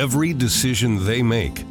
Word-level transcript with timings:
Every 0.00 0.32
decision 0.32 1.04
they 1.04 1.22
make 1.22 1.62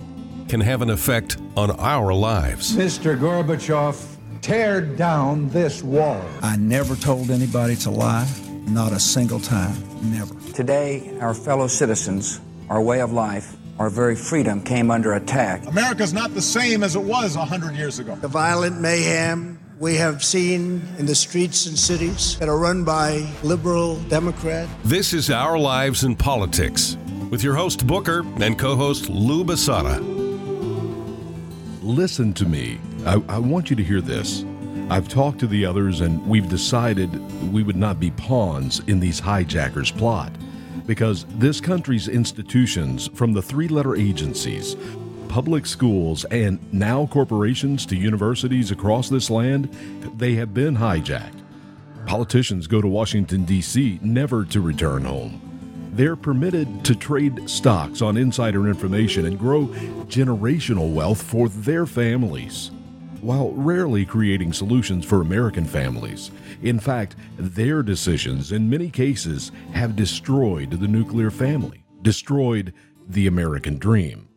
can 0.50 0.62
have 0.62 0.84
an 0.84 0.92
effect 0.92 1.38
on 1.58 1.72
our 1.80 2.14
lives. 2.14 2.78
Mr. 2.78 3.18
Gorbachev, 3.18 4.00
tear 4.42 4.82
down 4.82 5.50
this 5.50 5.82
wall. 5.82 6.24
I 6.44 6.56
never 6.58 6.96
told 6.96 7.32
anybody 7.32 7.76
to 7.78 7.90
lie, 7.90 8.30
not 8.68 8.92
a 8.92 9.00
single 9.00 9.40
time, 9.40 9.74
never. 10.12 10.36
Today, 10.54 11.18
our 11.20 11.34
fellow 11.34 11.66
citizens, 11.66 12.40
our 12.70 12.80
way 12.80 13.02
of 13.02 13.12
life, 13.12 13.58
our 13.80 13.90
very 13.90 14.16
freedom 14.16 14.62
came 14.62 14.92
under 14.92 15.14
attack. 15.14 15.66
America's 15.66 16.14
not 16.14 16.36
the 16.36 16.42
same 16.44 16.84
as 16.84 16.96
it 16.96 17.02
was 17.02 17.36
100 17.36 17.76
years 17.76 17.98
ago. 17.98 18.14
The 18.14 18.28
violent 18.28 18.80
mayhem 18.80 19.60
we 19.80 19.96
have 19.96 20.24
seen 20.24 20.84
in 21.00 21.08
the 21.08 21.16
streets 21.16 21.66
and 21.66 21.76
cities 21.76 22.38
that 22.38 22.48
are 22.48 22.60
run 22.60 22.84
by 22.84 23.28
liberal 23.42 23.96
Democrats. 24.02 24.70
This 24.86 25.14
is 25.14 25.32
Our 25.32 25.58
Lives 25.58 26.04
in 26.04 26.16
Politics 26.16 26.96
with 27.30 27.44
your 27.44 27.56
host 27.56 27.86
Booker 27.86 28.26
and 28.42 28.58
co 28.58 28.76
host 28.76 29.10
Lou 29.10 29.44
Basada. 29.44 30.00
Listen 31.82 32.34
to 32.34 32.46
me. 32.46 32.80
I, 33.06 33.22
I, 33.30 33.40
want 33.40 33.70
you 33.70 33.76
to 33.76 33.84
hear 33.84 34.02
this. 34.02 34.44
I've 34.90 35.08
talked 35.08 35.40
to 35.40 35.48
the 35.48 35.66
others, 35.66 36.02
and 36.02 36.26
we've 36.28 36.50
decided 36.50 37.12
we 37.54 37.64
would 37.64 37.76
not 37.76 38.00
be 38.00 38.12
pawns 38.12 38.80
in 38.88 39.00
these 39.00 39.20
hijackers' 39.20 39.92
plot 39.92 40.32
because 40.86 41.26
this 41.36 41.62
country's 41.62 42.08
institutions, 42.08 43.10
from 43.14 43.34
the 43.34 43.42
three 43.42 43.68
letter 43.68 43.96
agencies, 43.96 44.76
public 45.28 45.66
schools, 45.66 46.26
and 46.26 46.60
now 46.74 47.06
corporations 47.06 47.86
to 47.86 47.96
universities 47.96 48.72
across 48.72 49.10
this 49.10 49.30
land, 49.30 49.66
they 50.18 50.34
have 50.34 50.54
been 50.54 50.76
hijacked. 50.76 51.42
Politicians 52.08 52.66
go 52.66 52.82
to 52.82 52.88
Washington, 52.88 53.46
D.C., 53.46 54.00
never 54.02 54.44
to 54.46 54.60
return 54.60 55.06
home. 55.06 55.49
They're 55.92 56.16
permitted 56.16 56.86
to 56.86 56.96
trade 56.96 57.50
stocks 57.50 58.02
on 58.02 58.16
insider 58.16 58.68
information 58.68 59.26
and 59.26 59.38
grow 59.38 59.68
generational 60.08 60.94
wealth 60.94 61.22
for 61.22 61.50
their 61.50 61.86
families, 61.86 62.72
while 63.22 63.52
rarely 63.52 64.06
creating 64.06 64.54
solutions 64.54 65.04
for 65.04 65.22
American 65.22 65.66
families. 65.66 66.32
In 66.62 66.80
fact, 66.80 67.16
their 67.38 67.84
decisions 67.84 68.52
in 68.52 68.70
many 68.70 68.90
cases 68.90 69.52
have 69.74 69.96
destroyed 69.96 70.72
the 70.72 70.88
nuclear 70.88 71.32
family, 71.32 71.84
destroyed 72.02 72.74
the 73.08 73.28
American 73.28 73.78
dream. 73.78 74.30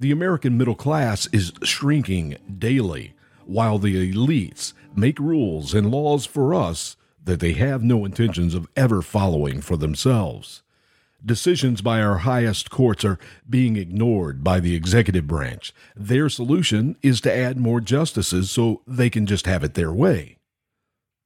The 0.00 0.10
American 0.10 0.58
middle 0.58 0.74
class 0.74 1.28
is 1.28 1.52
shrinking 1.62 2.36
daily, 2.58 3.14
while 3.46 3.78
the 3.78 4.12
elites 4.12 4.72
make 4.96 5.18
rules 5.18 5.74
and 5.74 5.90
laws 5.90 6.26
for 6.26 6.52
us 6.52 6.96
that 7.24 7.38
they 7.38 7.52
have 7.52 7.84
no 7.84 8.04
intentions 8.04 8.54
of 8.54 8.68
ever 8.74 9.00
following 9.00 9.60
for 9.60 9.76
themselves. 9.76 10.62
Decisions 11.24 11.82
by 11.82 12.02
our 12.02 12.18
highest 12.18 12.68
courts 12.70 13.04
are 13.04 13.18
being 13.48 13.76
ignored 13.76 14.42
by 14.42 14.58
the 14.58 14.74
executive 14.74 15.28
branch. 15.28 15.72
Their 15.94 16.28
solution 16.28 16.96
is 17.00 17.20
to 17.20 17.32
add 17.32 17.58
more 17.58 17.80
justices 17.80 18.50
so 18.50 18.82
they 18.88 19.08
can 19.08 19.26
just 19.26 19.46
have 19.46 19.62
it 19.62 19.74
their 19.74 19.92
way. 19.92 20.38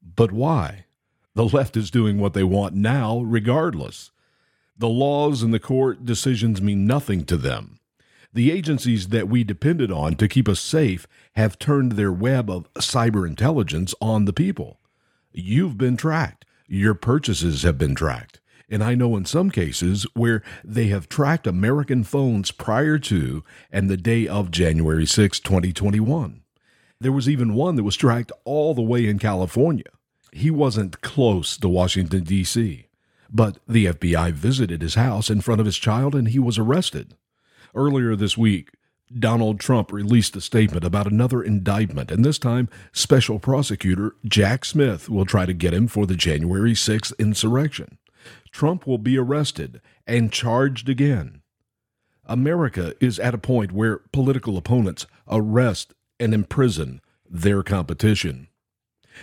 But 0.02 0.32
why? 0.32 0.84
The 1.34 1.46
left 1.46 1.78
is 1.78 1.90
doing 1.90 2.18
what 2.18 2.34
they 2.34 2.44
want 2.44 2.74
now, 2.74 3.20
regardless. 3.20 4.10
The 4.76 4.88
laws 4.88 5.42
and 5.42 5.54
the 5.54 5.58
court 5.58 6.04
decisions 6.04 6.60
mean 6.60 6.86
nothing 6.86 7.24
to 7.24 7.38
them. 7.38 7.80
The 8.34 8.50
agencies 8.50 9.08
that 9.08 9.28
we 9.28 9.44
depended 9.44 9.90
on 9.90 10.16
to 10.16 10.28
keep 10.28 10.46
us 10.46 10.60
safe 10.60 11.06
have 11.36 11.58
turned 11.58 11.92
their 11.92 12.12
web 12.12 12.50
of 12.50 12.70
cyber 12.74 13.26
intelligence 13.26 13.94
on 14.02 14.26
the 14.26 14.34
people. 14.34 14.78
You've 15.32 15.78
been 15.78 15.96
tracked. 15.96 16.44
Your 16.66 16.92
purchases 16.92 17.62
have 17.62 17.78
been 17.78 17.94
tracked. 17.94 18.40
And 18.68 18.82
I 18.82 18.96
know 18.96 19.16
in 19.16 19.24
some 19.24 19.50
cases 19.50 20.06
where 20.14 20.42
they 20.64 20.88
have 20.88 21.08
tracked 21.08 21.46
American 21.46 22.02
phones 22.02 22.50
prior 22.50 22.98
to 22.98 23.44
and 23.70 23.88
the 23.88 23.96
day 23.96 24.26
of 24.26 24.50
January 24.50 25.06
6, 25.06 25.38
2021. 25.40 26.42
There 27.00 27.12
was 27.12 27.28
even 27.28 27.54
one 27.54 27.76
that 27.76 27.84
was 27.84 27.96
tracked 27.96 28.32
all 28.44 28.74
the 28.74 28.82
way 28.82 29.06
in 29.06 29.18
California. 29.18 29.84
He 30.32 30.50
wasn't 30.50 31.00
close 31.00 31.56
to 31.58 31.68
Washington, 31.68 32.24
D.C., 32.24 32.86
but 33.30 33.58
the 33.68 33.86
FBI 33.86 34.32
visited 34.32 34.82
his 34.82 34.94
house 34.94 35.30
in 35.30 35.40
front 35.40 35.60
of 35.60 35.66
his 35.66 35.76
child 35.76 36.14
and 36.14 36.28
he 36.28 36.38
was 36.38 36.58
arrested. 36.58 37.14
Earlier 37.74 38.16
this 38.16 38.36
week, 38.36 38.70
Donald 39.16 39.60
Trump 39.60 39.92
released 39.92 40.34
a 40.34 40.40
statement 40.40 40.84
about 40.84 41.06
another 41.06 41.42
indictment, 41.42 42.10
and 42.10 42.24
this 42.24 42.38
time, 42.38 42.68
special 42.92 43.38
prosecutor 43.38 44.16
Jack 44.24 44.64
Smith 44.64 45.08
will 45.08 45.26
try 45.26 45.46
to 45.46 45.52
get 45.52 45.74
him 45.74 45.86
for 45.86 46.06
the 46.06 46.16
January 46.16 46.72
6th 46.72 47.16
insurrection. 47.18 47.98
Trump 48.56 48.86
will 48.86 48.96
be 48.96 49.18
arrested 49.18 49.82
and 50.06 50.32
charged 50.32 50.88
again. 50.88 51.42
America 52.24 52.94
is 53.02 53.18
at 53.18 53.34
a 53.34 53.38
point 53.52 53.70
where 53.70 53.98
political 54.14 54.56
opponents 54.56 55.06
arrest 55.28 55.92
and 56.18 56.32
imprison 56.32 57.02
their 57.28 57.62
competition. 57.62 58.48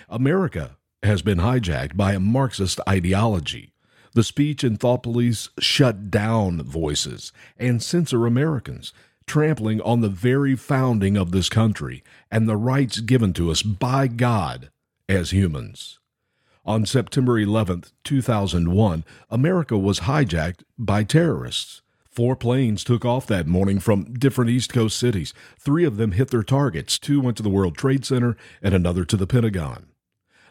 America 0.07 0.77
has 1.01 1.23
been 1.23 1.39
hijacked 1.39 1.97
by 1.97 2.13
a 2.13 2.19
Marxist 2.19 2.79
ideology. 2.87 3.73
The 4.13 4.23
speech 4.23 4.63
and 4.63 4.79
thought 4.79 5.01
police 5.01 5.49
shut 5.57 6.11
down 6.11 6.61
voices 6.61 7.31
and 7.57 7.81
censor 7.81 8.27
Americans, 8.27 8.93
trampling 9.25 9.81
on 9.81 10.01
the 10.01 10.09
very 10.09 10.55
founding 10.55 11.17
of 11.17 11.31
this 11.31 11.49
country 11.49 12.03
and 12.29 12.47
the 12.47 12.55
rights 12.55 12.99
given 12.99 13.33
to 13.33 13.49
us 13.49 13.63
by 13.63 14.05
God 14.05 14.69
as 15.09 15.31
humans. 15.31 15.97
On 16.65 16.85
September 16.85 17.37
11, 17.37 17.83
2001, 18.05 19.03
America 19.29 19.77
was 19.77 20.01
hijacked 20.01 20.63
by 20.77 21.03
terrorists. 21.03 21.81
Four 22.09 22.37
planes 22.37 22.85
took 22.85 23.03
off 23.03 23.27
that 23.27 23.47
morning 23.47 23.79
from 23.79 24.13
different 24.13 24.49
East 24.49 24.71
Coast 24.71 24.97
cities. 24.97 25.33
Three 25.59 25.83
of 25.83 25.97
them 25.97 26.13
hit 26.13 26.29
their 26.29 26.43
targets. 26.43 26.97
Two 26.97 27.19
went 27.19 27.35
to 27.37 27.43
the 27.43 27.49
World 27.49 27.75
Trade 27.75 28.05
Center 28.05 28.37
and 28.61 28.73
another 28.73 29.03
to 29.03 29.17
the 29.17 29.27
Pentagon. 29.27 29.87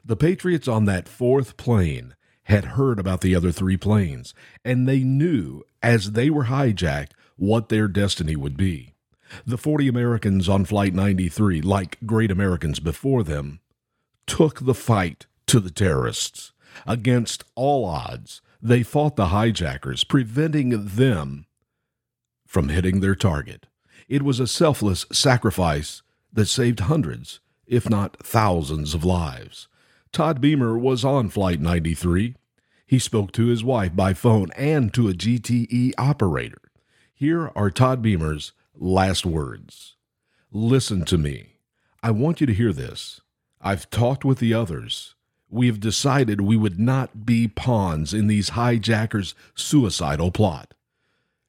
The 0.05 0.17
Patriots 0.17 0.69
on 0.69 0.85
that 0.85 1.09
fourth 1.09 1.57
plane 1.57 2.15
had 2.45 2.65
heard 2.65 2.99
about 2.99 3.23
the 3.23 3.35
other 3.35 3.53
three 3.53 3.79
planes, 3.79 4.35
and 4.65 4.87
they 4.87 5.05
knew 5.05 5.63
as 5.83 6.13
they 6.13 6.29
were 6.29 6.47
hijacked 6.47 7.13
what 7.37 7.71
their 7.71 7.89
destiny 7.89 8.37
would 8.37 8.59
be. 8.59 8.93
The 9.47 9.57
40 9.57 9.89
Americans 9.89 10.47
on 10.47 10.67
Flight 10.67 10.93
93, 10.93 11.63
like 11.63 11.97
great 12.05 12.31
Americans 12.31 12.81
before 12.81 13.23
them, 13.23 13.61
took 14.27 14.67
the 14.67 14.75
fight 14.75 15.27
to 15.53 15.61
the 15.61 15.71
terrorists. 15.71 16.53
Against 16.87 17.45
all 17.55 17.85
odds, 17.85 18.41
they 18.63 18.83
fought 18.83 19.17
the 19.17 19.27
hijackers, 19.27 20.03
preventing 20.03 20.87
them 20.87 21.45
from 22.47 22.71
hitting 22.71 23.01
their 23.01 23.15
target. 23.15 23.67
It 24.09 24.23
was 24.23 24.41
a 24.41 24.47
selfless 24.47 25.05
sacrifice 25.13 26.01
that 26.33 26.47
saved 26.47 26.81
hundreds, 26.81 27.41
if 27.67 27.91
not 27.91 28.17
thousands, 28.25 28.95
of 28.95 29.05
lives. 29.05 29.69
Todd 30.11 30.41
Beamer 30.41 30.79
was 30.79 31.05
on 31.05 31.29
Flight 31.29 31.61
93. 31.61 32.35
He 32.87 32.99
spoke 32.99 33.31
to 33.33 33.49
his 33.49 33.63
wife 33.63 33.95
by 33.95 34.15
phone 34.15 34.49
and 34.57 34.93
to 34.95 35.11
a 35.11 35.13
GTE 35.13 35.93
operator. 35.99 36.63
Here 37.13 37.53
are 37.55 37.71
Todd 37.71 38.01
Beamer's 38.01 38.53
last 38.75 39.27
words 39.27 39.97
Listen 40.51 41.05
to 41.05 41.19
me. 41.19 41.59
I 42.03 42.11
want 42.11 42.41
you 42.41 42.47
to 42.47 42.55
hear 42.55 42.73
this. 42.73 43.21
I've 43.61 43.91
talked 43.91 44.25
with 44.25 44.39
the 44.39 44.55
others 44.55 45.15
we 45.53 45.67
have 45.67 45.81
decided 45.81 46.41
we 46.41 46.57
would 46.57 46.81
not 46.81 47.27
be 47.27 47.47
pawns 47.47 48.15
in 48.15 48.27
these 48.27 48.51
hijackers' 48.51 49.35
suicidal 49.55 50.31
plot. 50.31 50.73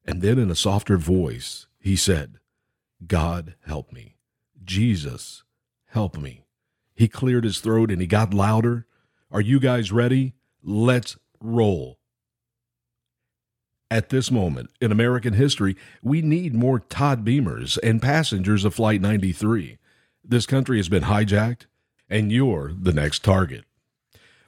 And 0.05 0.21
then, 0.21 0.37
in 0.37 0.51
a 0.51 0.55
softer 0.55 0.97
voice, 0.97 1.67
he 1.79 1.95
said, 1.95 2.39
God 3.07 3.55
help 3.65 3.93
me. 3.93 4.17
Jesus, 4.63 5.43
help 5.87 6.17
me. 6.17 6.45
He 6.93 7.07
cleared 7.07 7.45
his 7.45 7.59
throat 7.59 7.89
and 7.89 8.01
he 8.01 8.07
got 8.07 8.33
louder. 8.33 8.85
Are 9.31 9.41
you 9.41 9.59
guys 9.59 9.91
ready? 9.91 10.33
Let's 10.61 11.17
roll. 11.39 11.97
At 13.89 14.09
this 14.09 14.29
moment 14.29 14.69
in 14.81 14.91
American 14.91 15.33
history, 15.33 15.77
we 16.01 16.21
need 16.21 16.53
more 16.53 16.79
Todd 16.79 17.23
Beamers 17.23 17.77
and 17.81 18.01
passengers 18.01 18.65
of 18.65 18.75
Flight 18.75 18.99
93. 18.99 19.77
This 20.25 20.45
country 20.45 20.77
has 20.77 20.89
been 20.89 21.03
hijacked, 21.03 21.67
and 22.09 22.31
you're 22.31 22.73
the 22.77 22.93
next 22.93 23.23
target. 23.23 23.63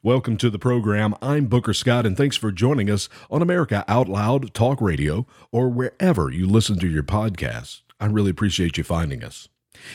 Welcome 0.05 0.37
to 0.37 0.51
the 0.51 0.59
program. 0.59 1.15
I'm 1.19 1.47
Booker 1.47 1.73
Scott, 1.73 2.05
and 2.05 2.15
thanks 2.15 2.37
for 2.37 2.51
joining 2.51 2.91
us 2.91 3.09
on 3.31 3.41
America 3.41 3.83
Out 3.87 4.07
Loud 4.07 4.53
Talk 4.53 4.79
Radio 4.79 5.25
or 5.51 5.67
wherever 5.67 6.29
you 6.29 6.45
listen 6.45 6.77
to 6.77 6.87
your 6.87 7.01
podcasts. 7.01 7.81
I 7.99 8.05
really 8.05 8.29
appreciate 8.29 8.77
you 8.77 8.83
finding 8.83 9.23
us. 9.23 9.49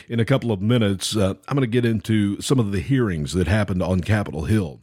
In 0.08 0.18
a 0.18 0.24
couple 0.24 0.50
of 0.50 0.60
minutes, 0.60 1.16
uh, 1.16 1.34
I'm 1.46 1.56
going 1.56 1.60
to 1.60 1.68
get 1.68 1.84
into 1.84 2.40
some 2.40 2.58
of 2.58 2.72
the 2.72 2.80
hearings 2.80 3.34
that 3.34 3.46
happened 3.46 3.84
on 3.84 4.00
Capitol 4.00 4.46
Hill 4.46 4.80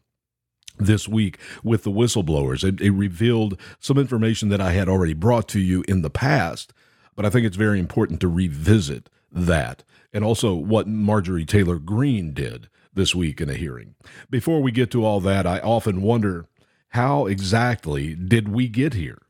this 0.77 1.09
week 1.09 1.38
with 1.62 1.83
the 1.83 1.91
whistleblowers. 1.91 2.63
It, 2.63 2.79
it, 2.79 2.91
revealed 2.91 3.59
some 3.81 3.97
information 3.97 4.47
that 4.47 4.62
I 4.62 4.71
had 4.71 4.88
already 4.88 5.13
brought 5.13 5.50
to 5.50 5.59
you 5.59 5.83
in 5.89 6.03
the 6.03 6.09
past, 6.09 6.71
but 7.18 7.25
I 7.25 7.29
think 7.29 7.45
it's 7.45 7.57
very 7.57 7.81
important 7.81 8.21
to 8.21 8.29
revisit 8.29 9.09
that 9.29 9.83
and 10.13 10.24
also 10.24 10.56
what 10.56 10.88
Marjorie 10.88 11.44
Taylor 11.44 11.79
Greene 11.79 12.31
did 12.31 12.69
this 12.97 13.15
week 13.15 13.39
in 13.39 13.49
a 13.49 13.53
hearing. 13.53 13.95
Before 14.29 14.61
we 14.61 14.71
get 14.71 14.91
to 14.91 15.05
all 15.05 15.21
that, 15.21 15.47
I 15.47 15.59
often 15.59 16.01
wonder 16.01 16.47
how 16.89 17.25
exactly 17.25 18.15
did 18.15 18.49
we 18.49 18.67
get 18.67 18.94
here? 18.94 19.21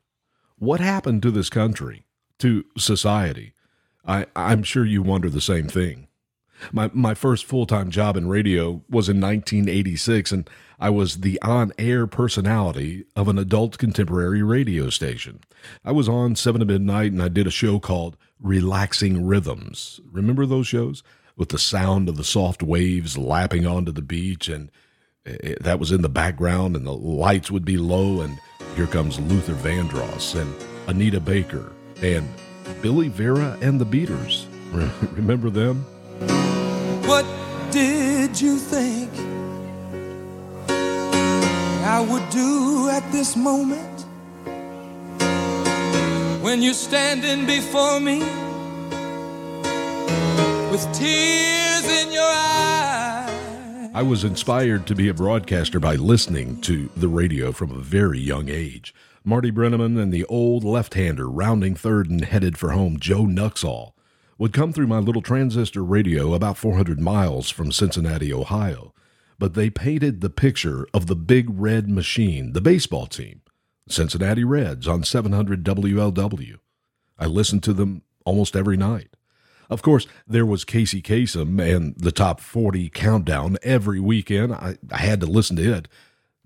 What 0.57 0.79
happened 0.79 1.21
to 1.21 1.31
this 1.31 1.49
country? 1.49 2.05
to 2.39 2.65
society. 2.77 3.53
I, 4.05 4.25
I'm 4.35 4.63
sure 4.63 4.85
you 4.85 5.01
wonder 5.01 5.29
the 5.29 5.41
same 5.41 5.67
thing. 5.67 6.07
My, 6.71 6.89
my 6.93 7.13
first 7.13 7.45
full 7.45 7.67
time 7.67 7.91
job 7.91 8.17
in 8.17 8.27
radio 8.27 8.83
was 8.89 9.09
in 9.09 9.21
1986, 9.21 10.31
and 10.31 10.49
I 10.79 10.89
was 10.89 11.17
the 11.17 11.39
on 11.41 11.71
air 11.77 12.07
personality 12.07 13.05
of 13.15 13.27
an 13.27 13.37
adult 13.37 13.77
contemporary 13.77 14.41
radio 14.41 14.89
station. 14.89 15.41
I 15.85 15.91
was 15.91 16.09
on 16.09 16.35
7 16.35 16.59
to 16.59 16.65
midnight, 16.65 17.11
and 17.11 17.21
I 17.21 17.27
did 17.27 17.45
a 17.45 17.51
show 17.51 17.79
called 17.79 18.17
Relaxing 18.39 19.25
Rhythms. 19.25 19.99
Remember 20.11 20.45
those 20.45 20.67
shows? 20.67 21.03
With 21.37 21.49
the 21.49 21.59
sound 21.59 22.09
of 22.09 22.17
the 22.17 22.23
soft 22.23 22.63
waves 22.63 23.17
lapping 23.17 23.65
onto 23.65 23.91
the 23.91 24.01
beach, 24.01 24.49
and 24.49 24.71
it, 25.23 25.61
that 25.63 25.79
was 25.79 25.91
in 25.91 26.01
the 26.01 26.09
background, 26.09 26.75
and 26.75 26.85
the 26.85 26.91
lights 26.91 27.51
would 27.51 27.63
be 27.63 27.77
low, 27.77 28.21
and 28.21 28.39
here 28.75 28.87
comes 28.87 29.19
Luther 29.19 29.53
Vandross 29.53 30.39
and 30.39 30.53
Anita 30.87 31.19
Baker 31.19 31.71
and 32.01 32.27
Billy 32.81 33.07
Vera 33.07 33.57
and 33.61 33.79
the 33.79 33.85
Beaters. 33.85 34.47
Remember 34.71 35.49
them? 35.49 35.85
What 37.05 37.25
did 37.71 38.39
you 38.41 38.57
think 38.57 39.11
I 41.85 42.01
would 42.01 42.29
do 42.29 42.89
at 42.89 43.09
this 43.11 43.35
moment 43.35 44.05
when 46.43 46.61
you're 46.61 46.73
standing 46.73 47.45
before 47.45 47.99
me 47.99 48.21
with 50.71 50.83
tears 50.93 51.85
in 51.85 52.11
your 52.11 52.23
eyes? 52.23 53.89
I 53.93 54.01
was 54.01 54.23
inspired 54.23 54.85
to 54.87 54.95
be 54.95 55.07
a 55.07 55.13
broadcaster 55.13 55.79
by 55.79 55.95
listening 55.95 56.61
to 56.61 56.89
the 56.95 57.07
radio 57.07 57.51
from 57.51 57.71
a 57.71 57.79
very 57.79 58.19
young 58.19 58.49
age. 58.49 58.93
Marty 59.23 59.51
Brennaman 59.51 59.99
and 59.99 60.13
the 60.13 60.25
old 60.25 60.63
left 60.63 60.93
hander 60.93 61.29
rounding 61.29 61.75
third 61.75 62.09
and 62.09 62.23
headed 62.23 62.57
for 62.57 62.71
home, 62.71 62.99
Joe 62.99 63.23
Nuxhall, 63.23 63.93
would 64.37 64.53
come 64.53 64.71
through 64.71 64.87
my 64.87 64.99
little 64.99 65.21
transistor 65.21 65.83
radio 65.83 66.33
about 66.33 66.57
400 66.57 66.99
miles 66.99 67.49
from 67.49 67.71
Cincinnati, 67.71 68.31
Ohio. 68.31 68.93
But 69.39 69.53
they 69.53 69.69
painted 69.69 70.21
the 70.21 70.29
picture 70.29 70.87
of 70.93 71.07
the 71.07 71.15
big 71.15 71.47
red 71.49 71.89
machine, 71.89 72.53
the 72.53 72.61
baseball 72.61 73.05
team, 73.07 73.41
Cincinnati 73.89 74.43
Reds 74.43 74.87
on 74.87 75.03
700 75.03 75.63
WLW. 75.63 76.59
I 77.19 77.25
listened 77.25 77.63
to 77.63 77.73
them 77.73 78.03
almost 78.25 78.55
every 78.55 78.77
night. 78.77 79.16
Of 79.69 79.81
course, 79.81 80.07
there 80.25 80.45
was 80.45 80.63
Casey 80.63 81.01
Kasem 81.01 81.59
and 81.59 81.95
the 81.97 82.11
top 82.11 82.39
40 82.39 82.89
countdown 82.89 83.57
every 83.63 83.99
weekend. 83.99 84.53
I, 84.53 84.77
I 84.91 84.97
had 84.97 85.19
to 85.21 85.25
listen 85.25 85.57
to 85.57 85.73
it 85.73 85.87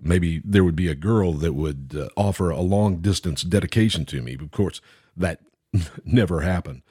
maybe 0.01 0.41
there 0.44 0.63
would 0.63 0.75
be 0.75 0.88
a 0.88 0.95
girl 0.95 1.33
that 1.33 1.53
would 1.53 1.95
uh, 1.97 2.09
offer 2.18 2.50
a 2.50 2.62
long 2.62 2.97
distance 2.97 3.44
dedication 3.44 4.06
to 4.06 4.21
me. 4.21 4.38
Of 4.39 4.51
course, 4.51 4.81
that 5.15 5.39
never 6.06 6.41
happened. 6.41 6.81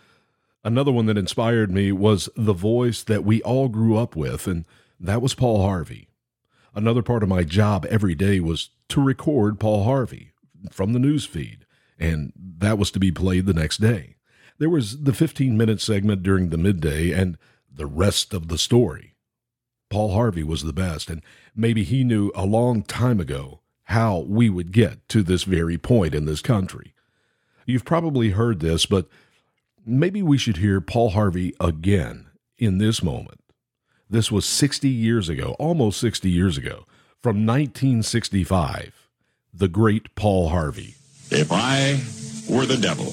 Another 0.63 0.93
one 0.93 1.07
that 1.07 1.19
inspired 1.19 1.71
me 1.71 1.91
was 1.91 2.29
the 2.37 2.53
voice 2.53 3.03
that 3.03 3.25
we 3.25 3.43
all 3.43 3.69
grew 3.69 3.97
up 3.97 4.15
with, 4.15 4.47
and 4.47 4.65
that 4.99 5.23
was 5.23 5.35
Paul 5.35 5.63
Harvey. 5.63 6.09
Another 6.75 7.03
part 7.03 7.23
of 7.23 7.29
my 7.29 7.43
job 7.43 7.87
every 7.87 8.15
day 8.15 8.41
was 8.41 8.71
to 8.89 9.03
record 9.03 9.59
Paul 9.59 9.85
Harvey 9.85 10.33
from 10.71 10.93
the 10.93 10.99
news 10.99 11.25
feed, 11.25 11.65
and 11.99 12.33
that 12.37 12.79
was 12.79 12.91
to 12.93 13.01
be 13.01 13.11
played 13.11 13.47
the 13.47 13.55
next 13.55 13.79
day. 13.79 14.17
There 14.61 14.71
was 14.71 15.05
the 15.05 15.15
15 15.15 15.57
minute 15.57 15.81
segment 15.81 16.23
during 16.23 16.51
the 16.51 16.59
midday 16.59 17.13
and 17.13 17.39
the 17.73 17.87
rest 17.87 18.35
of 18.35 18.49
the 18.49 18.59
story. 18.59 19.15
Paul 19.89 20.13
Harvey 20.13 20.45
was 20.45 20.63
the 20.63 20.75
best, 20.75 21.09
and 21.09 21.23
maybe 21.57 21.83
he 21.83 22.05
knew 22.05 22.31
a 22.35 22.45
long 22.45 22.83
time 22.83 23.21
ago 23.21 23.61
how 23.85 24.19
we 24.19 24.51
would 24.51 24.71
get 24.71 25.09
to 25.09 25.23
this 25.23 25.45
very 25.45 25.79
point 25.79 26.15
in 26.15 26.27
this 26.27 26.43
country. 26.43 26.93
You've 27.65 27.87
probably 27.87 28.31
heard 28.31 28.61
this, 28.61 28.85
but 28.85 29.09
maybe 29.87 30.23
we 30.23 30.37
should 30.37 30.59
hear 30.59 30.83
Paul 30.83 31.11
Harvey 31.11 31.55
again 31.59 32.27
in 32.59 32.77
this 32.77 33.03
moment. 33.03 33.41
This 34.11 34.31
was 34.31 34.45
60 34.45 34.91
years 34.91 35.31
ago, 35.31 35.57
almost 35.59 35.99
60 36.01 36.29
years 36.29 36.59
ago, 36.59 36.87
from 37.23 37.47
1965. 37.47 39.09
The 39.55 39.69
great 39.69 40.15
Paul 40.15 40.51
Harvey. 40.51 40.97
If 41.31 41.51
I 41.51 41.99
were 42.49 42.67
the 42.67 42.77
devil, 42.77 43.13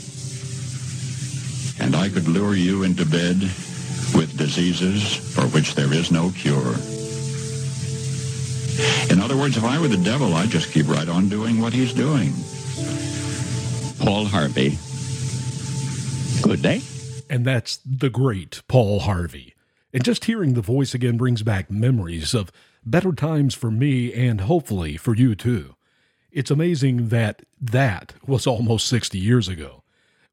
and 1.81 1.95
I 1.95 2.09
could 2.09 2.27
lure 2.27 2.55
you 2.55 2.83
into 2.83 3.05
bed 3.05 3.41
with 4.15 4.37
diseases 4.37 5.15
for 5.15 5.43
which 5.47 5.75
there 5.75 5.91
is 5.91 6.11
no 6.11 6.31
cure. 6.31 6.75
In 9.09 9.19
other 9.19 9.35
words, 9.35 9.57
if 9.57 9.63
I 9.63 9.79
were 9.79 9.87
the 9.87 9.97
devil, 9.97 10.33
I'd 10.35 10.49
just 10.49 10.71
keep 10.71 10.87
right 10.87 11.09
on 11.09 11.27
doing 11.27 11.59
what 11.59 11.73
he's 11.73 11.93
doing. 11.93 12.33
Paul 13.99 14.25
Harvey. 14.25 14.77
Good 16.41 16.61
day. 16.61 16.81
And 17.29 17.45
that's 17.45 17.77
the 17.85 18.09
great 18.09 18.61
Paul 18.67 19.01
Harvey. 19.01 19.53
And 19.93 20.03
just 20.03 20.25
hearing 20.25 20.53
the 20.53 20.61
voice 20.61 20.93
again 20.93 21.17
brings 21.17 21.43
back 21.43 21.69
memories 21.69 22.33
of 22.33 22.51
better 22.85 23.11
times 23.11 23.53
for 23.55 23.71
me 23.71 24.13
and 24.13 24.41
hopefully 24.41 24.97
for 24.97 25.15
you 25.15 25.35
too. 25.35 25.75
It's 26.31 26.51
amazing 26.51 27.09
that 27.09 27.41
that 27.59 28.13
was 28.25 28.47
almost 28.47 28.87
60 28.87 29.17
years 29.17 29.47
ago. 29.47 29.83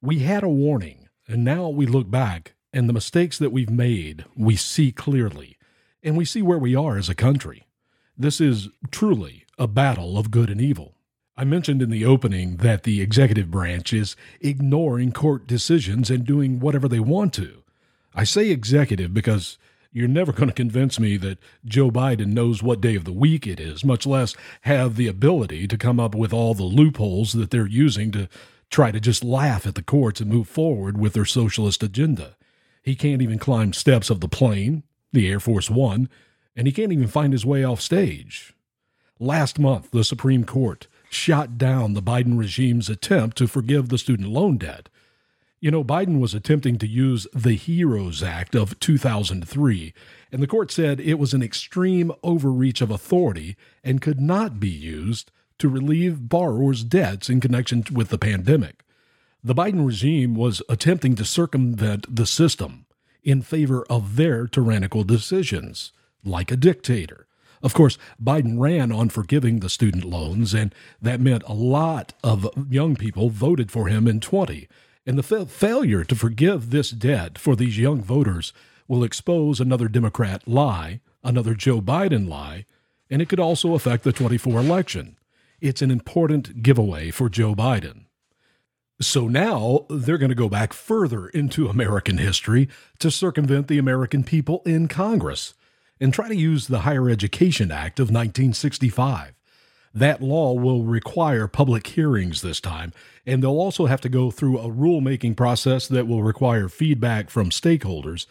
We 0.00 0.20
had 0.20 0.44
a 0.44 0.48
warning, 0.48 0.97
and 1.28 1.44
now 1.44 1.68
we 1.68 1.86
look 1.86 2.10
back, 2.10 2.54
and 2.72 2.88
the 2.88 2.94
mistakes 2.94 3.38
that 3.38 3.52
we've 3.52 3.70
made, 3.70 4.24
we 4.34 4.56
see 4.56 4.90
clearly, 4.90 5.58
and 6.02 6.16
we 6.16 6.24
see 6.24 6.42
where 6.42 6.58
we 6.58 6.74
are 6.74 6.96
as 6.96 7.08
a 7.08 7.14
country. 7.14 7.66
This 8.16 8.40
is 8.40 8.68
truly 8.90 9.44
a 9.58 9.68
battle 9.68 10.18
of 10.18 10.30
good 10.30 10.50
and 10.50 10.60
evil. 10.60 10.94
I 11.36 11.44
mentioned 11.44 11.82
in 11.82 11.90
the 11.90 12.04
opening 12.04 12.56
that 12.56 12.82
the 12.82 13.00
executive 13.00 13.50
branch 13.50 13.92
is 13.92 14.16
ignoring 14.40 15.12
court 15.12 15.46
decisions 15.46 16.10
and 16.10 16.24
doing 16.24 16.58
whatever 16.58 16.88
they 16.88 16.98
want 16.98 17.32
to. 17.34 17.62
I 18.14 18.24
say 18.24 18.50
executive 18.50 19.14
because 19.14 19.58
you're 19.92 20.08
never 20.08 20.32
going 20.32 20.48
to 20.48 20.54
convince 20.54 20.98
me 20.98 21.16
that 21.18 21.38
Joe 21.64 21.90
Biden 21.90 22.28
knows 22.28 22.62
what 22.62 22.80
day 22.80 22.96
of 22.96 23.04
the 23.04 23.12
week 23.12 23.46
it 23.46 23.60
is, 23.60 23.84
much 23.84 24.06
less 24.06 24.34
have 24.62 24.96
the 24.96 25.06
ability 25.06 25.68
to 25.68 25.78
come 25.78 26.00
up 26.00 26.14
with 26.14 26.32
all 26.32 26.54
the 26.54 26.64
loopholes 26.64 27.34
that 27.34 27.50
they're 27.50 27.66
using 27.66 28.10
to 28.12 28.28
try 28.70 28.90
to 28.90 29.00
just 29.00 29.24
laugh 29.24 29.66
at 29.66 29.74
the 29.74 29.82
courts 29.82 30.20
and 30.20 30.30
move 30.30 30.48
forward 30.48 30.98
with 30.98 31.12
their 31.12 31.24
socialist 31.24 31.82
agenda. 31.82 32.36
He 32.82 32.94
can't 32.94 33.22
even 33.22 33.38
climb 33.38 33.72
steps 33.72 34.10
of 34.10 34.20
the 34.20 34.28
plane, 34.28 34.82
the 35.12 35.28
Air 35.28 35.40
Force 35.40 35.70
One, 35.70 36.08
and 36.56 36.66
he 36.66 36.72
can't 36.72 36.92
even 36.92 37.06
find 37.06 37.32
his 37.32 37.46
way 37.46 37.64
off 37.64 37.80
stage. 37.80 38.54
Last 39.18 39.58
month, 39.58 39.90
the 39.90 40.04
Supreme 40.04 40.44
Court 40.44 40.86
shot 41.10 41.58
down 41.58 41.94
the 41.94 42.02
Biden 42.02 42.38
regime's 42.38 42.88
attempt 42.88 43.36
to 43.38 43.48
forgive 43.48 43.88
the 43.88 43.98
student 43.98 44.28
loan 44.28 44.58
debt. 44.58 44.88
You 45.60 45.72
know, 45.72 45.82
Biden 45.82 46.20
was 46.20 46.34
attempting 46.34 46.78
to 46.78 46.86
use 46.86 47.26
the 47.34 47.56
HEROES 47.56 48.22
Act 48.22 48.54
of 48.54 48.78
2003, 48.78 49.92
and 50.30 50.42
the 50.42 50.46
court 50.46 50.70
said 50.70 51.00
it 51.00 51.18
was 51.18 51.34
an 51.34 51.42
extreme 51.42 52.12
overreach 52.22 52.80
of 52.80 52.92
authority 52.92 53.56
and 53.82 54.00
could 54.00 54.20
not 54.20 54.60
be 54.60 54.68
used 54.68 55.32
to 55.58 55.68
relieve 55.68 56.28
borrowers' 56.28 56.84
debts 56.84 57.28
in 57.28 57.40
connection 57.40 57.84
with 57.92 58.08
the 58.08 58.18
pandemic. 58.18 58.84
The 59.42 59.54
Biden 59.54 59.86
regime 59.86 60.34
was 60.34 60.62
attempting 60.68 61.14
to 61.16 61.24
circumvent 61.24 62.14
the 62.14 62.26
system 62.26 62.86
in 63.22 63.42
favor 63.42 63.84
of 63.90 64.16
their 64.16 64.46
tyrannical 64.46 65.04
decisions, 65.04 65.92
like 66.24 66.50
a 66.50 66.56
dictator. 66.56 67.26
Of 67.62 67.74
course, 67.74 67.98
Biden 68.22 68.58
ran 68.58 68.92
on 68.92 69.08
forgiving 69.08 69.60
the 69.60 69.68
student 69.68 70.04
loans, 70.04 70.54
and 70.54 70.74
that 71.02 71.20
meant 71.20 71.42
a 71.46 71.52
lot 71.52 72.14
of 72.22 72.48
young 72.70 72.96
people 72.96 73.30
voted 73.30 73.70
for 73.70 73.88
him 73.88 74.06
in 74.06 74.20
20. 74.20 74.68
And 75.06 75.18
the 75.18 75.22
fa- 75.22 75.46
failure 75.46 76.04
to 76.04 76.14
forgive 76.14 76.70
this 76.70 76.90
debt 76.90 77.38
for 77.38 77.56
these 77.56 77.78
young 77.78 78.02
voters 78.02 78.52
will 78.86 79.04
expose 79.04 79.60
another 79.60 79.88
Democrat 79.88 80.46
lie, 80.46 81.00
another 81.22 81.54
Joe 81.54 81.80
Biden 81.80 82.28
lie, 82.28 82.64
and 83.10 83.20
it 83.20 83.28
could 83.28 83.40
also 83.40 83.74
affect 83.74 84.04
the 84.04 84.12
24 84.12 84.60
election. 84.60 85.17
It's 85.60 85.82
an 85.82 85.90
important 85.90 86.62
giveaway 86.62 87.10
for 87.10 87.28
Joe 87.28 87.52
Biden. 87.52 88.04
So 89.00 89.26
now 89.26 89.86
they're 89.90 90.18
going 90.18 90.28
to 90.28 90.36
go 90.36 90.48
back 90.48 90.72
further 90.72 91.28
into 91.28 91.68
American 91.68 92.18
history 92.18 92.68
to 93.00 93.10
circumvent 93.10 93.66
the 93.66 93.78
American 93.78 94.22
people 94.22 94.62
in 94.64 94.86
Congress 94.86 95.54
and 96.00 96.14
try 96.14 96.28
to 96.28 96.36
use 96.36 96.68
the 96.68 96.80
Higher 96.80 97.10
Education 97.10 97.72
Act 97.72 97.98
of 97.98 98.06
1965. 98.06 99.34
That 99.92 100.22
law 100.22 100.52
will 100.52 100.84
require 100.84 101.48
public 101.48 101.88
hearings 101.88 102.40
this 102.40 102.60
time, 102.60 102.92
and 103.26 103.42
they'll 103.42 103.50
also 103.50 103.86
have 103.86 104.00
to 104.02 104.08
go 104.08 104.30
through 104.30 104.58
a 104.58 104.70
rulemaking 104.70 105.36
process 105.36 105.88
that 105.88 106.06
will 106.06 106.22
require 106.22 106.68
feedback 106.68 107.30
from 107.30 107.50
stakeholders, 107.50 108.26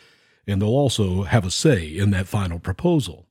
and 0.46 0.62
they'll 0.62 0.70
also 0.70 1.24
have 1.24 1.46
a 1.46 1.52
say 1.52 1.88
in 1.88 2.12
that 2.12 2.28
final 2.28 2.60
proposal. 2.60 3.26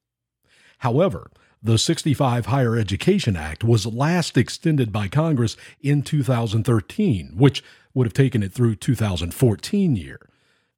However, 0.79 1.31
the 1.63 1.79
65 1.79 2.47
Higher 2.47 2.77
Education 2.77 3.37
Act 3.37 3.65
was 3.65 3.87
last 3.87 4.37
extended 4.37 4.93
by 4.93 5.09
Congress 5.09 5.57
in 5.81 6.03
2013, 6.03 7.33
which 7.37 7.65
would 7.95 8.07
have 8.07 8.15
taken 8.15 8.43
it 8.43 8.53
through 8.53 8.77
2014 8.77 9.97
year. 9.97 10.21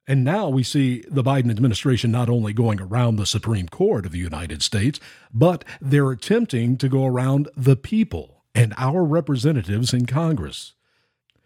And 0.07 0.23
now 0.23 0.49
we 0.49 0.63
see 0.63 1.03
the 1.07 1.23
Biden 1.23 1.51
administration 1.51 2.11
not 2.11 2.29
only 2.29 2.51
going 2.51 2.81
around 2.81 3.17
the 3.17 3.27
Supreme 3.27 3.69
Court 3.69 4.07
of 4.07 4.11
the 4.11 4.17
United 4.17 4.63
States, 4.63 4.99
but 5.31 5.63
they're 5.79 6.09
attempting 6.09 6.77
to 6.77 6.89
go 6.89 7.05
around 7.05 7.47
the 7.55 7.75
people 7.75 8.41
and 8.55 8.73
our 8.77 9.03
representatives 9.03 9.93
in 9.93 10.07
Congress. 10.07 10.73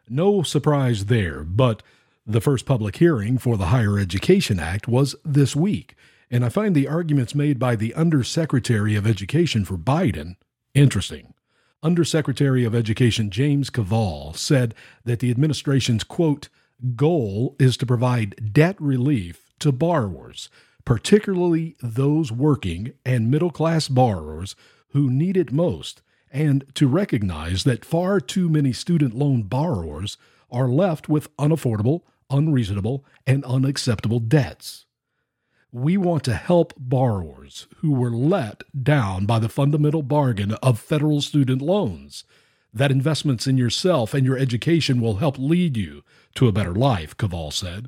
No 0.07 0.43
surprise 0.43 1.05
there, 1.05 1.43
but 1.43 1.83
the 2.25 2.39
first 2.39 2.65
public 2.65 2.95
hearing 2.95 3.37
for 3.37 3.57
the 3.57 3.65
Higher 3.65 3.99
Education 3.99 4.59
Act 4.59 4.87
was 4.87 5.15
this 5.25 5.55
week, 5.57 5.95
and 6.33 6.43
I 6.43 6.49
find 6.49 6.73
the 6.73 6.87
arguments 6.87 7.35
made 7.35 7.59
by 7.59 7.75
the 7.75 7.93
Undersecretary 7.93 8.95
of 8.95 9.05
Education 9.05 9.65
for 9.65 9.77
Biden 9.77 10.35
interesting. 10.73 11.35
Undersecretary 11.83 12.65
of 12.65 12.73
Education 12.73 13.29
James 13.29 13.69
Kvaal 13.69 14.35
said 14.35 14.73
that 15.05 15.19
the 15.19 15.29
administration's 15.29 16.03
quote 16.03 16.49
goal 16.95 17.55
is 17.59 17.77
to 17.77 17.85
provide 17.85 18.51
debt 18.51 18.75
relief 18.81 19.53
to 19.59 19.71
borrowers, 19.71 20.49
particularly 20.85 21.75
those 21.83 22.31
working 22.31 22.93
and 23.05 23.29
middle 23.29 23.51
class 23.51 23.87
borrowers 23.87 24.55
who 24.87 25.11
need 25.11 25.37
it 25.37 25.51
most, 25.51 26.01
and 26.31 26.65
to 26.73 26.87
recognize 26.87 27.63
that 27.63 27.85
far 27.85 28.19
too 28.19 28.49
many 28.49 28.73
student 28.73 29.13
loan 29.13 29.43
borrowers 29.43 30.17
are 30.49 30.67
left 30.67 31.07
with 31.07 31.35
unaffordable, 31.37 32.01
unreasonable, 32.31 33.05
and 33.27 33.45
unacceptable 33.45 34.19
debts. 34.19 34.87
We 35.75 35.97
want 35.97 36.23
to 36.25 36.35
help 36.35 36.75
borrowers 36.77 37.65
who 37.77 37.93
were 37.93 38.11
let 38.11 38.61
down 38.83 39.25
by 39.25 39.39
the 39.39 39.49
fundamental 39.49 40.03
bargain 40.03 40.51
of 40.61 40.79
federal 40.79 41.19
student 41.19 41.63
loans 41.63 42.25
that 42.71 42.91
investments 42.91 43.47
in 43.47 43.57
yourself 43.57 44.13
and 44.13 44.23
your 44.23 44.37
education 44.37 45.01
will 45.01 45.15
help 45.15 45.39
lead 45.39 45.75
you 45.75 46.03
to 46.35 46.47
a 46.47 46.51
better 46.51 46.75
life, 46.75 47.17
Kvaal 47.17 47.51
said. 47.51 47.87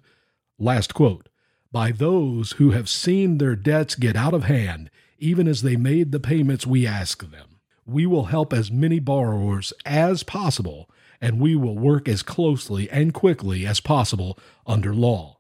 Last 0.57 0.95
quote 0.95 1.29
By 1.71 1.91
those 1.91 2.53
who 2.53 2.71
have 2.71 2.89
seen 2.89 3.37
their 3.37 3.55
debts 3.55 3.93
get 3.93 4.15
out 4.15 4.33
of 4.33 4.45
hand, 4.45 4.89
even 5.19 5.47
as 5.47 5.61
they 5.61 5.75
made 5.75 6.11
the 6.11 6.19
payments 6.19 6.65
we 6.65 6.87
ask 6.87 7.29
them. 7.29 7.59
We 7.85 8.07
will 8.07 8.25
help 8.25 8.51
as 8.51 8.71
many 8.71 8.97
borrowers 8.99 9.73
as 9.85 10.23
possible, 10.23 10.89
and 11.21 11.39
we 11.39 11.55
will 11.55 11.77
work 11.77 12.09
as 12.09 12.23
closely 12.23 12.89
and 12.89 13.13
quickly 13.13 13.63
as 13.63 13.79
possible 13.79 14.39
under 14.65 14.91
law. 14.91 15.37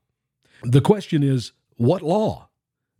The 0.61 0.81
question 0.81 1.23
is 1.23 1.51
what 1.77 2.01
law? 2.01 2.49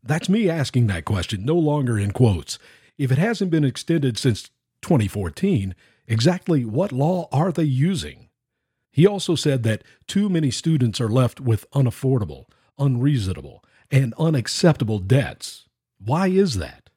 That's 0.03 0.29
me 0.29 0.49
asking 0.49 0.87
that 0.87 1.05
question, 1.05 1.45
no 1.45 1.55
longer 1.55 1.97
in 1.97 2.11
quotes. 2.11 2.59
If 2.97 3.11
it 3.11 3.17
hasn't 3.17 3.51
been 3.51 3.63
extended 3.63 4.17
since 4.17 4.49
2014, 4.81 5.75
exactly 6.07 6.63
what 6.63 6.91
law 6.91 7.27
are 7.31 7.51
they 7.51 7.63
using? 7.63 8.29
He 8.91 9.05
also 9.05 9.35
said 9.35 9.63
that 9.63 9.83
too 10.07 10.29
many 10.29 10.51
students 10.51 11.01
are 11.01 11.09
left 11.09 11.41
with 11.41 11.69
unaffordable, 11.71 12.45
unreasonable, 12.77 13.63
and 13.91 14.13
unacceptable 14.17 14.99
debts. 14.99 15.67
Why 15.97 16.27
is 16.27 16.57
that? 16.57 16.89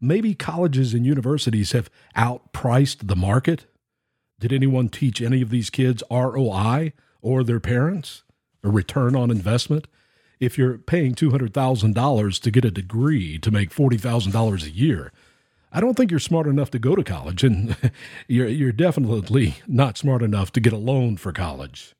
Maybe 0.00 0.34
colleges 0.34 0.94
and 0.94 1.04
universities 1.04 1.72
have 1.72 1.90
outpriced 2.16 3.08
the 3.08 3.16
market? 3.16 3.66
Did 4.38 4.52
anyone 4.52 4.88
teach 4.88 5.20
any 5.20 5.42
of 5.42 5.50
these 5.50 5.70
kids 5.70 6.02
ROI 6.10 6.92
or 7.20 7.44
their 7.44 7.60
parents? 7.60 8.22
A 8.62 8.70
return 8.70 9.14
on 9.14 9.30
investment? 9.30 9.86
If 10.40 10.56
you're 10.56 10.78
paying 10.78 11.14
$200,000 11.14 12.40
to 12.40 12.50
get 12.50 12.64
a 12.64 12.70
degree 12.70 13.38
to 13.38 13.50
make 13.50 13.70
$40,000 13.70 14.64
a 14.64 14.70
year, 14.70 15.12
I 15.70 15.80
don't 15.80 15.94
think 15.94 16.10
you're 16.10 16.18
smart 16.18 16.46
enough 16.46 16.70
to 16.72 16.78
go 16.78 16.96
to 16.96 17.04
college, 17.04 17.44
and 17.44 17.76
you're, 18.26 18.48
you're 18.48 18.72
definitely 18.72 19.56
not 19.68 19.98
smart 19.98 20.22
enough 20.22 20.50
to 20.52 20.60
get 20.60 20.72
a 20.72 20.78
loan 20.78 21.18
for 21.18 21.32
college. 21.32 21.94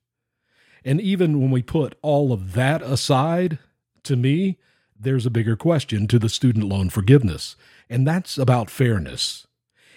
And 0.84 1.00
even 1.00 1.40
when 1.40 1.50
we 1.50 1.62
put 1.62 1.96
all 2.00 2.32
of 2.32 2.54
that 2.54 2.80
aside, 2.80 3.58
to 4.04 4.16
me, 4.16 4.58
there's 4.98 5.26
a 5.26 5.30
bigger 5.30 5.54
question 5.54 6.06
to 6.08 6.18
the 6.18 6.28
student 6.28 6.64
loan 6.64 6.88
forgiveness, 6.88 7.56
and 7.88 8.06
that's 8.06 8.38
about 8.38 8.70
fairness. 8.70 9.46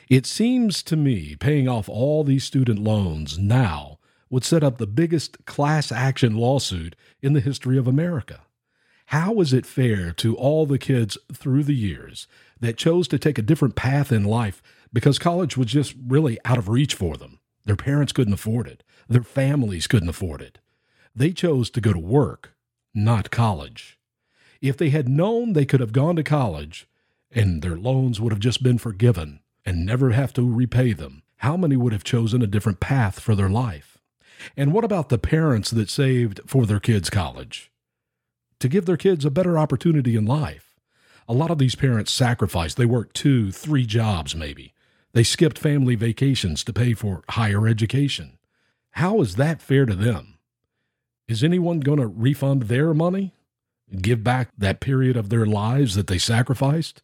It 0.10 0.26
seems 0.26 0.84
to 0.84 0.98
me 0.98 1.36
paying 1.38 1.68
off 1.70 1.88
all 1.88 2.24
these 2.24 2.44
student 2.44 2.80
loans 2.80 3.40
now 3.40 3.93
would 4.34 4.44
set 4.44 4.64
up 4.64 4.80
the 4.80 4.88
biggest 4.88 5.46
class 5.46 5.92
action 5.92 6.36
lawsuit 6.36 6.96
in 7.22 7.34
the 7.34 7.40
history 7.40 7.78
of 7.78 7.88
America. 7.88 8.42
How 9.06 9.40
is 9.42 9.54
it 9.54 9.64
fair 9.64 10.12
to 10.14 10.36
all 10.36 10.66
the 10.66 10.80
kids 10.80 11.20
through 11.32 11.66
the 11.66 11.76
years 11.76 12.26
that 12.60 12.76
chose 12.76 13.08
to 13.10 13.20
take 13.20 13.38
a 13.38 13.44
different 13.44 13.76
path 13.76 14.12
in 14.12 14.24
life 14.24 14.64
because 14.92 15.20
college 15.20 15.56
was 15.56 15.68
just 15.68 15.94
really 16.08 16.40
out 16.46 16.58
of 16.58 16.68
reach 16.68 16.96
for 16.96 17.16
them. 17.16 17.42
Their 17.66 17.76
parents 17.76 18.12
couldn't 18.12 18.34
afford 18.34 18.66
it, 18.66 18.82
their 19.08 19.22
families 19.22 19.86
couldn't 19.86 20.10
afford 20.10 20.42
it. 20.42 20.58
They 21.16 21.32
chose 21.32 21.70
to 21.70 21.80
go 21.80 21.94
to 21.94 22.00
work, 22.00 22.56
not 22.92 23.30
college. 23.30 24.00
If 24.62 24.78
they 24.78 24.90
had 24.90 25.08
known 25.08 25.54
they 25.54 25.66
could 25.66 25.80
have 25.80 25.94
gone 25.94 26.16
to 26.16 26.24
college 26.24 26.88
and 27.30 27.62
their 27.62 27.78
loans 27.78 28.20
would 28.20 28.34
have 28.34 28.40
just 28.40 28.64
been 28.64 28.80
forgiven 28.80 29.42
and 29.64 29.86
never 29.86 30.10
have 30.10 30.34
to 30.34 30.52
repay 30.52 30.94
them, 30.94 31.22
how 31.38 31.56
many 31.56 31.76
would 31.76 31.94
have 31.94 32.04
chosen 32.04 32.42
a 32.42 32.48
different 32.48 32.80
path 32.80 33.20
for 33.20 33.36
their 33.36 33.50
life? 33.50 33.93
And 34.56 34.74
what 34.74 34.84
about 34.84 35.10
the 35.10 35.18
parents 35.18 35.72
that 35.72 35.90
saved 35.90 36.42
for 36.46 36.66
their 36.66 36.80
kids' 36.80 37.10
college? 37.10 37.72
To 38.60 38.70
give 38.70 38.86
their 38.86 38.98
kids 38.98 39.26
a 39.26 39.32
better 39.32 39.58
opportunity 39.58 40.16
in 40.16 40.26
life. 40.26 40.76
A 41.28 41.34
lot 41.34 41.52
of 41.52 41.58
these 41.58 41.76
parents 41.76 42.12
sacrificed. 42.12 42.78
They 42.78 42.86
worked 42.86 43.16
two, 43.16 43.52
three 43.52 43.86
jobs, 43.86 44.36
maybe. 44.36 44.74
They 45.14 45.24
skipped 45.24 45.60
family 45.60 45.96
vacations 45.96 46.64
to 46.64 46.74
pay 46.74 46.94
for 46.94 47.22
higher 47.30 47.68
education. 47.68 48.38
How 48.92 49.22
is 49.22 49.36
that 49.36 49.62
fair 49.62 49.86
to 49.86 49.96
them? 49.96 50.40
Is 51.28 51.44
anyone 51.44 51.80
going 51.80 52.00
to 52.00 52.08
refund 52.08 52.64
their 52.64 52.94
money? 52.94 53.34
Give 54.02 54.24
back 54.24 54.50
that 54.58 54.80
period 54.80 55.16
of 55.16 55.30
their 55.30 55.46
lives 55.46 55.96
that 55.96 56.08
they 56.08 56.18
sacrificed? 56.18 57.03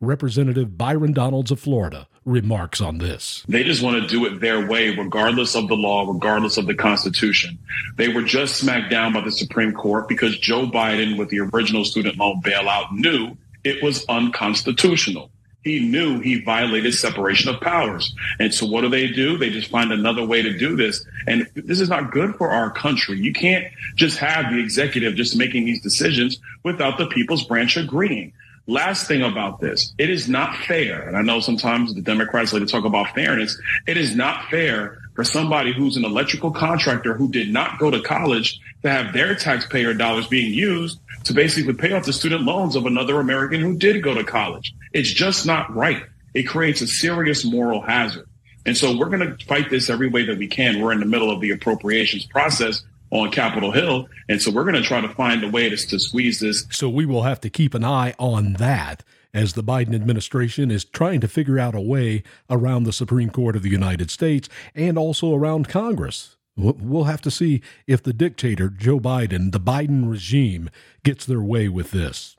Representative 0.00 0.78
Byron 0.78 1.12
Donalds 1.12 1.50
of 1.50 1.60
Florida 1.60 2.08
remarks 2.24 2.80
on 2.80 2.98
this. 2.98 3.44
They 3.48 3.64
just 3.64 3.82
want 3.82 4.00
to 4.00 4.08
do 4.08 4.24
it 4.24 4.40
their 4.40 4.66
way, 4.66 4.96
regardless 4.96 5.54
of 5.54 5.68
the 5.68 5.76
law, 5.76 6.10
regardless 6.10 6.56
of 6.56 6.66
the 6.66 6.74
Constitution. 6.74 7.58
They 7.96 8.08
were 8.08 8.22
just 8.22 8.56
smacked 8.56 8.90
down 8.90 9.12
by 9.12 9.20
the 9.20 9.32
Supreme 9.32 9.72
Court 9.72 10.08
because 10.08 10.38
Joe 10.38 10.66
Biden, 10.66 11.18
with 11.18 11.28
the 11.28 11.40
original 11.40 11.84
student 11.84 12.16
loan 12.16 12.40
bailout, 12.40 12.92
knew 12.92 13.36
it 13.62 13.82
was 13.82 14.06
unconstitutional. 14.06 15.30
He 15.62 15.80
knew 15.80 16.20
he 16.20 16.42
violated 16.42 16.94
separation 16.94 17.54
of 17.54 17.60
powers. 17.60 18.14
And 18.38 18.54
so 18.54 18.64
what 18.64 18.80
do 18.80 18.88
they 18.88 19.08
do? 19.08 19.36
They 19.36 19.50
just 19.50 19.70
find 19.70 19.92
another 19.92 20.24
way 20.24 20.40
to 20.40 20.56
do 20.56 20.74
this. 20.74 21.04
And 21.26 21.46
this 21.54 21.80
is 21.80 21.90
not 21.90 22.12
good 22.12 22.36
for 22.36 22.48
our 22.48 22.70
country. 22.70 23.18
You 23.18 23.34
can't 23.34 23.66
just 23.96 24.16
have 24.18 24.50
the 24.50 24.58
executive 24.58 25.14
just 25.16 25.36
making 25.36 25.66
these 25.66 25.82
decisions 25.82 26.38
without 26.64 26.96
the 26.96 27.06
people's 27.08 27.44
branch 27.44 27.76
agreeing. 27.76 28.32
Last 28.70 29.08
thing 29.08 29.22
about 29.22 29.58
this, 29.58 29.92
it 29.98 30.10
is 30.10 30.28
not 30.28 30.54
fair. 30.64 31.08
And 31.08 31.16
I 31.16 31.22
know 31.22 31.40
sometimes 31.40 31.92
the 31.92 32.00
Democrats 32.00 32.52
like 32.52 32.62
to 32.62 32.68
talk 32.68 32.84
about 32.84 33.12
fairness. 33.16 33.60
It 33.88 33.96
is 33.96 34.14
not 34.14 34.48
fair 34.48 35.00
for 35.16 35.24
somebody 35.24 35.72
who's 35.72 35.96
an 35.96 36.04
electrical 36.04 36.52
contractor 36.52 37.14
who 37.14 37.28
did 37.32 37.52
not 37.52 37.80
go 37.80 37.90
to 37.90 38.00
college 38.00 38.60
to 38.82 38.88
have 38.88 39.12
their 39.12 39.34
taxpayer 39.34 39.92
dollars 39.92 40.28
being 40.28 40.54
used 40.54 41.00
to 41.24 41.32
basically 41.32 41.74
pay 41.74 41.94
off 41.94 42.04
the 42.06 42.12
student 42.12 42.42
loans 42.42 42.76
of 42.76 42.86
another 42.86 43.18
American 43.18 43.60
who 43.60 43.76
did 43.76 44.04
go 44.04 44.14
to 44.14 44.22
college. 44.22 44.72
It's 44.92 45.10
just 45.10 45.46
not 45.46 45.74
right. 45.74 46.04
It 46.32 46.44
creates 46.44 46.80
a 46.80 46.86
serious 46.86 47.44
moral 47.44 47.80
hazard. 47.80 48.28
And 48.66 48.76
so 48.76 48.96
we're 48.96 49.10
going 49.10 49.36
to 49.36 49.44
fight 49.46 49.68
this 49.68 49.90
every 49.90 50.08
way 50.08 50.26
that 50.26 50.38
we 50.38 50.46
can. 50.46 50.80
We're 50.80 50.92
in 50.92 51.00
the 51.00 51.06
middle 51.06 51.32
of 51.32 51.40
the 51.40 51.50
appropriations 51.50 52.24
process 52.24 52.84
on 53.10 53.30
Capitol 53.30 53.72
Hill. 53.72 54.08
And 54.28 54.40
so 54.40 54.50
we're 54.50 54.64
going 54.64 54.74
to 54.76 54.82
try 54.82 55.00
to 55.00 55.08
find 55.08 55.42
a 55.44 55.50
way 55.50 55.68
to, 55.68 55.76
to 55.76 55.98
squeeze 55.98 56.40
this. 56.40 56.66
So 56.70 56.88
we 56.88 57.06
will 57.06 57.22
have 57.22 57.40
to 57.40 57.50
keep 57.50 57.74
an 57.74 57.84
eye 57.84 58.14
on 58.18 58.54
that 58.54 59.02
as 59.32 59.52
the 59.52 59.62
Biden 59.62 59.94
administration 59.94 60.70
is 60.70 60.84
trying 60.84 61.20
to 61.20 61.28
figure 61.28 61.58
out 61.58 61.74
a 61.74 61.80
way 61.80 62.22
around 62.48 62.84
the 62.84 62.92
Supreme 62.92 63.30
Court 63.30 63.56
of 63.56 63.62
the 63.62 63.70
United 63.70 64.10
States 64.10 64.48
and 64.74 64.98
also 64.98 65.34
around 65.34 65.68
Congress. 65.68 66.36
We'll 66.56 67.04
have 67.04 67.22
to 67.22 67.30
see 67.30 67.62
if 67.86 68.02
the 68.02 68.12
dictator, 68.12 68.68
Joe 68.68 69.00
Biden, 69.00 69.52
the 69.52 69.60
Biden 69.60 70.10
regime, 70.10 70.68
gets 71.04 71.24
their 71.24 71.40
way 71.40 71.68
with 71.68 71.90
this. 71.90 72.36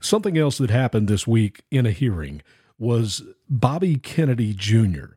Something 0.00 0.38
else 0.38 0.58
that 0.58 0.70
happened 0.70 1.08
this 1.08 1.26
week 1.26 1.62
in 1.70 1.86
a 1.86 1.90
hearing 1.90 2.42
was 2.78 3.22
Bobby 3.48 3.96
Kennedy 3.96 4.54
Jr. 4.54 5.14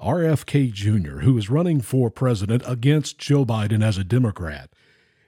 RFK 0.00 0.72
Jr., 0.72 1.20
who 1.20 1.36
is 1.36 1.50
running 1.50 1.80
for 1.80 2.10
president 2.10 2.62
against 2.66 3.18
Joe 3.18 3.44
Biden 3.44 3.84
as 3.84 3.98
a 3.98 4.04
Democrat. 4.04 4.70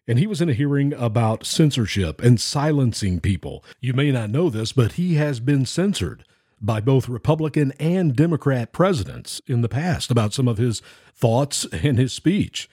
And 0.06 0.18
he 0.18 0.26
was 0.26 0.40
in 0.40 0.48
a 0.48 0.54
hearing 0.54 0.92
about 0.94 1.46
censorship 1.46 2.20
and 2.22 2.40
silencing 2.40 3.20
people. 3.20 3.64
You 3.80 3.92
may 3.92 4.11
not 4.11 4.30
know 4.30 4.50
this, 4.50 4.72
but 4.72 4.92
he 4.92 5.14
has 5.14 5.40
been 5.40 5.66
censored 5.66 6.24
by 6.61 6.80
both 6.80 7.09
Republican 7.09 7.72
and 7.78 8.14
Democrat 8.14 8.72
presidents 8.72 9.40
in 9.46 9.62
the 9.62 9.68
past 9.68 10.11
about 10.11 10.35
some 10.35 10.48
of 10.48 10.59
his 10.59 10.83
thoughts 11.14 11.64
and 11.72 11.98
his 11.98 12.12
speech. 12.12 12.68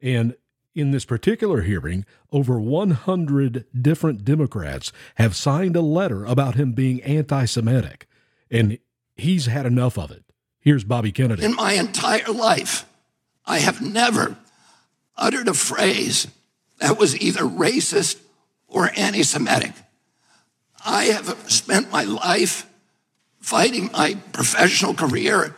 And 0.00 0.34
in 0.74 0.90
this 0.90 1.04
particular 1.04 1.62
hearing, 1.62 2.04
over 2.32 2.60
100 2.60 3.66
different 3.80 4.24
Democrats 4.24 4.92
have 5.16 5.36
signed 5.36 5.76
a 5.76 5.80
letter 5.80 6.24
about 6.24 6.54
him 6.54 6.72
being 6.72 7.02
anti 7.02 7.44
Semitic. 7.44 8.06
And 8.50 8.78
he's 9.16 9.46
had 9.46 9.66
enough 9.66 9.98
of 9.98 10.10
it. 10.10 10.24
Here's 10.60 10.84
Bobby 10.84 11.12
Kennedy. 11.12 11.44
In 11.44 11.54
my 11.54 11.72
entire 11.74 12.32
life, 12.32 12.84
I 13.46 13.58
have 13.58 13.80
never 13.80 14.36
uttered 15.16 15.48
a 15.48 15.54
phrase 15.54 16.28
that 16.78 16.98
was 16.98 17.20
either 17.20 17.42
racist 17.42 18.18
or 18.68 18.90
anti 18.96 19.22
Semitic. 19.22 19.72
I 20.84 21.04
have 21.04 21.50
spent 21.50 21.90
my 21.90 22.04
life 22.04 22.68
fighting 23.40 23.90
my 23.92 24.16
professional 24.32 24.94
career, 24.94 25.56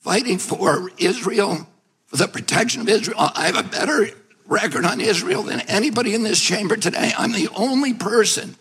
fighting 0.00 0.38
for 0.38 0.90
Israel, 0.98 1.66
for 2.06 2.16
the 2.16 2.28
protection 2.28 2.82
of 2.82 2.88
Israel. 2.88 3.16
I 3.34 3.46
have 3.46 3.56
a 3.56 3.68
better 3.68 4.08
record 4.46 4.84
on 4.84 5.00
Israel 5.00 5.42
than 5.42 5.60
anybody 5.60 6.14
in 6.14 6.22
this 6.22 6.40
chamber 6.40 6.76
today. 6.76 7.12
I'm 7.16 7.32
the 7.32 7.48
only 7.56 7.94
person 7.94 8.56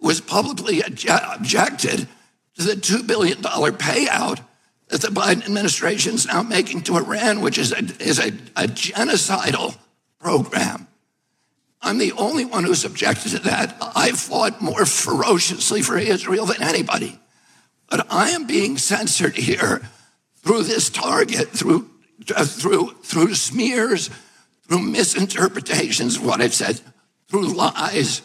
who 0.00 0.08
has 0.08 0.20
publicly 0.20 0.80
objected 0.80 2.08
to 2.56 2.62
the 2.62 2.74
$2 2.74 3.06
billion 3.06 3.38
payout 3.38 4.40
that 4.88 5.02
the 5.02 5.08
Biden 5.08 5.44
administration 5.44 6.14
is 6.14 6.26
now 6.26 6.42
making 6.42 6.82
to 6.82 6.96
Iran, 6.96 7.40
which 7.40 7.58
is 7.58 7.72
a, 7.72 7.78
is 8.02 8.18
a, 8.18 8.28
a 8.56 8.66
genocidal 8.66 9.76
program. 10.18 10.86
I'm 11.80 11.98
the 11.98 12.12
only 12.12 12.44
one 12.44 12.64
who's 12.64 12.84
objected 12.84 13.32
to 13.32 13.38
that. 13.40 13.76
I 13.94 14.12
fought 14.12 14.60
more 14.60 14.84
ferociously 14.84 15.82
for 15.82 15.96
Israel 15.96 16.46
than 16.46 16.62
anybody. 16.62 17.18
But 17.88 18.06
I 18.10 18.30
am 18.30 18.46
being 18.46 18.78
censored 18.78 19.36
here 19.36 19.82
through 20.36 20.64
this 20.64 20.90
target, 20.90 21.48
through, 21.48 21.88
uh, 22.34 22.44
through, 22.44 22.94
through 23.02 23.34
smears, 23.34 24.10
through 24.66 24.80
misinterpretations 24.80 26.16
of 26.16 26.24
what 26.24 26.40
I've 26.40 26.54
said, 26.54 26.80
through 27.28 27.54
lies, 27.54 28.22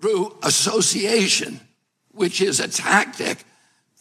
through 0.00 0.36
association, 0.42 1.60
which 2.12 2.40
is 2.40 2.60
a 2.60 2.68
tactic 2.68 3.44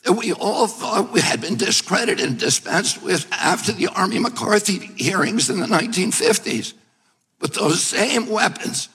that 0.03 0.13
we 0.13 0.33
all 0.33 0.67
thought 0.67 1.11
we 1.11 1.21
had 1.21 1.41
been 1.41 1.55
discredited 1.55 2.25
and 2.25 2.37
dispensed 2.37 3.01
with 3.01 3.25
after 3.31 3.71
the 3.71 3.87
Army 3.87 4.19
McCarthy 4.19 4.79
hearings 4.97 5.49
in 5.49 5.59
the 5.59 5.65
1950s. 5.65 6.73
But 7.39 7.53
those 7.53 7.81
same 7.81 8.27
weapons 8.27 8.89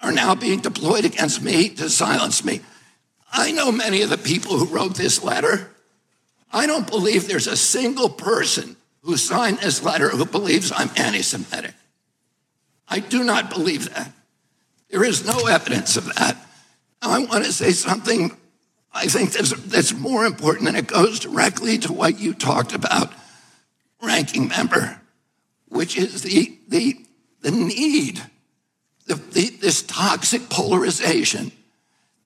are 0.00 0.12
now 0.12 0.34
being 0.34 0.60
deployed 0.60 1.04
against 1.04 1.42
me 1.42 1.68
to 1.70 1.90
silence 1.90 2.44
me. 2.44 2.60
I 3.30 3.52
know 3.52 3.70
many 3.70 4.02
of 4.02 4.10
the 4.10 4.18
people 4.18 4.56
who 4.56 4.74
wrote 4.74 4.94
this 4.94 5.22
letter. 5.22 5.70
I 6.50 6.66
don't 6.66 6.86
believe 6.86 7.28
there's 7.28 7.46
a 7.46 7.56
single 7.56 8.08
person 8.08 8.76
who 9.02 9.16
signed 9.16 9.58
this 9.58 9.82
letter 9.82 10.08
who 10.08 10.24
believes 10.24 10.72
I'm 10.74 10.90
anti 10.96 11.22
Semitic. 11.22 11.74
I 12.88 13.00
do 13.00 13.22
not 13.22 13.50
believe 13.50 13.94
that. 13.94 14.12
There 14.90 15.04
is 15.04 15.26
no 15.26 15.46
evidence 15.46 15.98
of 15.98 16.06
that. 16.14 16.36
Now, 17.02 17.10
I 17.10 17.18
want 17.18 17.44
to 17.44 17.52
say 17.52 17.72
something 17.72 18.34
I 18.92 19.06
think 19.06 19.32
that's, 19.32 19.92
more 19.92 20.24
important, 20.24 20.68
and 20.68 20.76
it 20.76 20.86
goes 20.86 21.20
directly 21.20 21.78
to 21.78 21.92
what 21.92 22.18
you 22.18 22.34
talked 22.34 22.72
about, 22.72 23.12
ranking 24.02 24.48
member, 24.48 25.00
which 25.68 25.96
is 25.96 26.22
the, 26.22 26.58
the, 26.68 27.04
the 27.42 27.50
need, 27.50 28.22
the, 29.06 29.14
the, 29.14 29.50
this 29.50 29.82
toxic 29.82 30.48
polarization 30.48 31.52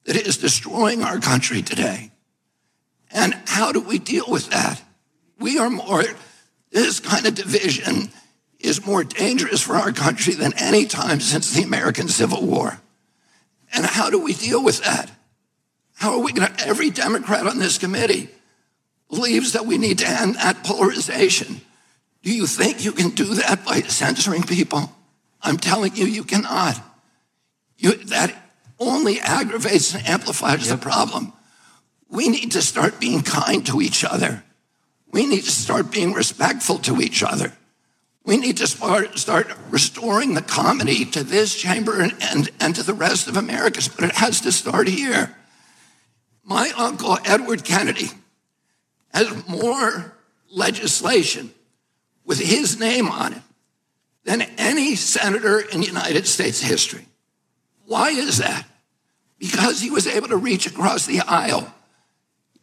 that 0.05 0.16
is 0.16 0.37
destroying 0.37 1.03
our 1.03 1.18
country 1.18 1.62
today. 1.62 2.11
And 3.11 3.35
how 3.46 3.72
do 3.72 3.81
we 3.81 3.98
deal 3.98 4.25
with 4.29 4.51
that? 4.51 4.83
We 5.38 5.59
are 5.59 5.70
more, 5.70 6.05
this 6.70 7.01
kind 7.01 7.27
of 7.27 7.35
division 7.35 8.11
is 8.59 8.87
more 8.87 9.05
dangerous 9.05 9.61
for 9.61 9.75
our 9.75 9.92
country 9.92 10.35
than 10.35 10.55
any 10.57 10.87
time 10.87 11.20
since 11.20 11.53
the 11.53 11.62
American 11.62 12.09
Civil 12.09 12.46
War. 12.46 12.81
And 13.75 13.85
how 13.85 14.11
do 14.11 14.22
we 14.22 14.33
deal 14.33 14.62
with 14.62 14.83
that? 14.85 15.11
How 16.03 16.15
are 16.15 16.19
we 16.19 16.33
going 16.33 16.53
to? 16.53 16.67
Every 16.67 16.91
Democrat 16.91 17.47
on 17.47 17.61
this 17.61 17.79
committee 17.79 18.29
believes 19.09 19.53
that 19.53 19.67
we 19.67 19.79
need 19.79 19.99
to 19.99 20.09
end 20.09 20.35
that 20.35 20.65
polarization. 20.65 21.61
Do 22.25 22.35
you 22.35 22.49
think 22.49 22.85
you 22.85 22.91
can 22.91 23.11
do 23.11 23.35
that 23.35 23.65
by 23.65 23.83
censoring 23.83 24.43
people? 24.43 24.91
I'm 25.43 25.59
telling 25.59 25.95
you, 25.95 26.07
you 26.07 26.25
cannot. 26.25 26.83
You, 27.79 27.93
that 28.07 28.35
only 28.81 29.21
aggravates 29.21 29.95
and 29.95 30.05
amplifies 30.09 30.67
yep. 30.67 30.81
the 30.81 30.83
problem. 30.83 31.35
We 32.09 32.29
need 32.29 32.51
to 32.51 32.62
start 32.62 32.99
being 32.99 33.23
kind 33.23 33.65
to 33.69 33.81
each 33.81 34.05
other. 34.05 34.43
We 35.12 35.25
need 35.25 35.45
to 35.45 35.53
start 35.53 35.93
being 35.93 36.15
respectful 36.15 36.79
to 36.79 37.01
each 37.01 37.23
other. 37.23 37.53
We 38.25 38.38
need 38.38 38.57
to 38.57 38.67
start, 38.67 39.21
start 39.21 39.55
restoring 39.71 40.35
the 40.35 40.43
comity 40.43 41.05
to 41.12 41.23
this 41.23 41.55
chamber 41.55 42.01
and, 42.01 42.12
and, 42.21 42.51
and 42.59 42.75
to 42.75 42.83
the 42.83 42.93
rest 42.93 43.29
of 43.29 43.37
America, 43.37 43.83
but 43.95 44.07
it 44.07 44.17
has 44.17 44.41
to 44.41 44.51
start 44.51 44.88
here. 44.88 45.37
My 46.44 46.72
uncle, 46.76 47.18
Edward 47.24 47.64
Kennedy, 47.64 48.11
has 49.12 49.48
more 49.48 50.16
legislation 50.50 51.52
with 52.24 52.38
his 52.38 52.78
name 52.78 53.09
on 53.09 53.35
it 53.35 53.42
than 54.24 54.42
any 54.59 54.94
senator 54.96 55.61
in 55.61 55.83
United 55.83 56.26
States 56.26 56.61
history. 56.61 57.07
Why 57.87 58.11
is 58.11 58.38
that? 58.38 58.66
Because 59.38 59.81
he 59.81 59.90
was 59.90 60.07
able 60.07 60.28
to 60.28 60.37
reach 60.37 60.66
across 60.66 61.07
the 61.07 61.20
aisle, 61.20 61.72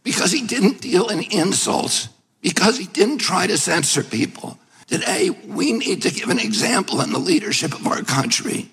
because 0.03 0.31
he 0.31 0.45
didn't 0.45 0.81
deal 0.81 1.09
in 1.09 1.19
insults, 1.19 2.09
because 2.41 2.77
he 2.77 2.85
didn't 2.85 3.17
try 3.17 3.47
to 3.47 3.57
censor 3.57 4.03
people. 4.03 4.57
Today, 4.87 5.29
we 5.29 5.73
need 5.73 6.01
to 6.03 6.11
give 6.11 6.29
an 6.29 6.39
example 6.39 7.01
in 7.01 7.11
the 7.11 7.19
leadership 7.19 7.73
of 7.73 7.85
our 7.85 8.01
country 8.01 8.69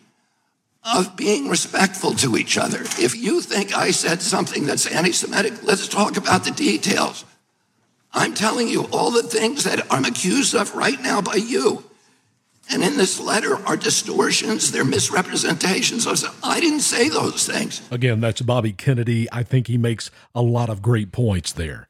of 0.94 1.16
being 1.16 1.49
respectful 1.49 2.12
to 2.14 2.37
each 2.37 2.57
other. 2.57 2.83
If 2.83 3.16
you 3.16 3.40
think 3.40 3.77
I 3.77 3.90
said 3.90 4.22
something 4.22 4.66
that's 4.66 4.87
anti 4.87 5.12
Semitic, 5.12 5.62
let's 5.62 5.88
talk 5.88 6.16
about 6.16 6.44
the 6.44 6.53
details. 6.53 7.25
I'm 8.12 8.35
telling 8.35 8.68
you 8.68 8.85
all 8.92 9.11
the 9.11 9.22
things 9.22 9.64
that 9.64 9.87
I'm 9.90 10.05
accused 10.05 10.55
of 10.55 10.75
right 10.75 11.01
now 11.03 11.20
by 11.20 11.35
you. 11.35 11.85
And 12.70 12.83
in 12.83 12.96
this 12.96 13.20
letter 13.20 13.57
are 13.66 13.77
distortions, 13.77 14.72
they're 14.72 14.85
misrepresentations. 14.85 16.07
I 16.42 16.61
didn't 16.61 16.81
say 16.81 17.09
those 17.09 17.46
things. 17.46 17.81
Again, 17.90 18.20
that's 18.20 18.42
Bobby 18.42 18.72
Kennedy. 18.72 19.29
I 19.31 19.42
think 19.42 19.66
he 19.66 19.79
makes 19.79 20.11
a 20.35 20.42
lot 20.42 20.68
of 20.68 20.83
great 20.83 21.12
points 21.12 21.53
there. 21.53 21.88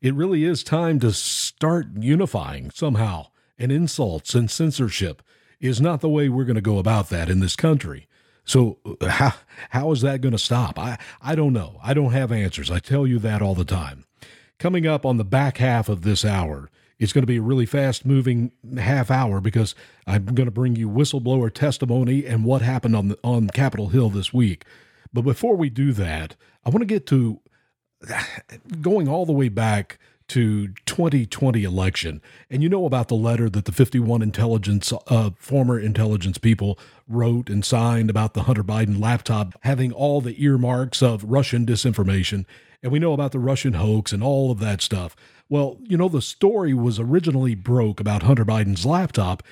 It 0.00 0.14
really 0.14 0.44
is 0.44 0.62
time 0.62 1.00
to 1.00 1.12
start 1.12 1.88
unifying 1.98 2.70
somehow, 2.70 3.26
and 3.58 3.72
insults 3.72 4.34
and 4.34 4.50
censorship 4.50 5.22
is 5.60 5.80
not 5.80 6.00
the 6.00 6.08
way 6.08 6.28
we're 6.28 6.44
going 6.44 6.54
to 6.54 6.60
go 6.60 6.78
about 6.78 7.08
that 7.10 7.28
in 7.28 7.40
this 7.40 7.56
country. 7.56 8.06
So 8.46 8.78
uh, 9.00 9.08
how 9.08 9.34
how 9.70 9.92
is 9.92 10.00
that 10.00 10.22
going 10.22 10.32
to 10.32 10.38
stop? 10.38 10.78
I 10.78 10.98
I 11.20 11.34
don't 11.34 11.52
know. 11.52 11.78
I 11.82 11.92
don't 11.92 12.12
have 12.12 12.32
answers. 12.32 12.70
I 12.70 12.78
tell 12.78 13.06
you 13.06 13.18
that 13.18 13.42
all 13.42 13.54
the 13.54 13.64
time. 13.64 14.04
Coming 14.58 14.86
up 14.86 15.04
on 15.04 15.18
the 15.18 15.24
back 15.24 15.58
half 15.58 15.90
of 15.90 16.00
this 16.00 16.24
hour, 16.24 16.70
it's 16.98 17.12
going 17.12 17.22
to 17.22 17.26
be 17.26 17.36
a 17.36 17.42
really 17.42 17.66
fast 17.66 18.06
moving 18.06 18.52
half 18.78 19.10
hour 19.10 19.40
because 19.40 19.74
I'm 20.06 20.24
going 20.26 20.46
to 20.46 20.52
bring 20.52 20.76
you 20.76 20.88
whistleblower 20.88 21.52
testimony 21.52 22.24
and 22.24 22.44
what 22.44 22.62
happened 22.62 22.96
on 22.96 23.08
the, 23.08 23.18
on 23.22 23.48
Capitol 23.48 23.88
Hill 23.88 24.08
this 24.08 24.32
week. 24.32 24.64
But 25.12 25.22
before 25.22 25.56
we 25.56 25.68
do 25.68 25.92
that, 25.92 26.36
I 26.64 26.70
want 26.70 26.80
to 26.80 26.86
get 26.86 27.06
to 27.08 27.40
going 28.80 29.08
all 29.08 29.26
the 29.26 29.32
way 29.32 29.48
back 29.48 29.98
to 30.28 30.68
2020 30.86 31.62
election. 31.62 32.20
And 32.50 32.62
you 32.62 32.68
know 32.68 32.84
about 32.84 33.08
the 33.08 33.14
letter 33.14 33.48
that 33.48 33.64
the 33.64 33.72
51 33.72 34.22
intelligence 34.22 34.92
uh, 35.06 35.30
former 35.38 35.78
intelligence 35.78 36.38
people 36.38 36.78
wrote 37.08 37.48
and 37.48 37.64
signed 37.64 38.10
about 38.10 38.34
the 38.34 38.44
hunter 38.44 38.64
biden 38.64 39.00
laptop 39.00 39.54
having 39.60 39.92
all 39.92 40.20
the 40.20 40.42
earmarks 40.42 41.02
of 41.02 41.24
russian 41.24 41.64
disinformation. 41.64 42.44
And 42.82 42.90
we 42.90 42.98
know 42.98 43.12
about 43.12 43.32
the 43.32 43.38
russian 43.38 43.74
hoax 43.74 44.12
and 44.12 44.22
all 44.22 44.50
of 44.50 44.58
that 44.58 44.82
stuff. 44.82 45.14
Well 45.48 45.78
you 45.84 45.96
know 45.96 46.08
the 46.08 46.22
story 46.22 46.74
was 46.74 46.98
originally 46.98 47.54
broke 47.54 48.00
about 48.00 48.24
hunter 48.24 48.44
biden's 48.44 48.84
laptop 48.84 49.42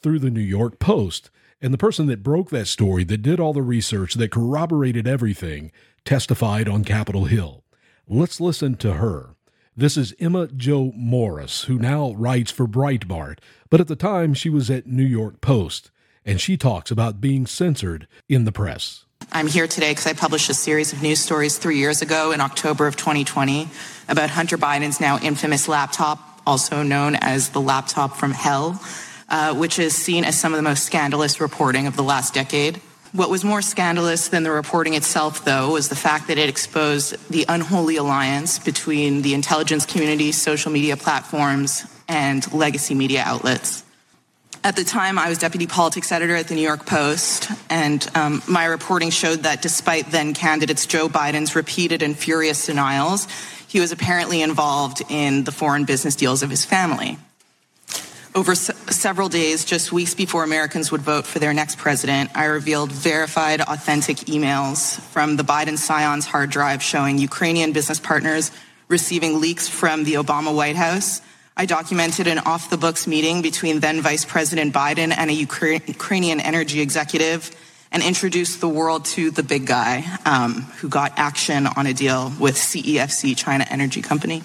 through 0.00 0.18
the 0.18 0.30
new 0.30 0.40
york 0.40 0.78
post. 0.78 1.30
And 1.60 1.72
the 1.72 1.78
person 1.78 2.06
that 2.06 2.22
broke 2.22 2.50
that 2.50 2.66
story 2.66 3.04
that 3.04 3.22
did 3.22 3.40
all 3.40 3.52
the 3.52 3.62
research 3.62 4.14
that 4.14 4.30
corroborated 4.30 5.06
everything 5.06 5.72
testified 6.04 6.68
on 6.68 6.84
capitol 6.84 7.24
hill. 7.24 7.64
Let's 8.06 8.40
listen 8.40 8.76
to 8.76 8.94
her 8.94 9.34
this 9.78 9.96
is 9.96 10.12
Emma 10.18 10.48
Jo 10.48 10.92
Morris, 10.96 11.62
who 11.62 11.78
now 11.78 12.12
writes 12.14 12.50
for 12.50 12.66
Breitbart, 12.66 13.38
but 13.70 13.80
at 13.80 13.86
the 13.86 13.94
time 13.94 14.34
she 14.34 14.50
was 14.50 14.68
at 14.70 14.88
New 14.88 15.04
York 15.04 15.40
Post, 15.40 15.92
and 16.26 16.40
she 16.40 16.56
talks 16.56 16.90
about 16.90 17.20
being 17.20 17.46
censored 17.46 18.08
in 18.28 18.44
the 18.44 18.50
press. 18.50 19.04
I'm 19.30 19.46
here 19.46 19.68
today 19.68 19.92
because 19.92 20.08
I 20.08 20.14
published 20.14 20.50
a 20.50 20.54
series 20.54 20.92
of 20.92 21.00
news 21.00 21.20
stories 21.20 21.58
three 21.58 21.78
years 21.78 22.02
ago 22.02 22.32
in 22.32 22.40
October 22.40 22.88
of 22.88 22.96
2020 22.96 23.68
about 24.08 24.30
Hunter 24.30 24.58
Biden's 24.58 25.00
now 25.00 25.16
infamous 25.20 25.68
laptop, 25.68 26.42
also 26.44 26.82
known 26.82 27.14
as 27.14 27.50
the 27.50 27.60
laptop 27.60 28.16
from 28.16 28.32
hell, 28.32 28.82
uh, 29.28 29.54
which 29.54 29.78
is 29.78 29.94
seen 29.94 30.24
as 30.24 30.36
some 30.36 30.52
of 30.52 30.56
the 30.56 30.62
most 30.62 30.84
scandalous 30.84 31.40
reporting 31.40 31.86
of 31.86 31.94
the 31.94 32.02
last 32.02 32.34
decade. 32.34 32.80
What 33.12 33.30
was 33.30 33.42
more 33.42 33.62
scandalous 33.62 34.28
than 34.28 34.42
the 34.42 34.50
reporting 34.50 34.92
itself, 34.92 35.44
though, 35.44 35.72
was 35.72 35.88
the 35.88 35.96
fact 35.96 36.28
that 36.28 36.36
it 36.36 36.48
exposed 36.48 37.16
the 37.30 37.46
unholy 37.48 37.96
alliance 37.96 38.58
between 38.58 39.22
the 39.22 39.32
intelligence 39.32 39.86
community, 39.86 40.30
social 40.30 40.70
media 40.70 40.96
platforms, 40.96 41.86
and 42.06 42.50
legacy 42.52 42.94
media 42.94 43.22
outlets. 43.24 43.82
At 44.62 44.76
the 44.76 44.84
time, 44.84 45.18
I 45.18 45.30
was 45.30 45.38
deputy 45.38 45.66
politics 45.66 46.12
editor 46.12 46.34
at 46.36 46.48
the 46.48 46.54
New 46.54 46.62
York 46.62 46.84
Post, 46.84 47.50
and 47.70 48.06
um, 48.14 48.42
my 48.46 48.66
reporting 48.66 49.08
showed 49.08 49.44
that 49.44 49.62
despite 49.62 50.10
then 50.10 50.34
candidates 50.34 50.84
Joe 50.84 51.08
Biden's 51.08 51.56
repeated 51.56 52.02
and 52.02 52.18
furious 52.18 52.66
denials, 52.66 53.26
he 53.68 53.80
was 53.80 53.92
apparently 53.92 54.42
involved 54.42 55.02
in 55.08 55.44
the 55.44 55.52
foreign 55.52 55.84
business 55.84 56.16
deals 56.16 56.42
of 56.42 56.50
his 56.50 56.64
family. 56.64 57.18
Over 58.38 58.54
several 58.54 59.28
days, 59.28 59.64
just 59.64 59.90
weeks 59.90 60.14
before 60.14 60.44
Americans 60.44 60.92
would 60.92 61.00
vote 61.00 61.26
for 61.26 61.40
their 61.40 61.52
next 61.52 61.76
president, 61.76 62.30
I 62.36 62.44
revealed 62.44 62.92
verified, 62.92 63.60
authentic 63.60 64.18
emails 64.28 65.00
from 65.00 65.34
the 65.34 65.42
Biden 65.42 65.76
Scions 65.76 66.24
hard 66.24 66.48
drive 66.48 66.80
showing 66.80 67.18
Ukrainian 67.18 67.72
business 67.72 67.98
partners 67.98 68.52
receiving 68.86 69.40
leaks 69.40 69.68
from 69.68 70.04
the 70.04 70.14
Obama 70.14 70.54
White 70.54 70.76
House. 70.76 71.20
I 71.56 71.66
documented 71.66 72.28
an 72.28 72.38
off 72.38 72.70
the 72.70 72.76
books 72.76 73.08
meeting 73.08 73.42
between 73.42 73.80
then 73.80 74.02
Vice 74.02 74.24
President 74.24 74.72
Biden 74.72 75.12
and 75.18 75.32
a 75.32 75.34
Ukra- 75.34 75.88
Ukrainian 75.88 76.38
energy 76.38 76.80
executive 76.80 77.50
and 77.90 78.04
introduced 78.04 78.60
the 78.60 78.68
world 78.68 79.04
to 79.16 79.32
the 79.32 79.42
big 79.42 79.66
guy 79.66 80.04
um, 80.24 80.62
who 80.78 80.88
got 80.88 81.12
action 81.16 81.66
on 81.66 81.88
a 81.88 81.92
deal 81.92 82.32
with 82.38 82.54
CEFC, 82.54 83.36
China 83.36 83.66
Energy 83.68 84.00
Company. 84.00 84.44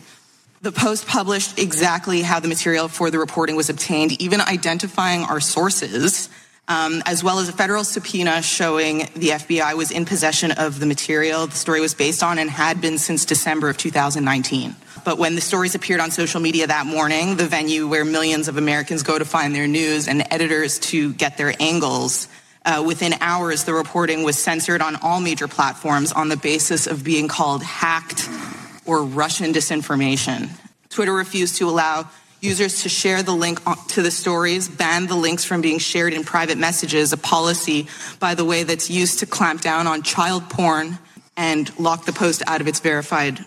The 0.64 0.72
Post 0.72 1.08
published 1.08 1.60
exactly 1.60 2.22
how 2.22 2.40
the 2.40 2.48
material 2.48 2.88
for 2.88 3.12
the 3.12 3.20
reporting 3.20 3.58
was 3.58 3.70
obtained, 3.70 4.14
even 4.22 4.40
identifying 4.40 5.24
our 5.24 5.42
sources, 5.42 6.30
um, 6.70 7.04
as 7.06 7.22
well 7.22 7.40
as 7.40 7.50
a 7.50 7.52
federal 7.52 7.84
subpoena 7.84 8.42
showing 8.42 9.00
the 9.14 9.32
FBI 9.32 9.74
was 9.74 9.92
in 9.92 10.06
possession 10.06 10.52
of 10.52 10.80
the 10.80 10.86
material 10.86 11.48
the 11.48 11.56
story 11.58 11.82
was 11.82 11.94
based 11.94 12.24
on 12.24 12.40
and 12.40 12.50
had 12.50 12.80
been 12.80 12.98
since 12.98 13.26
December 13.26 13.68
of 13.68 13.76
2019. 13.76 14.74
But 15.04 15.18
when 15.18 15.36
the 15.36 15.42
stories 15.42 15.76
appeared 15.76 16.00
on 16.00 16.12
social 16.12 16.40
media 16.40 16.66
that 16.66 16.86
morning, 16.86 17.36
the 17.36 17.46
venue 17.46 17.86
where 17.86 18.06
millions 18.06 18.48
of 18.48 18.56
Americans 18.56 19.04
go 19.04 19.20
to 19.20 19.26
find 19.26 19.54
their 19.54 19.68
news 19.68 20.08
and 20.08 20.26
editors 20.32 20.80
to 20.80 21.12
get 21.12 21.36
their 21.36 21.54
angles, 21.60 22.30
uh, 22.64 22.82
within 22.88 23.16
hours, 23.20 23.66
the 23.66 23.74
reporting 23.74 24.24
was 24.24 24.40
censored 24.40 24.82
on 24.82 24.96
all 25.02 25.20
major 25.20 25.50
platforms 25.50 26.14
on 26.14 26.30
the 26.30 26.38
basis 26.38 26.88
of 26.88 27.04
being 27.04 27.28
called 27.28 27.62
hacked 27.62 28.30
or 28.86 29.04
Russian 29.04 29.54
disinformation. 29.54 30.50
Twitter 30.90 31.14
refused 31.14 31.58
to 31.58 31.70
allow 31.70 32.10
users 32.42 32.84
to 32.84 32.90
share 32.90 33.24
the 33.24 33.32
link 33.32 33.60
to 33.88 34.02
the 34.02 34.12
stories, 34.12 34.68
banned 34.68 35.08
the 35.08 35.16
links 35.16 35.46
from 35.46 35.62
being 35.62 35.80
shared 35.80 36.14
in 36.14 36.24
private 36.24 36.58
messages, 36.58 37.14
a 37.14 37.18
policy, 37.18 37.88
by 38.20 38.36
the 38.36 38.44
way, 38.44 38.64
that's 38.64 38.90
used 38.90 39.20
to 39.20 39.26
clamp 39.26 39.62
down 39.62 39.88
on 39.88 40.04
child 40.04 40.50
porn 40.50 41.00
and 41.38 41.78
lock 41.80 42.06
the 42.06 42.14
post 42.14 42.44
out 42.46 42.62
of 42.62 42.68
its 42.68 42.82
verified 42.82 43.40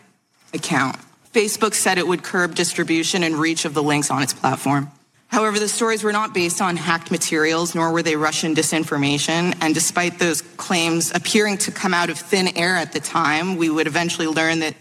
account. 0.55 0.97
Facebook 1.33 1.75
said 1.75 1.99
it 1.99 2.07
would 2.07 2.23
curb 2.23 2.55
distribution 2.55 3.23
and 3.23 3.37
reach 3.37 3.67
of 3.67 3.75
the 3.75 3.83
links 3.83 4.11
on 4.11 4.23
its 4.23 4.33
platform. 4.33 4.91
However, 5.29 5.59
the 5.59 5.69
stories 5.69 6.03
were 6.03 6.13
not 6.13 6.33
based 6.33 6.63
on 6.63 6.77
hacked 6.77 7.11
materials, 7.11 7.75
nor 7.75 7.93
were 7.93 8.03
they 8.03 8.17
Russian 8.17 8.55
disinformation. 8.55 9.55
And 9.61 9.75
despite 9.75 10.19
those 10.19 10.41
claims 10.41 11.15
appearing 11.15 11.59
to 11.59 11.73
come 11.73 11.93
out 11.93 12.11
of 12.11 12.19
thin 12.19 12.57
air 12.57 12.77
at 12.77 12.93
the 12.93 13.01
time, 13.01 13.57
we 13.57 13.69
would 13.69 13.87
eventually 13.87 14.29
learn 14.29 14.61
that 14.61 14.75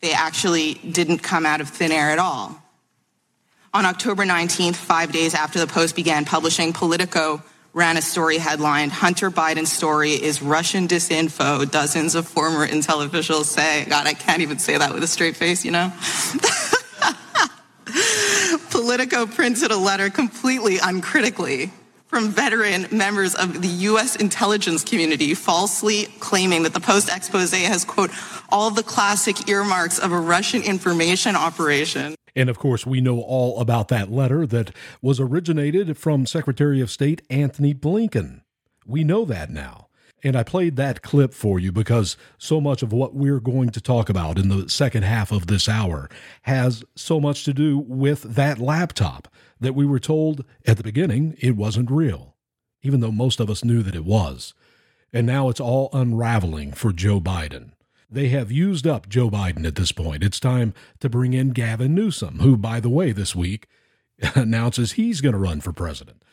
they 0.00 0.12
actually 0.12 0.74
didn't 0.74 1.18
come 1.18 1.46
out 1.46 1.60
of 1.60 1.68
thin 1.68 1.92
air 1.92 2.10
at 2.10 2.18
all. 2.18 2.60
On 3.72 3.84
October 3.84 4.24
19th, 4.24 4.74
five 4.74 5.12
days 5.12 5.34
after 5.34 5.60
the 5.60 5.66
Post 5.66 5.94
began 5.94 6.24
publishing, 6.24 6.72
Politico 6.72 7.42
ran 7.72 7.96
a 7.96 8.02
story 8.02 8.38
headlined 8.38 8.90
Hunter 8.90 9.30
Biden's 9.30 9.70
story 9.70 10.12
is 10.12 10.42
Russian 10.42 10.88
disinfo, 10.88 11.70
dozens 11.70 12.16
of 12.16 12.26
former 12.26 12.66
intel 12.66 13.04
officials 13.04 13.48
say. 13.48 13.84
God, 13.84 14.08
I 14.08 14.14
can't 14.14 14.42
even 14.42 14.58
say 14.58 14.76
that 14.76 14.92
with 14.92 15.04
a 15.04 15.06
straight 15.06 15.36
face, 15.36 15.64
you 15.64 15.70
know? 15.70 15.92
Politico 18.70 19.26
printed 19.26 19.70
a 19.70 19.76
letter 19.76 20.10
completely 20.10 20.78
uncritically 20.82 21.70
from 22.10 22.28
veteran 22.28 22.88
members 22.90 23.36
of 23.36 23.62
the 23.62 23.68
U.S. 23.68 24.16
intelligence 24.16 24.82
community 24.82 25.32
falsely 25.32 26.06
claiming 26.18 26.64
that 26.64 26.74
the 26.74 26.80
Post 26.80 27.08
expose 27.08 27.52
has, 27.52 27.84
quote, 27.84 28.10
all 28.48 28.72
the 28.72 28.82
classic 28.82 29.48
earmarks 29.48 30.00
of 30.00 30.10
a 30.10 30.18
Russian 30.18 30.60
information 30.62 31.36
operation. 31.36 32.16
And 32.34 32.50
of 32.50 32.58
course, 32.58 32.84
we 32.84 33.00
know 33.00 33.20
all 33.20 33.60
about 33.60 33.86
that 33.88 34.10
letter 34.10 34.44
that 34.48 34.74
was 35.00 35.20
originated 35.20 35.96
from 35.96 36.26
Secretary 36.26 36.80
of 36.80 36.90
State 36.90 37.22
Anthony 37.30 37.74
Blinken. 37.74 38.40
We 38.84 39.04
know 39.04 39.24
that 39.26 39.50
now. 39.50 39.86
And 40.24 40.34
I 40.34 40.42
played 40.42 40.74
that 40.76 41.02
clip 41.02 41.32
for 41.32 41.60
you 41.60 41.70
because 41.70 42.16
so 42.38 42.60
much 42.60 42.82
of 42.82 42.92
what 42.92 43.14
we're 43.14 43.40
going 43.40 43.70
to 43.70 43.80
talk 43.80 44.08
about 44.08 44.36
in 44.36 44.48
the 44.48 44.68
second 44.68 45.04
half 45.04 45.30
of 45.30 45.46
this 45.46 45.68
hour 45.68 46.10
has 46.42 46.82
so 46.96 47.20
much 47.20 47.44
to 47.44 47.54
do 47.54 47.78
with 47.78 48.22
that 48.22 48.58
laptop 48.58 49.28
that 49.60 49.74
we 49.74 49.86
were 49.86 50.00
told 50.00 50.44
at 50.66 50.76
the 50.76 50.82
beginning 50.82 51.36
it 51.38 51.56
wasn't 51.56 51.90
real, 51.90 52.34
even 52.82 53.00
though 53.00 53.12
most 53.12 53.40
of 53.40 53.50
us 53.50 53.64
knew 53.64 53.82
that 53.82 53.94
it 53.94 54.04
was. 54.04 54.54
And 55.12 55.26
now 55.26 55.48
it's 55.48 55.60
all 55.60 55.90
unraveling 55.92 56.72
for 56.72 56.92
Joe 56.92 57.20
Biden. 57.20 57.72
They 58.10 58.28
have 58.28 58.50
used 58.50 58.86
up 58.86 59.08
Joe 59.08 59.30
Biden 59.30 59.66
at 59.66 59.76
this 59.76 59.92
point. 59.92 60.24
It's 60.24 60.40
time 60.40 60.74
to 61.00 61.08
bring 61.08 61.32
in 61.32 61.50
Gavin 61.50 61.94
Newsom, 61.94 62.40
who, 62.40 62.56
by 62.56 62.80
the 62.80 62.88
way, 62.88 63.12
this 63.12 63.36
week 63.36 63.68
announces 64.34 64.92
he's 64.92 65.20
going 65.20 65.32
to 65.32 65.38
run 65.38 65.60
for 65.60 65.72
president. 65.72 66.24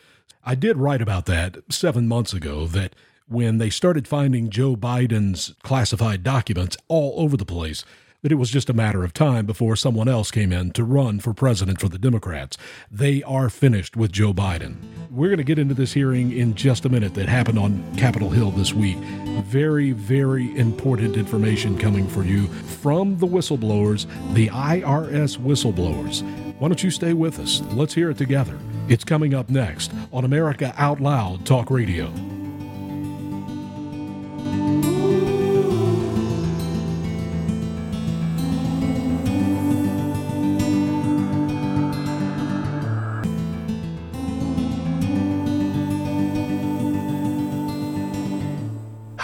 I 0.44 0.56
did 0.56 0.78
write 0.78 1.02
about 1.02 1.26
that 1.26 1.58
seven 1.70 2.08
months 2.08 2.34
ago 2.34 2.66
that 2.68 2.96
when 3.28 3.58
they 3.58 3.70
started 3.70 4.08
finding 4.08 4.50
Joe 4.50 4.76
Biden's 4.76 5.54
classified 5.62 6.24
documents 6.24 6.78
all 6.88 7.14
over 7.22 7.36
the 7.36 7.46
place, 7.46 7.84
that 8.28 8.34
it 8.34 8.36
was 8.36 8.52
just 8.52 8.70
a 8.70 8.74
matter 8.74 9.06
of 9.06 9.14
time 9.14 9.46
before 9.46 9.78
someone 9.78 10.10
else 10.10 10.32
came 10.32 10.52
in 10.52 10.70
to 10.72 10.84
run 10.84 11.18
for 11.18 11.34
president 11.34 11.80
for 11.80 11.88
the 11.88 11.98
Democrats. 11.98 12.58
They 12.92 13.24
are 13.24 13.50
finished 13.50 13.96
with 13.96 14.12
Joe 14.12 14.34
Biden. 14.34 14.76
We're 15.10 15.30
going 15.30 15.38
to 15.38 15.46
get 15.46 15.58
into 15.58 15.74
this 15.74 15.94
hearing 15.94 16.34
in 16.34 16.54
just 16.54 16.84
a 16.84 16.90
minute 16.90 17.14
that 17.14 17.30
happened 17.30 17.58
on 17.58 17.96
Capitol 17.96 18.30
Hill 18.30 18.52
this 18.52 18.74
week. 18.74 18.98
Very, 19.46 19.94
very 19.94 20.54
important 20.58 21.16
information 21.16 21.78
coming 21.78 22.06
for 22.06 22.26
you 22.26 22.48
from 22.48 23.18
the 23.18 23.28
whistleblowers, 23.28 24.08
the 24.34 24.50
IRS 24.50 25.38
whistleblowers. 25.38 26.22
Why 26.60 26.68
don't 26.68 26.84
you 26.84 26.92
stay 26.92 27.14
with 27.14 27.40
us? 27.40 27.62
Let's 27.72 27.94
hear 27.94 28.10
it 28.10 28.18
together. 28.18 28.60
It's 28.90 29.06
coming 29.06 29.36
up 29.36 29.50
next 29.50 29.94
on 30.12 30.26
America 30.26 30.74
Out 30.78 31.00
Loud 31.00 31.46
Talk 31.46 31.72
Radio. 31.72 32.12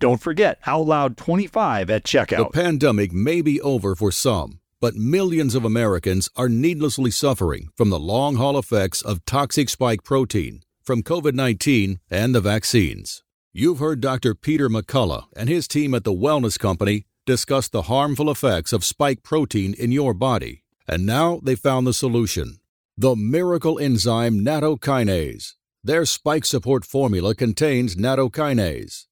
don't 0.00 0.20
forget 0.20 0.58
Out 0.66 0.86
Loud 0.86 1.16
25 1.16 1.90
at 1.90 2.04
checkout. 2.04 2.38
The 2.38 2.60
pandemic 2.62 3.12
may 3.12 3.42
be 3.42 3.60
over 3.60 3.94
for 3.94 4.10
some, 4.10 4.60
but 4.80 4.96
millions 4.96 5.54
of 5.54 5.64
Americans 5.64 6.28
are 6.34 6.48
needlessly 6.48 7.10
suffering 7.10 7.68
from 7.76 7.90
the 7.90 8.00
long 8.00 8.36
haul 8.36 8.58
effects 8.58 9.02
of 9.02 9.24
toxic 9.26 9.68
spike 9.68 10.02
protein 10.02 10.62
from 10.82 11.02
COVID 11.02 11.34
19 11.34 12.00
and 12.10 12.34
the 12.34 12.40
vaccines. 12.40 13.22
You've 13.52 13.78
heard 13.78 14.00
Dr. 14.00 14.34
Peter 14.34 14.68
McCullough 14.68 15.26
and 15.36 15.48
his 15.48 15.68
team 15.68 15.94
at 15.94 16.04
the 16.04 16.12
Wellness 16.12 16.58
Company 16.58 17.04
discuss 17.26 17.68
the 17.68 17.82
harmful 17.82 18.30
effects 18.30 18.72
of 18.72 18.84
spike 18.84 19.22
protein 19.22 19.74
in 19.74 19.92
your 19.92 20.14
body, 20.14 20.64
and 20.88 21.04
now 21.04 21.40
they 21.42 21.54
found 21.54 21.86
the 21.86 21.94
solution 21.94 22.58
the 22.96 23.16
miracle 23.16 23.78
enzyme 23.78 24.40
nattokinase. 24.40 25.54
Their 25.82 26.04
spike 26.04 26.44
support 26.44 26.84
formula 26.84 27.34
contains 27.34 27.96
nattokinase 27.96 29.06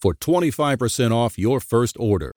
for 0.00 0.14
25% 0.14 1.12
off 1.12 1.38
your 1.38 1.60
first 1.60 1.96
order. 1.98 2.32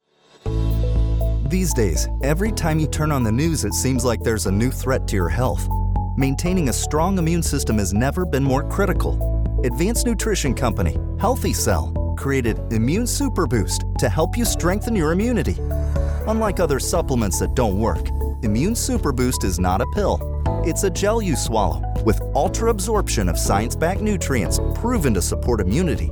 These 1.52 1.74
days, 1.74 2.08
every 2.24 2.52
time 2.54 2.80
you 2.80 2.88
turn 2.88 3.12
on 3.12 3.24
the 3.24 3.32
news, 3.32 3.66
it 3.66 3.74
seems 3.74 4.06
like 4.06 4.22
there's 4.22 4.46
a 4.46 4.52
new 4.52 4.72
threat 4.72 5.06
to 5.10 5.18
your 5.18 5.28
health. 5.28 5.68
Maintaining 6.16 6.70
a 6.70 6.74
strong 6.74 7.18
immune 7.18 7.44
system 7.44 7.78
has 7.78 7.94
never 7.94 8.26
been 8.26 8.42
more 8.44 8.64
critical. 8.70 9.60
Advanced 9.66 10.06
Nutrition 10.06 10.54
Company, 10.54 10.98
Healthy 11.20 11.52
Cell, 11.52 12.16
created 12.18 12.58
Immune 12.72 13.06
Super 13.06 13.46
Boost 13.46 13.84
to 14.00 14.08
help 14.08 14.38
you 14.38 14.46
strengthen 14.46 14.96
your 14.96 15.12
immunity. 15.12 15.58
Unlike 16.28 16.62
other 16.62 16.80
supplements 16.80 17.40
that 17.40 17.54
don't 17.54 17.78
work, 17.78 18.08
Immune 18.44 18.76
Super 18.76 19.12
Boost 19.12 19.44
is 19.44 19.60
not 19.60 19.82
a 19.82 19.88
pill. 19.94 20.20
It's 20.66 20.84
a 20.84 20.90
gel 20.90 21.22
you 21.22 21.36
swallow 21.36 21.82
with 22.06 22.22
ultra 22.34 22.70
absorption 22.70 23.28
of 23.28 23.38
science 23.38 23.76
backed 23.76 24.02
nutrients 24.02 24.60
proven 24.76 25.14
to 25.16 25.22
support 25.22 25.60
immunity 25.60 26.12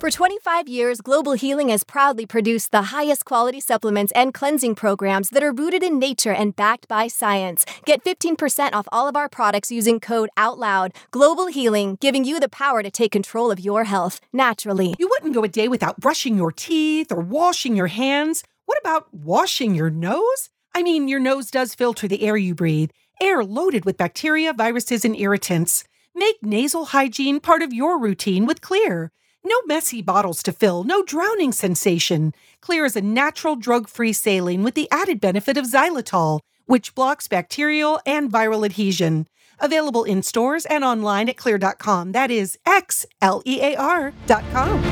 For 0.00 0.10
25 0.10 0.66
years, 0.66 1.02
Global 1.02 1.32
Healing 1.32 1.68
has 1.68 1.84
proudly 1.84 2.24
produced 2.24 2.72
the 2.72 2.84
highest 2.84 3.26
quality 3.26 3.60
supplements 3.60 4.10
and 4.14 4.32
cleansing 4.32 4.74
programs 4.74 5.28
that 5.28 5.42
are 5.42 5.52
rooted 5.52 5.82
in 5.82 5.98
nature 5.98 6.32
and 6.32 6.56
backed 6.56 6.88
by 6.88 7.06
science. 7.06 7.66
Get 7.84 8.02
15% 8.02 8.72
off 8.72 8.88
all 8.90 9.08
of 9.08 9.14
our 9.14 9.28
products 9.28 9.70
using 9.70 10.00
code 10.00 10.30
OUTLOUD. 10.38 10.94
Global 11.10 11.48
Healing, 11.48 11.98
giving 12.00 12.24
you 12.24 12.40
the 12.40 12.48
power 12.48 12.82
to 12.82 12.90
take 12.90 13.12
control 13.12 13.50
of 13.50 13.60
your 13.60 13.84
health 13.84 14.22
naturally. 14.32 14.94
You 14.98 15.06
wouldn't 15.06 15.34
go 15.34 15.44
a 15.44 15.48
day 15.48 15.68
without 15.68 16.00
brushing 16.00 16.34
your 16.34 16.50
teeth 16.50 17.12
or 17.12 17.20
washing 17.20 17.76
your 17.76 17.88
hands. 17.88 18.42
What 18.64 18.78
about 18.80 19.12
washing 19.12 19.74
your 19.74 19.90
nose? 19.90 20.48
I 20.74 20.82
mean, 20.82 21.08
your 21.08 21.20
nose 21.20 21.50
does 21.50 21.74
filter 21.74 22.08
the 22.08 22.22
air 22.22 22.38
you 22.38 22.54
breathe, 22.54 22.88
air 23.20 23.44
loaded 23.44 23.84
with 23.84 23.98
bacteria, 23.98 24.54
viruses, 24.54 25.04
and 25.04 25.14
irritants. 25.14 25.84
Make 26.14 26.42
nasal 26.42 26.86
hygiene 26.86 27.38
part 27.38 27.60
of 27.60 27.74
your 27.74 28.00
routine 28.00 28.46
with 28.46 28.62
Xlear. 28.62 29.10
No 29.44 29.60
messy 29.66 30.02
bottles 30.02 30.42
to 30.42 30.52
fill, 30.52 30.84
no 30.84 31.02
drowning 31.02 31.52
sensation. 31.52 32.34
Xlear 32.62 32.84
is 32.84 32.94
a 32.94 33.00
natural 33.00 33.56
drug 33.56 33.88
free 33.88 34.12
saline 34.12 34.62
with 34.62 34.74
the 34.74 34.86
added 34.90 35.18
benefit 35.20 35.56
of 35.56 35.64
xylitol, 35.64 36.40
which 36.66 36.94
blocks 36.94 37.26
bacterial 37.26 38.00
and 38.04 38.30
viral 38.30 38.66
adhesion. 38.66 39.26
Available 39.58 40.04
in 40.04 40.22
stores 40.22 40.66
and 40.66 40.84
online 40.84 41.30
at 41.30 41.38
xlear.com. 41.38 42.12
That 42.12 42.30
is 42.30 42.58
X 42.66 43.06
L 43.22 43.42
E 43.46 43.60
A 43.62 43.76
R.com. 43.76 44.82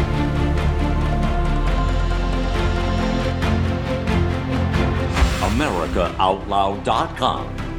AmericaOutloud.com. 5.43 7.68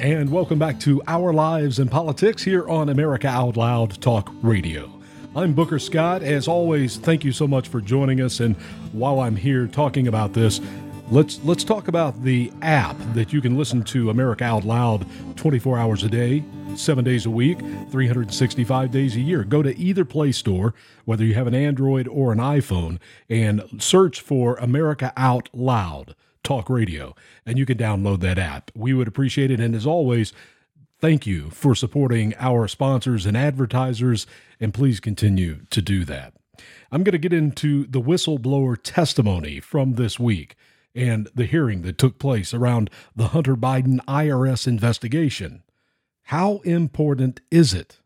And 0.00 0.32
welcome 0.32 0.58
back 0.58 0.80
to 0.80 1.02
Our 1.06 1.30
Lives 1.30 1.78
and 1.78 1.90
Politics 1.90 2.42
here 2.42 2.66
on 2.66 2.88
America 2.88 3.28
Out 3.28 3.58
Loud 3.58 4.00
Talk 4.00 4.32
Radio. 4.40 4.90
I'm 5.36 5.52
Booker 5.52 5.78
Scott. 5.78 6.22
As 6.22 6.48
always, 6.48 6.96
thank 6.96 7.22
you 7.22 7.32
so 7.32 7.46
much 7.46 7.68
for 7.68 7.82
joining 7.82 8.22
us. 8.22 8.40
And 8.40 8.56
while 8.92 9.20
I'm 9.20 9.36
here 9.36 9.66
talking 9.66 10.08
about 10.08 10.32
this, 10.32 10.62
let's 11.10 11.38
let's 11.44 11.64
talk 11.64 11.88
about 11.88 12.22
the 12.22 12.50
app 12.62 12.96
that 13.12 13.34
you 13.34 13.42
can 13.42 13.58
listen 13.58 13.82
to 13.84 14.08
America 14.08 14.42
Out 14.42 14.64
Loud 14.64 15.04
24 15.36 15.78
hours 15.78 16.02
a 16.02 16.08
day, 16.08 16.42
seven 16.76 17.04
days 17.04 17.26
a 17.26 17.30
week, 17.30 17.58
365 17.90 18.90
days 18.90 19.16
a 19.16 19.20
year. 19.20 19.44
Go 19.44 19.62
to 19.62 19.76
either 19.76 20.06
Play 20.06 20.32
Store, 20.32 20.72
whether 21.04 21.26
you 21.26 21.34
have 21.34 21.46
an 21.46 21.54
Android 21.54 22.08
or 22.08 22.32
an 22.32 22.38
iPhone, 22.38 23.00
and 23.28 23.62
search 23.76 24.22
for 24.22 24.54
America 24.54 25.12
Out 25.14 25.50
Loud 25.52 26.14
Talk 26.42 26.70
Radio, 26.70 27.14
and 27.44 27.58
you 27.58 27.66
can 27.66 27.78
download 27.78 28.20
that 28.20 28.38
app. 28.38 28.70
We 28.74 28.92
would 28.92 29.08
appreciate 29.08 29.50
it. 29.50 29.60
And 29.60 29.74
as 29.74 29.86
always, 29.86 30.32
thank 30.98 31.26
you 31.26 31.50
for 31.50 31.74
supporting 31.74 32.34
our 32.38 32.68
sponsors 32.68 33.26
and 33.26 33.36
advertisers, 33.36 34.26
and 34.58 34.74
please 34.74 35.00
continue 35.00 35.60
to 35.70 35.82
do 35.82 36.04
that. 36.04 36.34
I'm 36.92 37.04
going 37.04 37.12
to 37.12 37.18
get 37.18 37.32
into 37.32 37.86
the 37.86 38.00
whistleblower 38.00 38.76
testimony 38.82 39.60
from 39.60 39.94
this 39.94 40.18
week 40.18 40.56
and 40.94 41.28
the 41.34 41.46
hearing 41.46 41.82
that 41.82 41.98
took 41.98 42.18
place 42.18 42.52
around 42.52 42.90
the 43.14 43.28
Hunter 43.28 43.56
Biden 43.56 44.00
IRS 44.06 44.66
investigation. 44.66 45.62
How 46.24 46.58
important 46.58 47.40
is 47.50 47.72
it? 47.74 48.00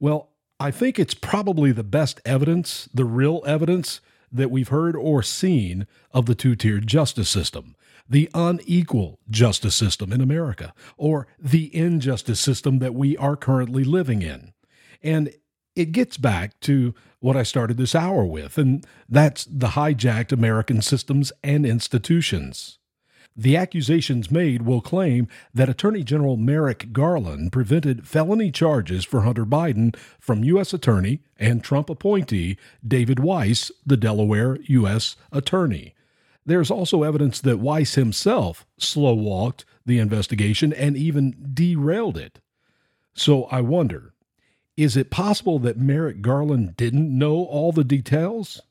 Well, 0.00 0.30
I 0.58 0.70
think 0.70 0.98
it's 0.98 1.14
probably 1.14 1.72
the 1.72 1.84
best 1.84 2.20
evidence, 2.24 2.88
the 2.92 3.04
real 3.04 3.42
evidence 3.46 4.00
that 4.32 4.50
we've 4.50 4.68
heard 4.68 4.96
or 4.96 5.22
seen 5.22 5.86
of 6.10 6.26
the 6.26 6.34
two 6.34 6.56
tiered 6.56 6.86
justice 6.86 7.28
system, 7.28 7.76
the 8.08 8.30
unequal 8.34 9.18
justice 9.30 9.74
system 9.74 10.12
in 10.12 10.20
America, 10.20 10.72
or 10.96 11.26
the 11.38 11.74
injustice 11.76 12.40
system 12.40 12.78
that 12.78 12.94
we 12.94 13.16
are 13.16 13.36
currently 13.36 13.84
living 13.84 14.22
in. 14.22 14.52
And 15.02 15.32
it 15.74 15.92
gets 15.92 16.16
back 16.16 16.58
to 16.60 16.94
what 17.20 17.36
I 17.36 17.42
started 17.42 17.76
this 17.76 17.94
hour 17.94 18.24
with, 18.24 18.58
and 18.58 18.84
that's 19.08 19.44
the 19.44 19.68
hijacked 19.68 20.32
American 20.32 20.82
systems 20.82 21.32
and 21.42 21.64
institutions. 21.64 22.78
The 23.34 23.56
accusations 23.56 24.30
made 24.30 24.62
will 24.62 24.82
claim 24.82 25.26
that 25.54 25.68
Attorney 25.68 26.02
General 26.02 26.36
Merrick 26.36 26.92
Garland 26.92 27.50
prevented 27.50 28.06
felony 28.06 28.50
charges 28.50 29.04
for 29.04 29.22
Hunter 29.22 29.46
Biden 29.46 29.96
from 30.20 30.44
U.S. 30.44 30.74
Attorney 30.74 31.20
and 31.38 31.64
Trump 31.64 31.88
appointee 31.88 32.58
David 32.86 33.18
Weiss, 33.18 33.72
the 33.86 33.96
Delaware 33.96 34.58
U.S. 34.64 35.16
Attorney. 35.30 35.94
There's 36.44 36.70
also 36.70 37.04
evidence 37.04 37.40
that 37.40 37.58
Weiss 37.58 37.94
himself 37.94 38.66
slow 38.76 39.14
walked 39.14 39.64
the 39.86 39.98
investigation 39.98 40.72
and 40.72 40.96
even 40.96 41.52
derailed 41.54 42.18
it. 42.18 42.40
So 43.14 43.44
I 43.44 43.60
wonder 43.60 44.12
is 44.76 44.96
it 44.96 45.10
possible 45.10 45.58
that 45.60 45.76
Merrick 45.76 46.22
Garland 46.22 46.76
didn't 46.76 47.16
know 47.16 47.44
all 47.44 47.72
the 47.72 47.84
details? 47.84 48.62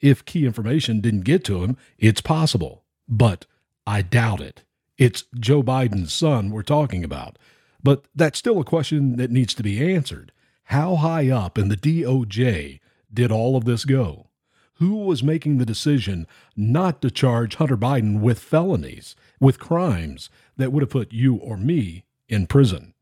If 0.00 0.24
key 0.24 0.46
information 0.46 1.00
didn't 1.00 1.22
get 1.22 1.44
to 1.44 1.64
him, 1.64 1.76
it's 1.98 2.20
possible. 2.20 2.84
But 3.08 3.44
I 3.86 4.02
doubt 4.02 4.40
it. 4.40 4.64
It's 4.98 5.24
Joe 5.38 5.62
Biden's 5.62 6.12
son 6.12 6.50
we're 6.50 6.62
talking 6.62 7.04
about. 7.04 7.38
But 7.82 8.06
that's 8.14 8.38
still 8.38 8.60
a 8.60 8.64
question 8.64 9.16
that 9.16 9.30
needs 9.30 9.54
to 9.54 9.62
be 9.62 9.94
answered. 9.94 10.32
How 10.64 10.96
high 10.96 11.30
up 11.30 11.56
in 11.56 11.68
the 11.68 11.76
DOJ 11.76 12.80
did 13.12 13.30
all 13.30 13.56
of 13.56 13.64
this 13.64 13.84
go? 13.84 14.26
Who 14.74 14.96
was 14.96 15.22
making 15.22 15.58
the 15.58 15.64
decision 15.66 16.26
not 16.56 17.00
to 17.02 17.10
charge 17.10 17.54
Hunter 17.54 17.76
Biden 17.76 18.20
with 18.20 18.40
felonies, 18.40 19.14
with 19.38 19.60
crimes 19.60 20.28
that 20.56 20.72
would 20.72 20.82
have 20.82 20.90
put 20.90 21.12
you 21.12 21.36
or 21.36 21.56
me 21.56 22.04
in 22.28 22.46
prison? 22.46 22.92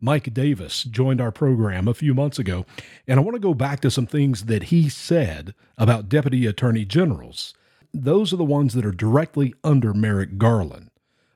Mike 0.00 0.34
Davis 0.34 0.84
joined 0.84 1.20
our 1.20 1.32
program 1.32 1.88
a 1.88 1.94
few 1.94 2.12
months 2.12 2.38
ago, 2.38 2.66
and 3.08 3.18
I 3.18 3.22
want 3.22 3.36
to 3.36 3.40
go 3.40 3.54
back 3.54 3.80
to 3.80 3.90
some 3.90 4.06
things 4.06 4.44
that 4.44 4.64
he 4.64 4.90
said 4.90 5.54
about 5.78 6.10
deputy 6.10 6.46
attorney 6.46 6.84
generals 6.84 7.54
those 7.94 8.32
are 8.32 8.36
the 8.36 8.44
ones 8.44 8.74
that 8.74 8.84
are 8.84 8.92
directly 8.92 9.54
under 9.62 9.94
Merrick 9.94 10.36
Garland. 10.36 10.90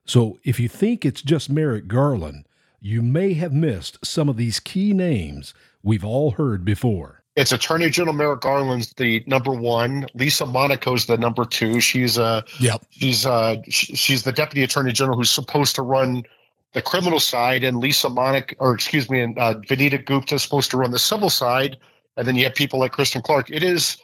So 0.04 0.38
if 0.44 0.58
you 0.58 0.68
think 0.68 1.04
it's 1.04 1.22
just 1.22 1.50
Merrick 1.50 1.86
Garland, 1.86 2.46
you 2.80 3.02
may 3.02 3.34
have 3.34 3.52
missed 3.52 4.04
some 4.04 4.28
of 4.28 4.36
these 4.36 4.60
key 4.60 4.92
names 4.92 5.54
we've 5.82 6.04
all 6.04 6.32
heard 6.32 6.64
before. 6.64 7.22
It's 7.36 7.52
Attorney 7.52 7.88
General 7.88 8.16
Merrick 8.16 8.40
Garland's 8.40 8.92
the 8.94 9.22
number 9.26 9.52
one. 9.52 10.06
Lisa 10.14 10.44
Monaco's 10.44 11.06
the 11.06 11.16
number 11.16 11.44
two. 11.44 11.80
She's 11.80 12.18
uh 12.18 12.42
yep. 12.58 12.84
she's 12.90 13.24
uh 13.24 13.56
she's 13.68 14.24
the 14.24 14.32
deputy 14.32 14.64
attorney 14.64 14.92
general 14.92 15.16
who's 15.16 15.30
supposed 15.30 15.76
to 15.76 15.82
run 15.82 16.24
the 16.72 16.82
criminal 16.82 17.20
side, 17.20 17.64
and 17.64 17.78
Lisa 17.78 18.08
Monaco, 18.08 18.54
or 18.58 18.74
excuse 18.74 19.08
me, 19.08 19.20
and 19.20 19.38
uh, 19.38 19.54
Vanita 19.68 20.04
Gupta 20.04 20.34
is 20.34 20.42
supposed 20.42 20.70
to 20.70 20.76
run 20.76 20.90
the 20.90 20.98
civil 20.98 21.30
side, 21.30 21.78
and 22.16 22.26
then 22.26 22.36
you 22.36 22.44
have 22.44 22.54
people 22.54 22.78
like 22.78 22.92
Kristen 22.92 23.22
Clarke. 23.22 23.50
It 23.50 23.62
is 23.62 23.98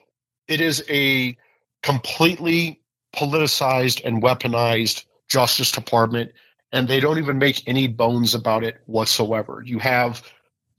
it 0.48 0.60
is 0.60 0.84
a 0.88 1.36
completely 1.84 2.80
politicized 3.14 4.02
and 4.04 4.22
weaponized 4.22 5.04
Justice 5.28 5.70
Department, 5.70 6.32
and 6.72 6.88
they 6.88 6.98
don't 6.98 7.18
even 7.18 7.38
make 7.38 7.62
any 7.68 7.86
bones 7.86 8.34
about 8.34 8.64
it 8.64 8.80
whatsoever. 8.86 9.62
You 9.64 9.78
have 9.78 10.22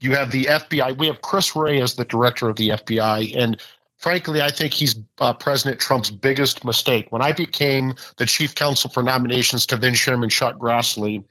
you 0.00 0.14
have 0.14 0.32
the 0.32 0.44
FBI. 0.44 0.98
We 0.98 1.06
have 1.06 1.22
Chris 1.22 1.56
Wray 1.56 1.80
as 1.80 1.94
the 1.94 2.04
director 2.04 2.48
of 2.48 2.56
the 2.56 2.70
FBI, 2.70 3.34
and 3.36 3.60
frankly, 3.96 4.42
I 4.42 4.50
think 4.50 4.74
he's 4.74 4.96
uh, 5.20 5.32
President 5.32 5.80
Trump's 5.80 6.10
biggest 6.10 6.64
mistake. 6.64 7.06
When 7.10 7.22
I 7.22 7.32
became 7.32 7.94
the 8.16 8.26
chief 8.26 8.54
counsel 8.54 8.90
for 8.90 9.02
nominations 9.02 9.64
to 9.66 9.76
then 9.76 9.94
Chairman 9.94 10.28
Chuck 10.28 10.58
Grassley, 10.58 11.24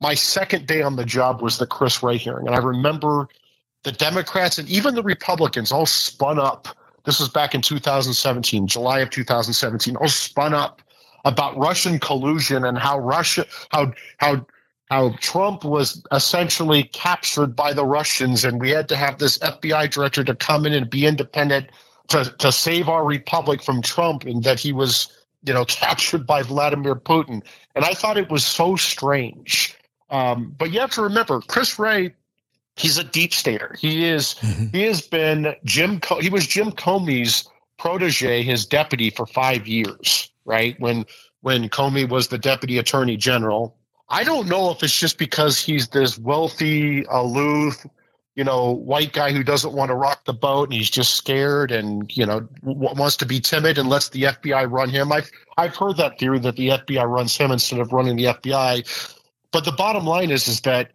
my 0.00 0.14
second 0.14 0.66
day 0.66 0.82
on 0.82 0.96
the 0.96 1.06
job 1.06 1.40
was 1.40 1.56
the 1.56 1.66
Chris 1.66 2.02
Wray 2.02 2.18
hearing, 2.18 2.46
and 2.46 2.54
I 2.54 2.58
remember 2.58 3.28
the 3.82 3.92
Democrats 3.92 4.58
and 4.58 4.68
even 4.68 4.94
the 4.94 5.02
Republicans 5.02 5.72
all 5.72 5.86
spun 5.86 6.38
up 6.38 6.68
this 7.06 7.20
was 7.20 7.28
back 7.28 7.54
in 7.54 7.62
2017, 7.62 8.66
July 8.66 8.98
of 8.98 9.10
2017. 9.10 9.96
All 9.96 10.08
spun 10.08 10.52
up 10.52 10.82
about 11.24 11.56
Russian 11.56 11.98
collusion 11.98 12.64
and 12.64 12.76
how 12.76 12.98
Russia, 12.98 13.46
how 13.70 13.92
how 14.18 14.44
how 14.90 15.14
Trump 15.20 15.64
was 15.64 16.04
essentially 16.12 16.84
captured 16.84 17.56
by 17.56 17.72
the 17.72 17.84
Russians, 17.84 18.44
and 18.44 18.60
we 18.60 18.70
had 18.70 18.88
to 18.88 18.96
have 18.96 19.18
this 19.18 19.38
FBI 19.38 19.90
director 19.90 20.22
to 20.24 20.34
come 20.34 20.66
in 20.66 20.72
and 20.72 20.90
be 20.90 21.06
independent 21.06 21.70
to 22.08 22.34
to 22.38 22.52
save 22.52 22.88
our 22.88 23.04
republic 23.04 23.62
from 23.62 23.82
Trump, 23.82 24.24
and 24.24 24.42
that 24.42 24.58
he 24.58 24.72
was 24.72 25.08
you 25.44 25.54
know 25.54 25.64
captured 25.68 26.26
by 26.26 26.42
Vladimir 26.42 26.96
Putin. 26.96 27.40
And 27.76 27.84
I 27.84 27.94
thought 27.94 28.18
it 28.18 28.30
was 28.30 28.44
so 28.44 28.76
strange. 28.76 29.76
Um, 30.10 30.54
but 30.58 30.72
you 30.72 30.78
have 30.80 30.92
to 30.92 31.02
remember, 31.02 31.40
Chris 31.40 31.78
Wray 31.78 32.14
he's 32.76 32.98
a 32.98 33.04
deep 33.04 33.32
stater. 33.32 33.74
He 33.78 34.04
is 34.04 34.34
mm-hmm. 34.34 34.66
he 34.76 34.82
has 34.82 35.00
been 35.00 35.54
Jim 35.64 36.00
he 36.20 36.30
was 36.30 36.46
Jim 36.46 36.72
Comey's 36.72 37.48
protege, 37.78 38.42
his 38.42 38.64
deputy 38.66 39.10
for 39.10 39.26
five 39.26 39.66
years, 39.66 40.30
right? 40.44 40.78
When 40.80 41.04
when 41.40 41.68
Comey 41.68 42.08
was 42.08 42.28
the 42.28 42.38
deputy 42.38 42.78
attorney 42.78 43.16
general. 43.16 43.76
I 44.08 44.22
don't 44.22 44.48
know 44.48 44.70
if 44.70 44.82
it's 44.82 44.98
just 44.98 45.18
because 45.18 45.58
he's 45.58 45.88
this 45.88 46.16
wealthy, 46.16 47.04
aloof, 47.10 47.84
you 48.36 48.44
know, 48.44 48.70
white 48.70 49.12
guy 49.12 49.32
who 49.32 49.42
doesn't 49.42 49.72
want 49.72 49.88
to 49.88 49.94
rock 49.94 50.24
the 50.26 50.32
boat 50.32 50.68
and 50.68 50.74
he's 50.74 50.90
just 50.90 51.14
scared 51.14 51.72
and 51.72 52.14
you 52.16 52.24
know 52.24 52.40
w- 52.64 52.94
wants 52.94 53.16
to 53.16 53.26
be 53.26 53.40
timid 53.40 53.78
and 53.78 53.88
lets 53.88 54.10
the 54.10 54.24
FBI 54.24 54.70
run 54.70 54.90
him. 54.90 55.10
I've 55.10 55.30
I've 55.56 55.74
heard 55.74 55.96
that 55.96 56.18
theory 56.18 56.38
that 56.40 56.56
the 56.56 56.68
FBI 56.68 57.08
runs 57.08 57.36
him 57.36 57.50
instead 57.50 57.80
of 57.80 57.92
running 57.92 58.16
the 58.16 58.24
FBI. 58.24 59.16
But 59.52 59.64
the 59.64 59.72
bottom 59.72 60.04
line 60.04 60.30
is 60.30 60.46
is 60.48 60.60
that 60.62 60.90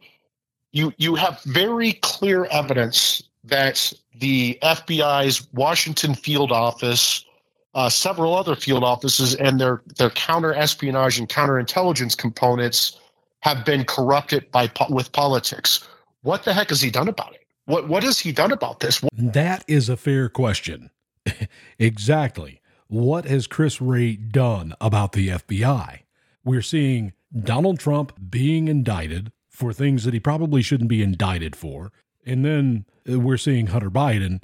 you 0.72 0.94
you 0.98 1.16
have 1.16 1.42
very 1.44 1.94
clear 2.02 2.46
evidence 2.46 3.24
that 3.44 3.92
the 4.16 4.58
FBI's 4.62 5.48
Washington 5.54 6.16
field 6.16 6.52
office, 6.52 7.26
uh, 7.74 7.90
several 7.90 8.36
other 8.36 8.56
field 8.56 8.84
offices, 8.84 9.36
and 9.36 9.60
their 9.60 9.82
their 9.98 10.10
counter 10.12 10.54
espionage 10.54 11.20
and 11.20 11.28
counterintelligence 11.28 12.18
components 12.18 13.00
have 13.42 13.66
been 13.66 13.84
corrupted 13.84 14.50
by 14.52 14.72
with 14.90 15.12
politics. 15.12 15.88
What 16.22 16.44
the 16.44 16.54
heck 16.54 16.70
has 16.70 16.82
he 16.82 16.92
done 16.92 17.08
about 17.08 17.34
it? 17.34 17.46
What 17.66 17.88
what 17.88 18.04
has 18.04 18.20
he 18.20 18.32
done 18.32 18.52
about 18.52 18.80
this? 18.80 19.02
That 19.14 19.64
is 19.68 19.90
a 19.90 19.98
fair 19.98 20.30
question. 20.30 20.92
exactly. 21.80 22.62
What 22.88 23.26
has 23.26 23.48
Chris 23.48 23.82
Wray 23.82 24.16
done 24.16 24.74
about 24.82 25.14
the 25.14 25.30
FBI? 25.30 26.00
We're 26.44 26.62
seeing 26.62 27.14
Donald 27.38 27.80
Trump 27.80 28.14
being 28.30 28.68
indicted 28.68 29.32
for 29.62 29.72
things 29.72 30.06
that 30.06 30.14
he 30.16 30.20
probably 30.20 30.64
shouldn't 30.64 30.90
be 30.90 31.04
indicted 31.04 31.56
for. 31.56 31.92
And 32.26 32.44
then 32.44 32.86
uh, 33.08 33.20
we're 33.20 33.38
seeing 33.38 33.68
Hunter 33.68 33.92
Biden 33.92 34.42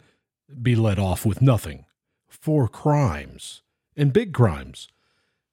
be 0.62 0.76
let 0.76 1.00
off 1.00 1.26
with 1.26 1.42
nothing 1.42 1.86
for 2.30 2.68
crimes 2.68 3.64
and 3.96 4.14
big 4.14 4.32
crimes. 4.32 4.88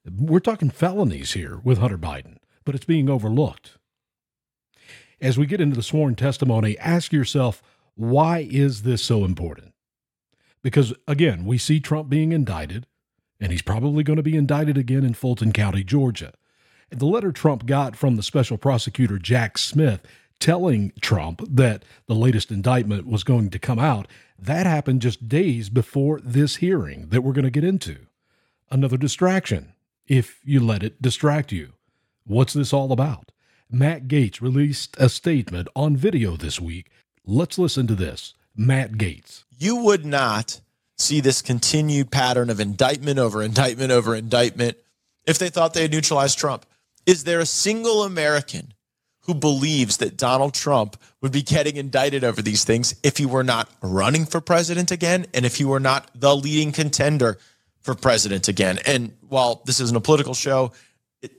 We're 0.04 0.40
talking 0.40 0.68
felonies 0.68 1.32
here 1.32 1.62
with 1.64 1.78
Hunter 1.78 1.96
Biden, 1.96 2.36
but 2.66 2.74
it's 2.74 2.84
being 2.84 3.08
overlooked. 3.08 3.78
as 5.20 5.38
we 5.38 5.46
get 5.46 5.60
into 5.60 5.76
the 5.76 5.82
sworn 5.82 6.14
testimony, 6.14 6.78
ask 6.78 7.10
yourself, 7.10 7.62
why 7.94 8.46
is 8.50 8.82
this 8.82 9.02
so 9.02 9.24
important? 9.24 9.72
Because 10.62 10.92
again, 11.08 11.46
we 11.46 11.56
see 11.56 11.80
Trump 11.80 12.10
being 12.10 12.32
indicted, 12.32 12.86
and 13.40 13.50
he's 13.50 13.62
probably 13.62 14.02
going 14.04 14.18
to 14.18 14.22
be 14.22 14.36
indicted 14.36 14.76
again 14.76 15.04
in 15.04 15.14
Fulton 15.14 15.52
County, 15.52 15.82
Georgia. 15.82 16.34
The 16.90 17.06
letter 17.06 17.32
Trump 17.32 17.66
got 17.66 17.96
from 17.96 18.16
the 18.16 18.22
special 18.22 18.56
prosecutor 18.56 19.18
Jack 19.18 19.58
Smith 19.58 20.00
telling 20.38 20.92
Trump 21.00 21.42
that 21.48 21.84
the 22.06 22.14
latest 22.14 22.50
indictment 22.50 23.06
was 23.06 23.24
going 23.24 23.50
to 23.50 23.58
come 23.58 23.78
out, 23.78 24.06
that 24.38 24.66
happened 24.66 25.02
just 25.02 25.28
days 25.28 25.68
before 25.70 26.20
this 26.20 26.56
hearing 26.56 27.08
that 27.08 27.22
we're 27.22 27.32
going 27.32 27.44
to 27.44 27.50
get 27.50 27.64
into. 27.64 27.98
Another 28.70 28.96
distraction, 28.96 29.72
if 30.06 30.40
you 30.44 30.60
let 30.60 30.82
it 30.82 31.00
distract 31.00 31.52
you. 31.52 31.72
What's 32.24 32.52
this 32.52 32.72
all 32.72 32.92
about? 32.92 33.30
Matt 33.70 34.06
Gaetz 34.08 34.40
released 34.40 34.96
a 34.98 35.08
statement 35.08 35.68
on 35.74 35.96
video 35.96 36.36
this 36.36 36.60
week. 36.60 36.90
Let's 37.24 37.58
listen 37.58 37.86
to 37.86 37.94
this. 37.94 38.34
Matt 38.56 38.92
Gaetz. 38.92 39.44
You 39.58 39.76
would 39.76 40.04
not 40.04 40.60
see 40.96 41.20
this 41.20 41.42
continued 41.42 42.10
pattern 42.10 42.50
of 42.50 42.60
indictment 42.60 43.18
over 43.18 43.42
indictment 43.42 43.90
over 43.90 44.14
indictment 44.14 44.76
if 45.26 45.38
they 45.38 45.48
thought 45.48 45.74
they 45.74 45.82
had 45.82 45.90
neutralized 45.90 46.38
Trump. 46.38 46.66
Is 47.06 47.24
there 47.24 47.40
a 47.40 47.46
single 47.46 48.02
American 48.04 48.72
who 49.22 49.34
believes 49.34 49.98
that 49.98 50.16
Donald 50.16 50.54
Trump 50.54 50.96
would 51.20 51.32
be 51.32 51.42
getting 51.42 51.76
indicted 51.76 52.24
over 52.24 52.42
these 52.42 52.64
things 52.64 52.94
if 53.02 53.16
he 53.16 53.26
were 53.26 53.44
not 53.44 53.70
running 53.82 54.26
for 54.26 54.40
president 54.40 54.90
again 54.90 55.26
and 55.32 55.46
if 55.46 55.56
he 55.56 55.64
were 55.64 55.80
not 55.80 56.10
the 56.14 56.34
leading 56.34 56.72
contender 56.72 57.38
for 57.80 57.94
president 57.94 58.48
again? 58.48 58.78
And 58.86 59.12
while 59.28 59.62
this 59.64 59.80
isn't 59.80 59.96
a 59.96 60.00
political 60.00 60.34
show, 60.34 60.72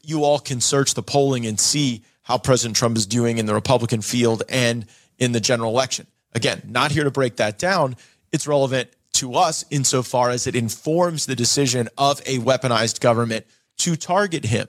you 0.03 0.23
all 0.23 0.39
can 0.39 0.61
search 0.61 0.93
the 0.93 1.03
polling 1.03 1.45
and 1.45 1.59
see 1.59 2.03
how 2.23 2.39
President 2.39 2.75
Trump 2.75 2.97
is 2.97 3.05
doing 3.05 3.37
in 3.37 3.45
the 3.45 3.53
Republican 3.53 4.01
field 4.01 4.43
and 4.49 4.85
in 5.19 5.31
the 5.31 5.39
general 5.39 5.71
election. 5.71 6.07
Again, 6.33 6.61
not 6.65 6.91
here 6.91 7.03
to 7.03 7.11
break 7.11 7.35
that 7.37 7.59
down. 7.59 7.95
It's 8.31 8.47
relevant 8.47 8.89
to 9.13 9.35
us 9.35 9.63
insofar 9.69 10.31
as 10.31 10.47
it 10.47 10.55
informs 10.55 11.25
the 11.25 11.35
decision 11.35 11.87
of 11.97 12.19
a 12.25 12.39
weaponized 12.39 12.99
government 12.99 13.45
to 13.77 13.95
target 13.95 14.43
him, 14.43 14.67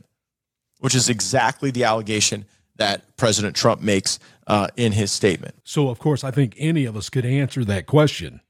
which 0.80 0.94
is 0.94 1.08
exactly 1.08 1.70
the 1.70 1.84
allegation 1.84 2.44
that 2.76 3.16
President 3.16 3.56
Trump 3.56 3.80
makes 3.80 4.18
uh, 4.46 4.68
in 4.76 4.92
his 4.92 5.10
statement. 5.10 5.54
So, 5.64 5.88
of 5.88 5.98
course, 5.98 6.22
I 6.22 6.30
think 6.30 6.54
any 6.58 6.84
of 6.84 6.96
us 6.96 7.08
could 7.08 7.24
answer 7.24 7.64
that 7.64 7.86
question. 7.86 8.40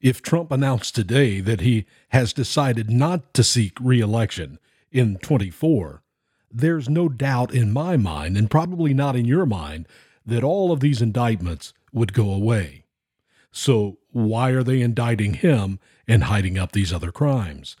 If 0.00 0.22
Trump 0.22 0.50
announced 0.50 0.94
today 0.94 1.40
that 1.40 1.60
he 1.60 1.86
has 2.08 2.32
decided 2.32 2.90
not 2.90 3.32
to 3.34 3.44
seek 3.44 3.78
reelection 3.80 4.58
in 4.90 5.18
24, 5.18 6.02
there's 6.50 6.88
no 6.88 7.08
doubt 7.08 7.54
in 7.54 7.72
my 7.72 7.96
mind, 7.96 8.36
and 8.36 8.50
probably 8.50 8.92
not 8.92 9.14
in 9.14 9.24
your 9.24 9.46
mind, 9.46 9.86
that 10.26 10.42
all 10.42 10.72
of 10.72 10.80
these 10.80 11.00
indictments 11.02 11.72
would 11.92 12.12
go 12.12 12.32
away. 12.32 12.84
So, 13.52 13.98
why 14.10 14.50
are 14.50 14.62
they 14.62 14.80
indicting 14.80 15.34
him 15.34 15.78
and 16.08 16.24
hiding 16.24 16.58
up 16.58 16.72
these 16.72 16.92
other 16.92 17.12
crimes? 17.12 17.76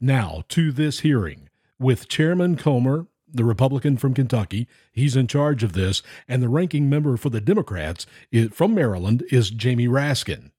Now, 0.00 0.44
to 0.50 0.72
this 0.72 1.00
hearing 1.00 1.48
with 1.78 2.08
Chairman 2.08 2.56
Comer, 2.56 3.06
the 3.32 3.44
Republican 3.44 3.96
from 3.96 4.14
Kentucky, 4.14 4.68
he's 4.92 5.16
in 5.16 5.26
charge 5.26 5.62
of 5.62 5.72
this, 5.72 6.02
and 6.28 6.42
the 6.42 6.48
ranking 6.48 6.88
member 6.88 7.16
for 7.16 7.30
the 7.30 7.40
Democrats 7.40 8.06
from 8.52 8.74
Maryland 8.74 9.24
is 9.30 9.50
Jamie 9.50 9.88
Raskin. 9.88 10.50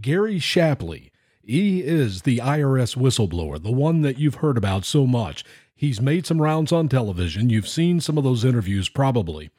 Gary 0.00 0.38
Shapley, 0.38 1.12
he 1.42 1.82
is 1.82 2.22
the 2.22 2.38
IRS 2.38 2.96
whistleblower, 2.96 3.62
the 3.62 3.72
one 3.72 4.02
that 4.02 4.18
you've 4.18 4.36
heard 4.36 4.56
about 4.56 4.84
so 4.84 5.06
much. 5.06 5.44
He's 5.74 6.00
made 6.00 6.26
some 6.26 6.40
rounds 6.40 6.70
on 6.70 6.88
television. 6.88 7.50
You've 7.50 7.68
seen 7.68 8.00
some 8.00 8.16
of 8.16 8.24
those 8.24 8.44
interviews 8.44 8.88
probably, 8.88 9.50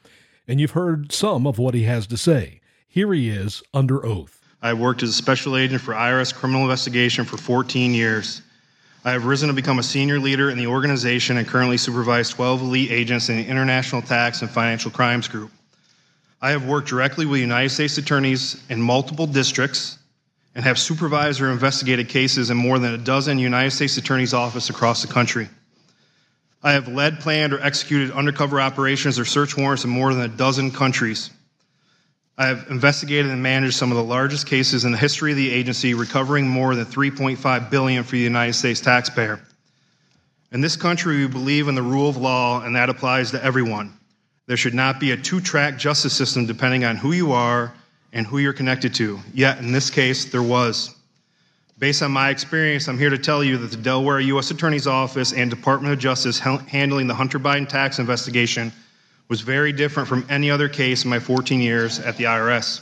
and 0.48 0.60
you've 0.60 0.70
heard 0.70 1.12
some 1.12 1.46
of 1.46 1.58
what 1.58 1.74
he 1.74 1.82
has 1.82 2.06
to 2.06 2.16
say. 2.16 2.60
Here 2.88 3.12
he 3.12 3.28
is 3.28 3.62
under 3.74 4.04
oath. 4.06 4.40
I 4.62 4.72
worked 4.72 5.02
as 5.02 5.10
a 5.10 5.12
special 5.12 5.58
agent 5.58 5.82
for 5.82 5.92
IRS 5.92 6.34
criminal 6.34 6.62
investigation 6.62 7.26
for 7.26 7.36
14 7.36 7.92
years. 7.92 8.40
I 9.06 9.12
have 9.12 9.26
risen 9.26 9.48
to 9.48 9.54
become 9.54 9.78
a 9.78 9.82
senior 9.82 10.18
leader 10.18 10.48
in 10.48 10.56
the 10.56 10.66
organization 10.66 11.36
and 11.36 11.46
currently 11.46 11.76
supervise 11.76 12.30
12 12.30 12.62
elite 12.62 12.90
agents 12.90 13.28
in 13.28 13.36
the 13.36 13.46
International 13.46 14.00
Tax 14.00 14.40
and 14.40 14.50
Financial 14.50 14.90
Crimes 14.90 15.28
Group. 15.28 15.50
I 16.40 16.50
have 16.50 16.64
worked 16.64 16.88
directly 16.88 17.26
with 17.26 17.40
United 17.40 17.68
States 17.68 17.98
attorneys 17.98 18.62
in 18.70 18.80
multiple 18.80 19.26
districts 19.26 19.98
and 20.54 20.64
have 20.64 20.78
supervised 20.78 21.42
or 21.42 21.50
investigated 21.50 22.08
cases 22.08 22.48
in 22.48 22.56
more 22.56 22.78
than 22.78 22.94
a 22.94 22.98
dozen 22.98 23.38
United 23.38 23.72
States 23.72 23.98
attorneys' 23.98 24.32
offices 24.32 24.70
across 24.70 25.02
the 25.02 25.12
country. 25.12 25.48
I 26.62 26.72
have 26.72 26.88
led, 26.88 27.20
planned, 27.20 27.52
or 27.52 27.60
executed 27.60 28.10
undercover 28.12 28.58
operations 28.58 29.18
or 29.18 29.26
search 29.26 29.54
warrants 29.54 29.84
in 29.84 29.90
more 29.90 30.14
than 30.14 30.22
a 30.22 30.34
dozen 30.34 30.70
countries. 30.70 31.28
I 32.36 32.46
have 32.46 32.66
investigated 32.68 33.30
and 33.30 33.40
managed 33.42 33.76
some 33.76 33.92
of 33.92 33.96
the 33.96 34.02
largest 34.02 34.48
cases 34.48 34.84
in 34.84 34.90
the 34.90 34.98
history 34.98 35.30
of 35.30 35.36
the 35.36 35.52
agency, 35.52 35.94
recovering 35.94 36.48
more 36.48 36.74
than 36.74 36.84
3.5 36.84 37.70
billion 37.70 38.02
for 38.02 38.12
the 38.12 38.22
United 38.22 38.54
States 38.54 38.80
taxpayer. 38.80 39.40
In 40.50 40.60
this 40.60 40.76
country, 40.76 41.18
we 41.18 41.28
believe 41.28 41.68
in 41.68 41.76
the 41.76 41.82
rule 41.82 42.08
of 42.08 42.16
law, 42.16 42.62
and 42.62 42.74
that 42.74 42.88
applies 42.88 43.30
to 43.30 43.44
everyone. 43.44 43.92
There 44.46 44.56
should 44.56 44.74
not 44.74 44.98
be 44.98 45.12
a 45.12 45.16
two-track 45.16 45.78
justice 45.78 46.12
system 46.12 46.44
depending 46.44 46.84
on 46.84 46.96
who 46.96 47.12
you 47.12 47.32
are 47.32 47.72
and 48.12 48.26
who 48.26 48.38
you're 48.38 48.52
connected 48.52 48.94
to. 48.94 49.20
Yet, 49.32 49.58
in 49.58 49.70
this 49.70 49.88
case, 49.88 50.24
there 50.24 50.42
was. 50.42 50.94
Based 51.78 52.02
on 52.02 52.10
my 52.10 52.30
experience, 52.30 52.88
I'm 52.88 52.98
here 52.98 53.10
to 53.10 53.18
tell 53.18 53.44
you 53.44 53.58
that 53.58 53.70
the 53.70 53.76
Delaware 53.76 54.20
U.S. 54.20 54.50
Attorney's 54.50 54.86
Office 54.86 55.32
and 55.32 55.50
Department 55.50 55.92
of 55.92 56.00
Justice 56.00 56.38
handling 56.38 57.06
the 57.06 57.14
Hunter 57.14 57.38
Biden 57.38 57.68
tax 57.68 57.98
investigation 58.00 58.72
was 59.28 59.40
very 59.40 59.72
different 59.72 60.08
from 60.08 60.26
any 60.28 60.50
other 60.50 60.68
case 60.68 61.04
in 61.04 61.10
my 61.10 61.18
14 61.18 61.60
years 61.60 61.98
at 61.98 62.16
the 62.16 62.24
IRS. 62.24 62.80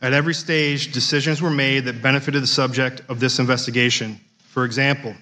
At 0.00 0.12
every 0.12 0.34
stage, 0.34 0.92
decisions 0.92 1.40
were 1.40 1.50
made 1.50 1.84
that 1.84 2.02
benefited 2.02 2.42
the 2.42 2.48
subject 2.48 3.02
of 3.08 3.20
this 3.20 3.38
investigation. 3.38 4.18
For 4.48 4.64
example, 4.64 5.14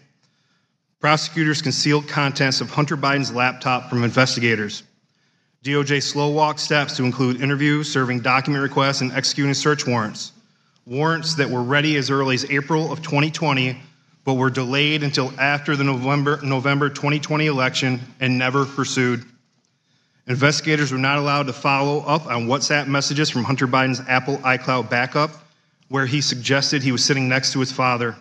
prosecutors 1.00 1.60
concealed 1.60 2.08
contents 2.08 2.60
of 2.60 2.70
Hunter 2.70 2.96
Biden's 2.96 3.32
laptop 3.32 3.90
from 3.90 4.04
investigators. 4.04 4.82
DOJ 5.64 6.02
slow 6.02 6.30
walked 6.30 6.60
steps 6.60 6.96
to 6.96 7.04
include 7.04 7.42
interviews, 7.42 7.92
serving 7.92 8.20
document 8.20 8.62
requests, 8.62 9.02
and 9.02 9.12
executing 9.12 9.52
search 9.54 9.86
warrants 9.86 10.32
warrants 10.86 11.34
that 11.36 11.48
were 11.48 11.62
ready 11.62 11.96
as 11.96 12.10
early 12.10 12.34
as 12.34 12.44
April 12.50 12.92
of 12.92 13.00
2020, 13.00 13.80
but 14.24 14.34
were 14.34 14.50
delayed 14.50 15.02
until 15.02 15.32
after 15.38 15.76
the 15.76 15.84
November, 15.84 16.40
November 16.42 16.88
2020 16.88 17.46
election 17.46 18.00
and 18.18 18.36
never 18.36 18.66
pursued. 18.66 19.24
Investigators 20.30 20.92
were 20.92 20.98
not 20.98 21.18
allowed 21.18 21.48
to 21.48 21.52
follow 21.52 22.02
up 22.02 22.26
on 22.26 22.46
WhatsApp 22.46 22.86
messages 22.86 23.28
from 23.28 23.42
Hunter 23.42 23.66
Biden's 23.66 24.00
Apple 24.06 24.36
iCloud 24.38 24.88
backup, 24.88 25.32
where 25.88 26.06
he 26.06 26.20
suggested 26.20 26.84
he 26.84 26.92
was 26.92 27.04
sitting 27.04 27.28
next 27.28 27.52
to 27.52 27.58
his 27.58 27.72
father. 27.72 28.14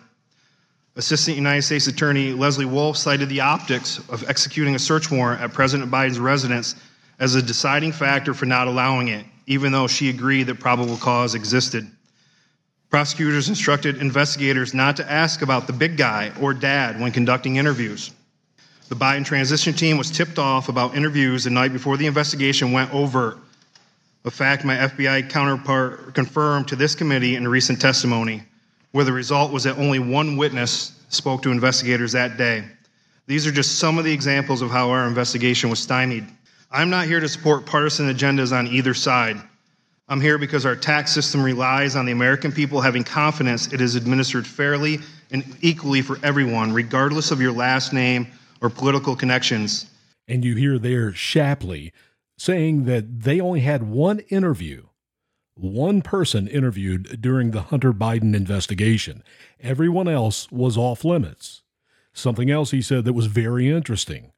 Assistant 0.96 1.36
United 1.36 1.62
States 1.62 1.86
Attorney 1.86 2.32
Leslie 2.32 2.64
Wolf 2.64 2.96
cited 2.96 3.28
the 3.28 3.42
optics 3.42 4.00
of 4.08 4.28
executing 4.28 4.74
a 4.74 4.78
search 4.80 5.08
warrant 5.08 5.40
at 5.40 5.52
President 5.52 5.88
Biden's 5.88 6.18
residence 6.18 6.74
as 7.20 7.36
a 7.36 7.42
deciding 7.42 7.92
factor 7.92 8.34
for 8.34 8.44
not 8.44 8.66
allowing 8.66 9.06
it, 9.06 9.24
even 9.46 9.70
though 9.70 9.86
she 9.86 10.10
agreed 10.10 10.48
that 10.48 10.58
probable 10.58 10.96
cause 10.96 11.36
existed. 11.36 11.88
Prosecutors 12.90 13.48
instructed 13.48 13.98
investigators 13.98 14.74
not 14.74 14.96
to 14.96 15.08
ask 15.08 15.42
about 15.42 15.68
the 15.68 15.72
big 15.72 15.96
guy 15.96 16.32
or 16.40 16.54
dad 16.54 17.00
when 17.00 17.12
conducting 17.12 17.54
interviews. 17.54 18.10
The 18.90 18.96
Biden 18.96 19.24
transition 19.24 19.72
team 19.72 19.98
was 19.98 20.10
tipped 20.10 20.40
off 20.40 20.68
about 20.68 20.96
interviews 20.96 21.44
the 21.44 21.50
night 21.50 21.72
before 21.72 21.96
the 21.96 22.06
investigation 22.06 22.72
went 22.72 22.92
over. 22.92 23.38
A 24.24 24.32
fact 24.32 24.64
my 24.64 24.74
FBI 24.74 25.30
counterpart 25.30 26.12
confirmed 26.12 26.66
to 26.66 26.76
this 26.76 26.96
committee 26.96 27.36
in 27.36 27.46
a 27.46 27.48
recent 27.48 27.80
testimony, 27.80 28.42
where 28.90 29.04
the 29.04 29.12
result 29.12 29.52
was 29.52 29.62
that 29.62 29.78
only 29.78 30.00
one 30.00 30.36
witness 30.36 31.00
spoke 31.08 31.40
to 31.42 31.52
investigators 31.52 32.10
that 32.12 32.36
day. 32.36 32.64
These 33.28 33.46
are 33.46 33.52
just 33.52 33.78
some 33.78 33.96
of 33.96 34.02
the 34.02 34.12
examples 34.12 34.60
of 34.60 34.72
how 34.72 34.90
our 34.90 35.06
investigation 35.06 35.70
was 35.70 35.78
stymied. 35.78 36.26
I'm 36.72 36.90
not 36.90 37.06
here 37.06 37.20
to 37.20 37.28
support 37.28 37.66
partisan 37.66 38.12
agendas 38.12 38.50
on 38.50 38.66
either 38.66 38.92
side. 38.92 39.36
I'm 40.08 40.20
here 40.20 40.36
because 40.36 40.66
our 40.66 40.74
tax 40.74 41.12
system 41.12 41.44
relies 41.44 41.94
on 41.94 42.06
the 42.06 42.12
American 42.12 42.50
people 42.50 42.80
having 42.80 43.04
confidence 43.04 43.72
it 43.72 43.80
is 43.80 43.94
administered 43.94 44.48
fairly 44.48 44.98
and 45.30 45.44
equally 45.60 46.02
for 46.02 46.18
everyone, 46.24 46.72
regardless 46.72 47.30
of 47.30 47.40
your 47.40 47.52
last 47.52 47.92
name 47.92 48.26
or 48.60 48.70
political 48.70 49.16
connections. 49.16 49.90
And 50.28 50.44
you 50.44 50.54
hear 50.54 50.78
there 50.78 51.12
Shapley 51.12 51.92
saying 52.38 52.84
that 52.84 53.22
they 53.22 53.40
only 53.40 53.60
had 53.60 53.82
one 53.82 54.20
interview, 54.30 54.86
one 55.54 56.02
person 56.02 56.48
interviewed 56.48 57.20
during 57.20 57.50
the 57.50 57.62
Hunter 57.62 57.92
Biden 57.92 58.34
investigation. 58.34 59.22
Everyone 59.60 60.08
else 60.08 60.50
was 60.50 60.76
off 60.76 61.04
limits. 61.04 61.62
Something 62.12 62.50
else 62.50 62.70
he 62.70 62.82
said 62.82 63.04
that 63.04 63.12
was 63.12 63.26
very 63.26 63.68
interesting 63.70 64.32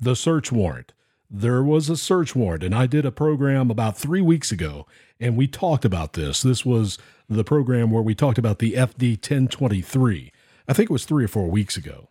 the 0.00 0.16
search 0.16 0.50
warrant 0.50 0.92
there 1.34 1.62
was 1.62 1.88
a 1.88 1.96
search 1.96 2.36
warrant, 2.36 2.62
and 2.62 2.74
I 2.74 2.86
did 2.86 3.06
a 3.06 3.10
program 3.10 3.70
about 3.70 3.96
three 3.96 4.20
weeks 4.20 4.52
ago, 4.52 4.86
and 5.18 5.34
we 5.34 5.46
talked 5.46 5.86
about 5.86 6.12
this. 6.12 6.42
This 6.42 6.66
was 6.66 6.98
the 7.26 7.42
program 7.42 7.90
where 7.90 8.02
we 8.02 8.14
talked 8.14 8.36
about 8.36 8.58
the 8.58 8.74
FD 8.74 9.12
1023. 9.12 10.30
I 10.68 10.72
think 10.74 10.90
it 10.90 10.92
was 10.92 11.06
three 11.06 11.24
or 11.24 11.28
four 11.28 11.48
weeks 11.48 11.78
ago. 11.78 12.10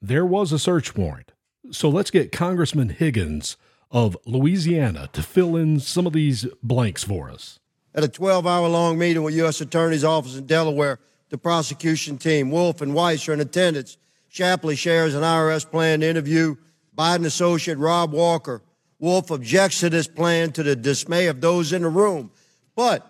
There 0.00 0.26
was 0.26 0.52
a 0.52 0.58
search 0.58 0.94
warrant. 0.94 1.32
So 1.70 1.88
let's 1.88 2.10
get 2.10 2.32
Congressman 2.32 2.90
Higgins 2.90 3.56
of 3.90 4.16
Louisiana 4.26 5.08
to 5.12 5.22
fill 5.22 5.56
in 5.56 5.80
some 5.80 6.06
of 6.06 6.12
these 6.12 6.46
blanks 6.62 7.04
for 7.04 7.30
us. 7.30 7.58
At 7.94 8.04
a 8.04 8.08
12 8.08 8.46
hour 8.46 8.68
long 8.68 8.98
meeting 8.98 9.22
with 9.22 9.34
U.S. 9.36 9.60
Attorney's 9.60 10.04
Office 10.04 10.36
in 10.36 10.46
Delaware, 10.46 11.00
the 11.30 11.38
prosecution 11.38 12.18
team, 12.18 12.50
Wolf 12.50 12.80
and 12.82 12.94
Weiss, 12.94 13.28
are 13.28 13.32
in 13.32 13.40
attendance. 13.40 13.96
Shapley 14.28 14.76
shares 14.76 15.14
an 15.14 15.22
IRS 15.22 15.68
plan 15.68 16.00
to 16.00 16.06
interview 16.06 16.56
Biden 16.96 17.24
associate 17.24 17.78
Rob 17.78 18.12
Walker. 18.12 18.62
Wolf 18.98 19.30
objects 19.30 19.80
to 19.80 19.90
this 19.90 20.08
plan 20.08 20.52
to 20.52 20.62
the 20.62 20.76
dismay 20.76 21.26
of 21.26 21.40
those 21.40 21.72
in 21.72 21.82
the 21.82 21.88
room. 21.88 22.30
But 22.74 23.06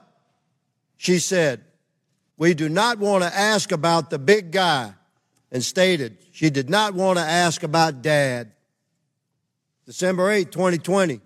she 0.96 1.18
said, 1.18 1.64
We 2.36 2.54
do 2.54 2.68
not 2.68 2.98
want 2.98 3.24
to 3.24 3.36
ask 3.36 3.72
about 3.72 4.10
the 4.10 4.18
big 4.18 4.50
guy, 4.50 4.94
and 5.56 5.64
stated 5.64 6.18
she 6.32 6.50
did 6.50 6.68
not 6.68 6.92
want 6.92 7.18
to 7.18 7.24
ask 7.24 7.62
about 7.62 8.02
dad. 8.02 8.52
December 9.86 10.30
8, 10.30 10.52
2020. 10.52 11.18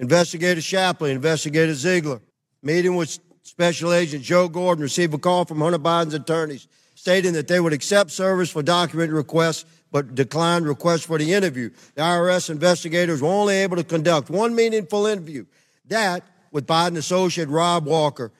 Investigator 0.00 0.60
Shapley, 0.60 1.12
Investigator 1.12 1.72
Ziegler, 1.72 2.20
meeting 2.64 2.96
with 2.96 3.16
Special 3.44 3.92
Agent 3.92 4.24
Joe 4.24 4.48
Gordon, 4.48 4.82
received 4.82 5.14
a 5.14 5.18
call 5.18 5.44
from 5.44 5.60
Hunter 5.60 5.78
Biden's 5.78 6.14
attorneys 6.14 6.66
stating 6.96 7.34
that 7.34 7.46
they 7.46 7.60
would 7.60 7.72
accept 7.72 8.10
service 8.10 8.50
for 8.50 8.60
document 8.60 9.12
requests 9.12 9.66
but 9.92 10.16
declined 10.16 10.66
requests 10.66 11.04
for 11.04 11.16
the 11.16 11.32
interview. 11.32 11.70
The 11.94 12.02
IRS 12.02 12.50
investigators 12.50 13.22
were 13.22 13.28
only 13.28 13.54
able 13.54 13.76
to 13.76 13.84
conduct 13.84 14.30
one 14.30 14.52
meaningful 14.52 15.06
interview, 15.06 15.46
that 15.86 16.24
with 16.50 16.66
Biden 16.66 16.96
associate 16.96 17.48
Rob 17.48 17.86
Walker. 17.86 18.32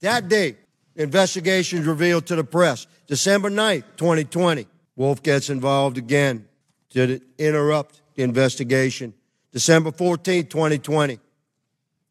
That 0.00 0.28
day, 0.28 0.58
investigations 0.94 1.86
revealed 1.86 2.26
to 2.26 2.36
the 2.36 2.44
press, 2.44 2.86
December 3.10 3.50
9th, 3.50 3.82
2020. 3.96 4.68
Wolf 4.94 5.20
gets 5.20 5.50
involved 5.50 5.98
again 5.98 6.46
to 6.90 7.20
interrupt 7.38 8.02
the 8.14 8.22
investigation. 8.22 9.12
December 9.50 9.90
14th, 9.90 10.48
2020. 10.48 11.18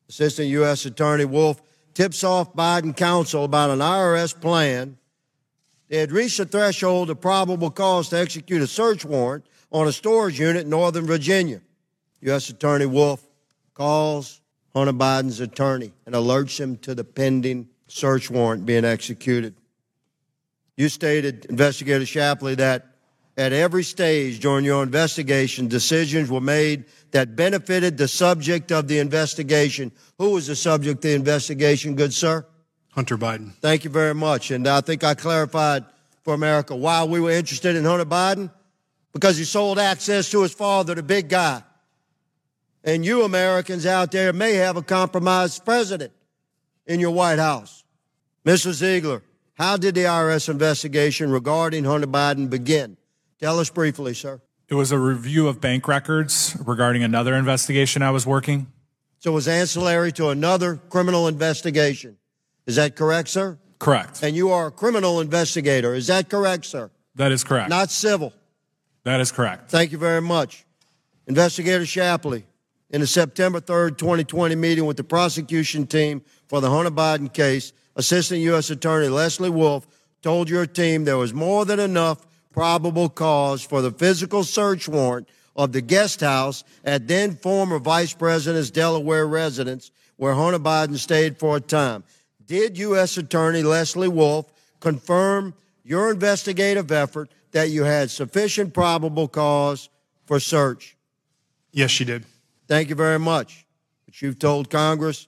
Assistant 0.10 0.50
U.S. 0.50 0.86
Attorney 0.86 1.24
Wolf 1.24 1.62
tips 1.93 2.26
off 2.26 2.54
Biden 2.54 2.93
counsel 2.93 3.45
about 3.45 3.70
an 3.70 3.80
IRS 3.80 4.38
plan 4.38 4.97
they 5.88 6.00
had 6.00 6.12
reached 6.12 6.38
a 6.38 6.45
threshold 6.45 7.10
of 7.10 7.22
probable 7.22 7.72
cause 7.72 8.10
to 8.10 8.20
execute 8.20 8.62
a 8.62 8.68
search 8.68 9.06
warrant 9.06 9.45
on 9.72 9.88
a 9.88 9.93
storage 9.93 10.38
unit 10.38 10.64
in 10.64 10.70
Northern 10.70 11.08
Virginia. 11.08 11.62
U.S. 12.24 12.50
Attorney 12.50 12.86
Wolf 12.86 13.26
calls 13.74 14.41
Hunter 14.76 14.91
Biden's 14.91 15.39
attorney 15.39 15.93
and 16.06 16.14
alerts 16.14 16.60
him 16.60 16.76
to 16.80 16.93
the 16.93 17.06
pending 17.06 17.70
search 17.88 18.30
warrant 18.30 18.66
being 18.66 18.84
executed. 18.84 19.56
You 20.80 20.88
stated, 20.88 21.43
Investigator 21.49 22.05
Shapley, 22.05 22.55
that 22.55 22.88
at 23.36 23.51
every 23.51 23.84
stage 23.84 24.39
during 24.39 24.63
your 24.63 24.82
investigation, 24.82 25.67
decisions 25.67 26.32
were 26.32 26.39
made 26.39 26.86
that 27.11 27.36
benefited 27.36 27.97
the 27.97 28.07
subject 28.07 28.71
of 28.71 28.88
the 28.88 28.99
investigation. 28.99 29.91
Who 30.19 30.30
was 30.30 30.47
the 30.47 30.55
subject 30.55 30.99
of 30.99 31.01
the 31.01 31.15
investigation, 31.15 31.95
good 31.95 32.13
sir? 32.13 32.45
Hunter 32.91 33.17
Biden. 33.17 33.51
Thank 33.55 33.84
you 33.84 33.89
very 33.89 34.15
much. 34.15 34.51
And 34.51 34.65
I 34.69 34.80
think 34.80 35.03
I 35.03 35.15
clarified 35.15 35.84
for 36.23 36.34
America 36.34 36.73
why 36.77 37.03
we 37.03 37.19
were 37.19 37.32
interested 37.32 37.75
in 37.75 37.84
Hunter 37.84 38.05
Biden 38.05 38.49
because 39.11 39.36
he 39.36 39.43
sold 39.43 39.80
access 39.80 40.32
to 40.32 40.43
his 40.43 40.53
father, 40.53 40.95
the 40.95 41.03
big 41.03 41.27
guy. 41.27 41.61
And 42.86 43.03
you 43.03 43.23
Americans 43.23 43.86
out 43.86 44.11
there 44.11 44.32
may 44.32 44.53
have 44.53 44.77
a 44.77 44.82
compromised 44.82 45.65
president 45.65 46.13
in 46.86 47.01
your 47.01 47.11
White 47.11 47.39
House. 47.39 47.84
Mr. 48.45 48.71
Ziegler, 48.71 49.23
how 49.60 49.76
did 49.76 49.93
the 49.93 50.05
IRS 50.05 50.47
investigation 50.47 51.30
regarding 51.30 51.84
Hunter 51.84 52.07
Biden 52.07 52.49
begin? 52.49 52.95
Tell 53.39 53.60
us 53.60 53.70
briefly, 53.70 54.14
sir. 54.14 54.41
It 54.70 54.76
was 54.76 54.93
a 54.93 54.97
review 54.97 55.49
of 55.49 55.60
bank 55.60 55.88
records 55.88 56.55
regarding 56.66 57.03
another 57.03 57.36
investigation 57.36 58.01
I 58.01 58.12
was 58.12 58.26
working. 58.26 58.68
So 59.18 59.32
it 59.32 59.34
was 59.34 59.49
ancillary 59.49 60.14
to 60.14 60.30
another 60.30 60.78
criminal 60.89 61.28
investigation. 61.28 62.18
Is 62.66 62.78
that 62.78 62.95
correct, 62.95 63.28
sir? 63.28 63.60
Correct. 63.80 64.24
And 64.24 64.34
you 64.34 64.49
are 64.51 64.68
a 64.68 64.72
criminal 64.72 65.20
investigator. 65.20 65.93
Is 65.93 66.07
that 66.07 66.30
correct, 66.30 66.66
sir? 66.66 66.89
That 67.16 67.34
is 67.34 67.43
correct. 67.43 67.70
Not 67.70 67.89
civil. 67.89 68.32
That 69.03 69.20
is 69.20 69.32
correct. 69.32 69.70
Thank 69.70 69.91
you 69.91 69.97
very 69.97 70.22
much. 70.22 70.66
Investigator 71.28 71.86
Shapley, 71.86 72.45
in 72.91 73.01
a 73.01 73.07
September 73.07 73.60
3rd, 73.60 73.97
2020 73.97 74.55
meeting 74.55 74.86
with 74.86 74.97
the 74.97 75.03
prosecution 75.03 75.86
team 75.86 76.22
for 76.47 76.62
the 76.62 76.70
Hunter 76.70 76.91
Biden 76.91 77.32
case, 77.32 77.74
Assistant 77.96 78.42
U.S. 78.42 78.70
Attorney 78.70 79.08
Leslie 79.08 79.50
Wolf 79.50 79.88
told 80.22 80.50
your 80.50 80.66
team 80.66 81.06
there 81.06 81.18
was 81.18 81.34
more 81.34 81.66
than 81.66 81.80
enough 81.80 82.26
probable 82.52 83.10
cause 83.10 83.64
for 83.64 83.82
the 83.82 83.92
physical 83.92 84.44
search 84.44 84.88
warrant 84.88 85.28
of 85.56 85.72
the 85.72 85.82
guest 85.82 86.22
house 86.22 86.64
at 86.84 87.08
then 87.08 87.36
former 87.36 87.80
Vice 87.80 88.14
President's 88.14 88.72
Delaware 88.72 89.28
residence 89.28 89.92
where 90.18 90.34
Hunter 90.34 90.60
Biden 90.60 90.98
stayed 90.98 91.38
for 91.38 91.58
a 91.58 91.62
time 91.62 92.04
did 92.50 92.80
U.S. 92.80 93.16
Attorney 93.16 93.62
Leslie 93.62 94.08
Wolf 94.08 94.52
confirm 94.80 95.54
your 95.84 96.10
investigative 96.10 96.92
effort 96.92 97.30
that 97.52 97.70
you 97.70 97.84
had 97.84 98.10
sufficient 98.10 98.74
probable 98.74 99.28
cause 99.28 99.88
for 100.26 100.40
search? 100.40 100.98
Yes, 101.72 101.92
she 101.92 102.06
did. 102.06 102.26
Thank 102.68 102.90
you 102.90 102.96
very 102.96 103.20
much. 103.20 103.68
But 104.06 104.20
you've 104.22 104.40
told 104.40 104.72
Congress 104.72 105.28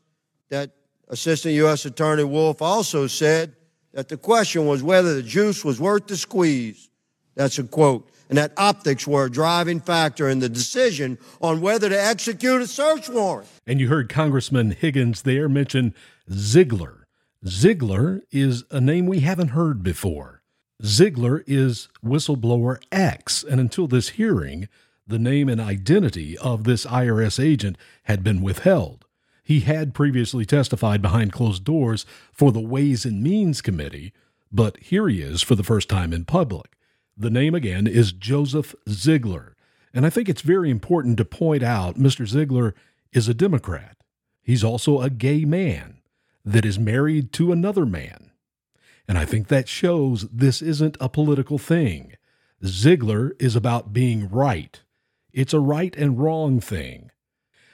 that 0.50 0.72
Assistant 1.12 1.54
U.S. 1.56 1.86
Attorney 1.86 2.24
Wolf 2.24 2.62
also 2.62 3.06
said 3.06 3.56
that 3.94 4.08
the 4.10 4.18
question 4.18 4.66
was 4.66 4.82
whether 4.82 5.14
the 5.14 5.24
juice 5.24 5.64
was 5.64 5.80
worth 5.80 6.08
the 6.08 6.18
squeeze. 6.18 6.90
That's 7.36 7.60
a 7.60 7.64
quote. 7.64 8.10
And 8.30 8.38
that 8.38 8.54
optics 8.56 9.06
were 9.06 9.26
a 9.26 9.30
driving 9.30 9.82
factor 9.82 10.30
in 10.30 10.40
the 10.40 10.48
decision 10.48 11.18
on 11.42 11.60
whether 11.60 11.90
to 11.90 12.02
execute 12.02 12.62
a 12.62 12.68
search 12.68 13.10
warrant. 13.10 13.50
And 13.68 13.80
you 13.80 13.90
heard 13.90 14.08
Congressman 14.08 14.72
Higgins 14.72 15.24
there 15.24 15.50
mention 15.50 15.94
Ziegler 16.32 17.02
Ziegler 17.48 18.22
is 18.30 18.64
a 18.70 18.80
name 18.80 19.08
we 19.08 19.22
haven't 19.22 19.50
heard 19.50 19.82
before. 19.82 20.44
Ziegler 20.86 21.44
is 21.48 21.90
whistleblower 22.06 22.78
X, 22.92 23.44
and 23.44 23.60
until 23.60 23.88
this 23.88 24.10
hearing, 24.10 24.70
the 25.08 25.18
name 25.18 25.50
and 25.50 25.60
identity 25.60 26.38
of 26.38 26.66
this 26.66 26.86
IRS 26.86 27.44
agent 27.44 27.78
had 28.04 28.24
been 28.24 28.44
withheld. 28.44 29.06
He 29.44 29.62
had 29.62 29.94
previously 29.94 30.46
testified 30.46 31.02
behind 31.02 31.34
closed 31.34 31.64
doors 31.64 32.06
for 32.32 32.52
the 32.52 32.60
Ways 32.60 33.06
and 33.06 33.24
Means 33.24 33.62
Committee, 33.62 34.14
but 34.52 34.78
here 34.78 35.08
he 35.08 35.22
is 35.22 35.42
for 35.42 35.56
the 35.56 35.64
first 35.64 35.90
time 35.90 36.14
in 36.14 36.26
public. 36.26 36.74
The 37.18 37.30
name 37.30 37.56
again 37.56 37.88
is 37.88 38.12
Joseph 38.12 38.76
Ziegler, 38.90 39.56
and 39.94 40.06
I 40.06 40.10
think 40.10 40.30
it's 40.30 40.42
very 40.42 40.70
important 40.70 41.18
to 41.18 41.26
point 41.26 41.64
out 41.64 41.98
Mr. 41.98 42.28
Ziegler 42.28 42.76
is 43.12 43.28
a 43.28 43.34
Democrat. 43.34 43.98
He's 44.42 44.64
also 44.64 45.02
a 45.02 45.10
gay 45.10 45.46
man 45.46 46.02
that 46.44 46.66
is 46.66 46.80
married 46.80 47.32
to 47.34 47.52
another 47.52 47.86
man. 47.86 48.32
And 49.08 49.18
I 49.18 49.26
think 49.26 49.48
that 49.48 49.68
shows 49.68 50.28
this 50.30 50.62
isn't 50.62 50.98
a 51.00 51.10
political 51.10 51.58
thing. 51.58 52.14
Ziegler 52.66 53.36
is 53.40 53.56
about 53.56 53.94
being 53.94 54.30
right. 54.30 54.82
It's 55.34 55.54
a 55.54 55.60
right 55.60 55.96
and 55.96 56.20
wrong 56.20 56.60
thing. 56.60 57.11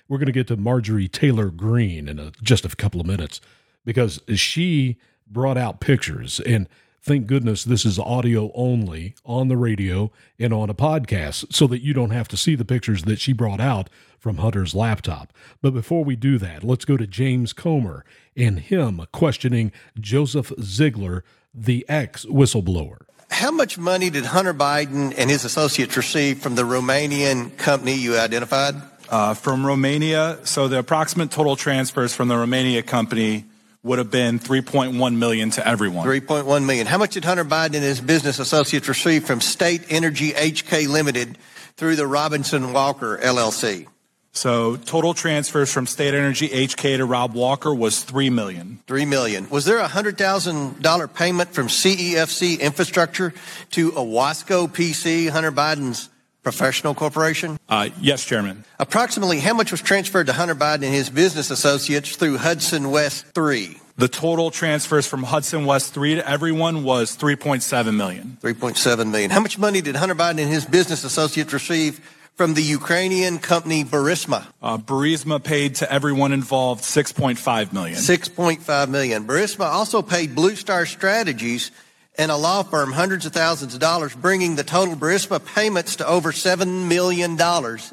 We're 0.08 0.18
going 0.18 0.28
to 0.28 0.32
get 0.32 0.47
to 0.47 0.58
Marjorie 0.58 1.08
Taylor 1.08 1.49
Greene 1.49 2.08
in 2.08 2.20
a, 2.20 2.32
just 2.41 2.66
a 2.66 2.70
couple 2.70 3.01
of 3.01 3.08
minutes 3.08 3.41
because 3.86 4.22
she 4.36 4.97
brought 5.28 5.58
out 5.58 5.80
pictures 5.80 6.39
and 6.41 6.68
Thank 7.08 7.28
goodness 7.28 7.64
this 7.64 7.86
is 7.86 7.97
audio 7.97 8.51
only 8.53 9.16
on 9.24 9.47
the 9.47 9.55
radio 9.55 10.12
and 10.38 10.51
on 10.51 10.70
a 10.70 10.74
podcast 10.74 11.53
so 11.53 11.66
that 11.68 11.82
you 11.82 11.93
don't 11.93 12.10
have 12.10 12.28
to 12.28 12.36
see 12.36 12.53
the 12.53 12.66
pictures 12.66 13.03
that 13.03 13.18
she 13.18 13.32
brought 13.32 13.62
out 13.62 13.89
from 14.20 14.39
Hunter's 14.39 14.76
laptop. 14.76 15.32
But 15.62 15.74
before 15.74 16.03
we 16.03 16.18
do 16.18 16.38
that, 16.39 16.66
let's 16.66 16.84
go 16.84 16.97
to 16.97 17.08
James 17.08 17.53
Comer 17.53 18.03
and 18.36 18.60
him 18.60 19.05
questioning 19.14 19.72
Joseph 19.97 20.51
Ziegler, 20.62 21.24
the 21.53 21.86
ex 21.88 22.26
whistleblower. 22.26 23.03
How 23.30 23.51
much 23.51 23.78
money 23.78 24.10
did 24.10 24.26
Hunter 24.26 24.53
Biden 24.53 25.14
and 25.18 25.30
his 25.30 25.45
associates 25.45 25.95
receive 25.95 26.39
from 26.39 26.55
the 26.55 26.64
Romanian 26.64 27.58
company 27.58 27.93
you 27.93 28.18
identified? 28.18 28.76
Uh, 29.10 29.34
from 29.34 29.66
Romania, 29.66 30.39
so 30.43 30.68
the 30.68 30.80
approximate 30.80 31.32
total 31.32 31.55
transfers 31.55 32.14
from 32.14 32.28
the 32.28 32.36
Romania 32.36 32.84
company 32.84 33.45
would 33.84 33.99
have 33.99 34.12
been 34.12 34.38
3.1 34.38 35.18
million 35.18 35.49
to 35.51 35.66
everyone. 35.66 36.05
3.1 36.05 36.66
million. 36.66 36.88
How 36.88 36.97
much 36.97 37.14
did 37.14 37.24
Hunter 37.24 37.45
Biden 37.45 37.76
and 37.76 37.76
his 37.76 38.01
business 38.01 38.38
associates 38.38 38.88
receive 38.88 39.26
from 39.26 39.39
State 39.39 39.84
Energy 39.89 40.32
HK 40.32 40.89
Limited 40.89 41.38
through 41.78 41.95
the 41.95 42.05
Robinson 42.05 42.74
Walker 42.74 43.18
LLC? 43.18 43.88
So 44.34 44.76
total 44.76 45.16
transfers 45.16 45.72
from 45.74 45.88
State 45.88 46.14
Energy 46.14 46.47
HK 46.49 46.97
to 46.97 47.05
Rob 47.05 47.34
Walker 47.34 47.74
was 47.74 48.03
3 48.03 48.30
million. 48.30 48.80
3 48.86 49.05
million. 49.05 49.49
Was 49.49 49.66
there 49.66 49.80
a 49.80 49.88
$100,000 49.88 51.14
payment 51.14 51.53
from 51.53 51.68
CEFC 51.68 52.60
Infrastructure 52.60 53.34
to 53.72 53.91
Owasco 53.93 54.68
PC, 54.68 55.30
Hunter 55.30 55.51
Biden's 55.51 56.10
professional 56.48 56.95
corporation? 56.95 57.60
Uh, 57.68 57.89
yes, 58.00 58.24
Chairman. 58.24 58.64
Approximately 58.80 59.41
how 59.41 59.54
much 59.54 59.70
was 59.70 59.82
transferred 59.82 60.28
to 60.28 60.34
Hunter 60.34 60.56
Biden 60.56 60.86
and 60.86 60.93
his 60.93 61.10
business 61.10 61.52
associates 61.52 62.16
through 62.16 62.38
Hudson 62.38 62.89
West 62.89 63.26
3? 63.36 63.78
The 63.98 64.08
total 64.08 64.50
transfers 64.50 65.06
from 65.06 65.24
Hudson 65.24 65.66
West 65.66 65.93
3 65.93 66.16
to 66.16 66.30
everyone 66.30 66.86
was 66.86 67.18
3.7 67.18 67.93
million. 67.98 68.38
3.7 68.41 69.12
million. 69.12 69.30
How 69.30 69.41
much 69.41 69.60
money 69.60 69.82
did 69.82 69.98
Hunter 69.98 70.16
Biden 70.16 70.39
and 70.39 70.50
his 70.50 70.66
business 70.66 71.04
associates 71.04 71.52
receive 71.52 72.00
from 72.38 72.54
the 72.54 72.62
Ukrainian 72.62 73.39
company 73.39 73.84
Burisma. 73.84 74.45
Uh, 74.62 74.78
Burisma 74.78 75.43
paid 75.43 75.76
to 75.76 75.91
everyone 75.91 76.32
involved 76.32 76.84
6.5 76.84 77.74
million. 77.74 77.98
6.5 77.98 78.89
million. 78.89 79.26
Burisma 79.26 79.66
also 79.66 80.04
paid 80.04 80.36
Blue 80.36 80.56
Star 80.56 80.86
Strategies 80.86 81.72
and 82.18 82.32
a 82.32 82.36
law 82.36 82.63
firm 82.63 82.91
hundreds 82.91 83.26
of 83.26 83.34
thousands 83.34 83.74
of 83.74 83.80
dollars, 83.80 84.15
bringing 84.15 84.55
the 84.55 84.63
total 84.63 84.95
Burisma 84.95 85.43
payments 85.45 85.95
to 85.97 86.07
over 86.07 86.32
$7 86.32 86.88
million. 86.88 87.38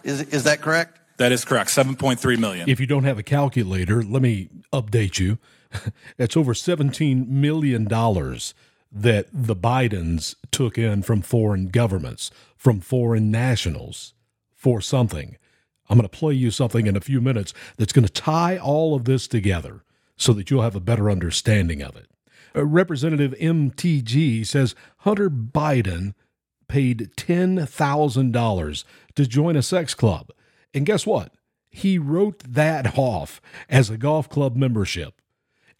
Is, 0.04 0.22
is 0.22 0.44
that 0.44 0.60
correct? 0.60 0.98
That 1.16 1.32
is 1.32 1.44
correct. 1.44 1.70
7.3 1.70 2.38
million. 2.38 2.68
If 2.68 2.80
you 2.80 2.86
don't 2.86 3.04
have 3.04 3.18
a 3.18 3.22
calculator, 3.22 4.02
let 4.02 4.22
me 4.22 4.48
update 4.72 5.18
you. 5.18 5.38
It's 6.18 6.36
over 6.36 6.54
$17 6.54 7.26
million 7.26 7.88
that 7.88 9.26
the 9.32 9.56
Bidens 9.56 10.36
took 10.52 10.78
in 10.78 11.02
from 11.02 11.20
foreign 11.20 11.66
governments, 11.66 12.30
from 12.56 12.80
foreign 12.80 13.32
nationals 13.32 14.14
for 14.54 14.80
something. 14.80 15.36
I'm 15.90 15.98
going 15.98 16.08
to 16.08 16.16
play 16.16 16.34
you 16.34 16.52
something 16.52 16.86
in 16.86 16.96
a 16.96 17.00
few 17.00 17.20
minutes 17.20 17.52
that's 17.76 17.92
going 17.92 18.06
to 18.06 18.12
tie 18.12 18.56
all 18.56 18.94
of 18.94 19.04
this 19.04 19.26
together 19.26 19.82
so 20.16 20.32
that 20.32 20.48
you'll 20.48 20.62
have 20.62 20.76
a 20.76 20.80
better 20.80 21.10
understanding 21.10 21.82
of 21.82 21.96
it. 21.96 22.06
Uh, 22.56 22.64
Representative 22.64 23.34
MTG 23.40 24.46
says 24.46 24.74
Hunter 24.98 25.28
Biden 25.30 26.14
paid 26.68 27.10
$10,000 27.16 28.84
to 29.14 29.26
join 29.26 29.56
a 29.56 29.62
sex 29.62 29.94
club. 29.94 30.30
And 30.72 30.86
guess 30.86 31.06
what? 31.06 31.34
He 31.70 31.98
wrote 31.98 32.38
that 32.40 32.96
off 32.98 33.40
as 33.68 33.90
a 33.90 33.98
golf 33.98 34.28
club 34.28 34.56
membership. 34.56 35.20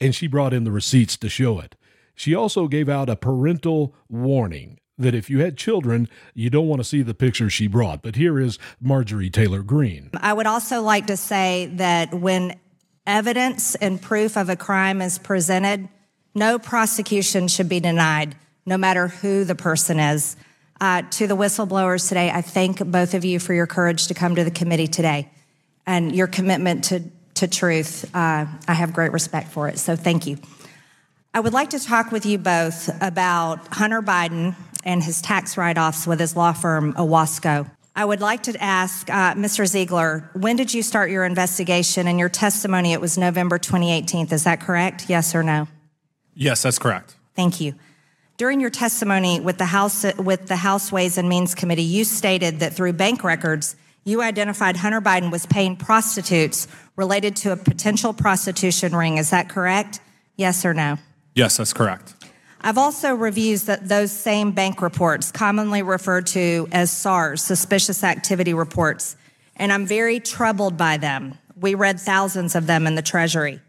And 0.01 0.15
she 0.15 0.27
brought 0.27 0.53
in 0.53 0.65
the 0.65 0.73
receipts 0.73 1.17
to 1.19 1.29
show 1.29 1.61
it. 1.61 1.77
She 2.15 2.35
also 2.35 2.69
gave 2.69 2.89
out 2.89 3.09
a 3.09 3.17
parental 3.17 3.95
warning 4.09 4.79
that 4.99 5.15
if 5.15 5.29
you 5.29 5.41
had 5.41 5.57
children, 5.57 6.09
you 6.35 6.51
don't 6.51 6.69
want 6.69 6.81
to 6.81 6.85
see 6.85 7.03
the 7.03 7.15
picture 7.15 7.51
she 7.51 7.67
brought. 7.67 8.03
But 8.03 8.17
here 8.17 8.39
is 8.39 8.59
Marjorie 8.81 9.31
Taylor 9.31 9.63
Greene. 9.63 10.11
I 10.17 10.33
would 10.33 10.47
also 10.47 10.83
like 10.83 11.07
to 11.09 11.17
say 11.17 11.71
that 11.75 12.15
when 12.15 12.59
evidence 13.07 13.75
and 13.77 14.01
proof 14.01 14.37
of 14.37 14.49
a 14.49 14.57
crime 14.57 15.03
is 15.03 15.19
presented, 15.19 15.89
no 16.35 16.59
prosecution 16.59 17.49
should 17.49 17.69
be 17.69 17.81
denied, 17.81 18.35
no 18.67 18.77
matter 18.77 19.09
who 19.09 19.45
the 19.45 19.55
person 19.55 20.01
is. 20.01 20.37
Uh, 20.81 21.03
to 21.11 21.27
the 21.27 21.37
whistleblowers 21.37 22.09
today, 22.09 22.31
I 22.31 22.43
thank 22.43 22.85
both 22.85 23.15
of 23.15 23.25
you 23.25 23.39
for 23.39 23.55
your 23.55 23.67
courage 23.67 24.09
to 24.09 24.15
come 24.15 24.35
to 24.35 24.45
the 24.45 24.51
committee 24.51 24.89
today 24.89 25.31
and 25.87 26.15
your 26.15 26.27
commitment 26.27 26.85
to, 26.85 27.03
to 27.35 27.47
truth. 27.47 28.05
Uh, 28.15 28.47
I 28.67 28.75
have 28.75 28.93
great 28.93 29.13
respect 29.13 29.49
for 29.53 29.69
it, 29.69 29.79
so 29.79 29.97
thank 29.97 30.27
you. 30.27 30.39
I 31.33 31.41
would 31.41 31.53
like 31.53 31.71
to 31.71 31.79
talk 31.79 32.13
with 32.13 32.27
you 32.27 32.39
both 32.39 32.91
about 33.03 33.67
Hunter 33.75 34.03
Biden 34.03 34.55
and 34.85 35.03
his 35.03 35.23
tax 35.23 35.57
write 35.57 35.79
offs 35.79 36.07
with 36.07 36.21
his 36.21 36.37
law 36.37 36.53
firm, 36.53 36.93
Owasco. 36.95 37.71
I 37.97 38.05
would 38.05 38.21
like 38.21 38.45
to 38.45 38.63
ask 38.63 39.09
uh, 39.09 39.35
Mr. 39.35 39.67
Ziegler, 39.67 40.29
when 40.35 40.57
did 40.57 40.75
you 40.75 40.83
start 40.83 41.11
your 41.11 41.25
investigation? 41.25 42.09
In 42.09 42.19
your 42.19 42.29
testimony, 42.29 42.93
it 42.93 43.01
was 43.01 43.17
November 43.17 43.57
2018. 43.57 44.33
Is 44.33 44.45
that 44.45 44.61
correct? 44.61 45.09
Yes 45.09 45.35
or 45.35 45.45
no? 45.45 45.69
Yes, 46.35 46.63
that's 46.63 46.79
correct. 46.79 47.17
Thank 47.35 47.61
you. 47.61 47.75
During 48.37 48.61
your 48.61 48.71
testimony 48.71 49.39
with 49.41 49.59
the 49.59 49.67
House 49.67 50.05
with 50.19 50.47
the 50.47 50.57
House 50.57 50.91
Ways 50.91 51.19
and 51.19 51.29
Means 51.29 51.55
Committee, 51.55 51.83
you 51.85 52.05
stated 52.05 52.61
that 52.61 52.75
through 52.75 52.95
bank 52.95 53.23
records, 53.23 53.77
you 54.03 54.23
identified 54.23 54.77
Hunter 54.77 55.01
Biden 55.01 55.31
was 55.31 55.47
paying 55.47 55.77
prostitutes 55.77 56.67
related 56.97 57.37
to 57.37 57.53
a 57.53 57.57
potential 57.57 58.13
prostitution 58.13 58.95
ring. 58.95 59.19
Is 59.19 59.31
that 59.31 59.49
correct? 59.49 60.01
Yes 60.37 60.65
or 60.65 60.75
no? 60.75 60.99
Yes, 61.35 61.57
that's 61.57 61.73
correct. 61.73 62.15
I've 62.61 62.79
also 62.79 63.15
reviewed 63.15 63.61
that 63.61 63.89
those 63.89 64.11
same 64.11 64.53
bank 64.53 64.83
reports, 64.83 65.31
commonly 65.31 65.83
referred 65.83 66.27
to 66.29 66.67
as 66.73 66.91
SARS, 66.91 67.43
suspicious 67.43 68.03
activity 68.03 68.55
reports, 68.55 69.17
and 69.57 69.73
I'm 69.73 69.87
very 69.87 70.19
troubled 70.19 70.77
by 70.77 70.97
them. 70.97 71.39
We 71.61 71.75
read 71.75 72.01
thousands 72.01 72.55
of 72.55 72.67
them 72.67 72.87
in 72.87 72.95
the 72.95 73.03
Treasury. 73.03 73.61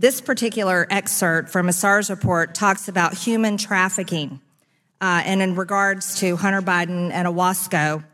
This 0.00 0.20
particular 0.20 0.86
excerpt 0.90 1.48
from 1.48 1.68
a 1.68 1.72
SARS 1.72 2.08
report 2.08 2.54
talks 2.54 2.86
about 2.86 3.14
human 3.14 3.56
trafficking, 3.56 4.40
uh, 5.00 5.22
and 5.24 5.42
in 5.42 5.56
regards 5.56 6.20
to 6.20 6.36
Hunter 6.36 6.62
Biden 6.62 7.10
and 7.10 7.26
Owasco 7.26 8.04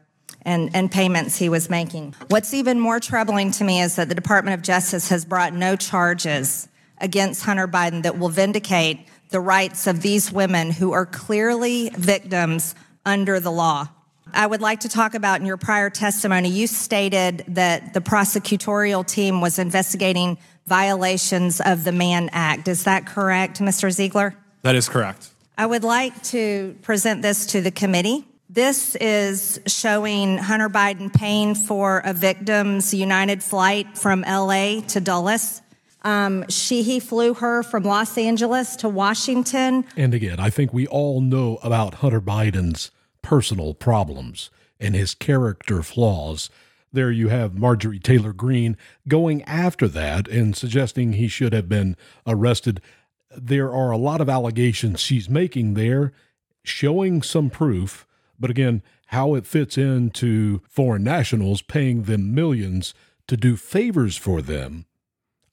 and, 0.46 0.74
and 0.74 0.90
payments 0.90 1.36
he 1.36 1.50
was 1.50 1.68
making. 1.68 2.14
What's 2.28 2.54
even 2.54 2.80
more 2.80 3.00
troubling 3.00 3.50
to 3.52 3.64
me 3.64 3.82
is 3.82 3.96
that 3.96 4.08
the 4.08 4.14
Department 4.14 4.54
of 4.54 4.62
Justice 4.62 5.10
has 5.10 5.26
brought 5.26 5.52
no 5.52 5.76
charges 5.76 6.68
against 7.02 7.44
Hunter 7.44 7.68
Biden 7.68 8.02
that 8.04 8.18
will 8.18 8.30
vindicate 8.30 9.06
the 9.28 9.40
rights 9.40 9.86
of 9.86 10.00
these 10.00 10.32
women 10.32 10.70
who 10.70 10.92
are 10.92 11.04
clearly 11.04 11.90
victims 11.90 12.74
under 13.04 13.40
the 13.40 13.52
law. 13.52 13.88
I 14.32 14.46
would 14.46 14.62
like 14.62 14.80
to 14.80 14.88
talk 14.88 15.14
about 15.14 15.40
in 15.40 15.46
your 15.46 15.58
prior 15.58 15.90
testimony, 15.90 16.48
you 16.48 16.66
stated 16.66 17.44
that 17.48 17.92
the 17.92 18.00
prosecutorial 18.00 19.06
team 19.06 19.42
was 19.42 19.58
investigating 19.58 20.38
violations 20.66 21.60
of 21.60 21.84
the 21.84 21.92
Mann 21.92 22.30
Act. 22.32 22.68
Is 22.68 22.84
that 22.84 23.06
correct, 23.06 23.60
Mr. 23.60 23.90
Ziegler? 23.90 24.34
That 24.62 24.74
is 24.74 24.88
correct. 24.88 25.30
I 25.56 25.66
would 25.66 25.84
like 25.84 26.20
to 26.24 26.76
present 26.82 27.22
this 27.22 27.46
to 27.46 27.60
the 27.60 27.70
committee. 27.70 28.26
This 28.48 28.94
is 28.96 29.60
showing 29.66 30.38
Hunter 30.38 30.68
Biden 30.68 31.12
paying 31.12 31.54
for 31.54 32.02
a 32.04 32.12
victim's 32.12 32.92
United 32.94 33.42
flight 33.42 33.98
from 33.98 34.22
LA 34.22 34.80
to 34.88 35.00
Dulles. 35.00 35.60
Um, 36.02 36.44
she 36.48 36.82
he 36.82 37.00
flew 37.00 37.34
her 37.34 37.62
from 37.62 37.82
Los 37.84 38.18
Angeles 38.18 38.76
to 38.76 38.88
Washington. 38.88 39.84
And 39.96 40.12
again, 40.12 40.38
I 40.38 40.50
think 40.50 40.72
we 40.72 40.86
all 40.86 41.20
know 41.20 41.58
about 41.62 41.94
Hunter 41.94 42.20
Biden's 42.20 42.90
personal 43.22 43.74
problems 43.74 44.50
and 44.78 44.94
his 44.94 45.14
character 45.14 45.82
flaws. 45.82 46.50
There 46.94 47.10
you 47.10 47.28
have 47.28 47.58
Marjorie 47.58 47.98
Taylor 47.98 48.32
Greene 48.32 48.76
going 49.06 49.42
after 49.42 49.86
that 49.88 50.28
and 50.28 50.56
suggesting 50.56 51.12
he 51.12 51.28
should 51.28 51.52
have 51.52 51.68
been 51.68 51.96
arrested. 52.26 52.80
There 53.36 53.72
are 53.72 53.90
a 53.90 53.98
lot 53.98 54.20
of 54.20 54.28
allegations 54.28 55.00
she's 55.00 55.28
making 55.28 55.74
there, 55.74 56.12
showing 56.62 57.20
some 57.20 57.50
proof, 57.50 58.06
but 58.38 58.50
again, 58.50 58.82
how 59.08 59.34
it 59.34 59.46
fits 59.46 59.76
into 59.76 60.62
foreign 60.68 61.04
nationals 61.04 61.60
paying 61.60 62.04
them 62.04 62.34
millions 62.34 62.94
to 63.28 63.36
do 63.36 63.56
favors 63.56 64.16
for 64.16 64.40
them 64.40 64.86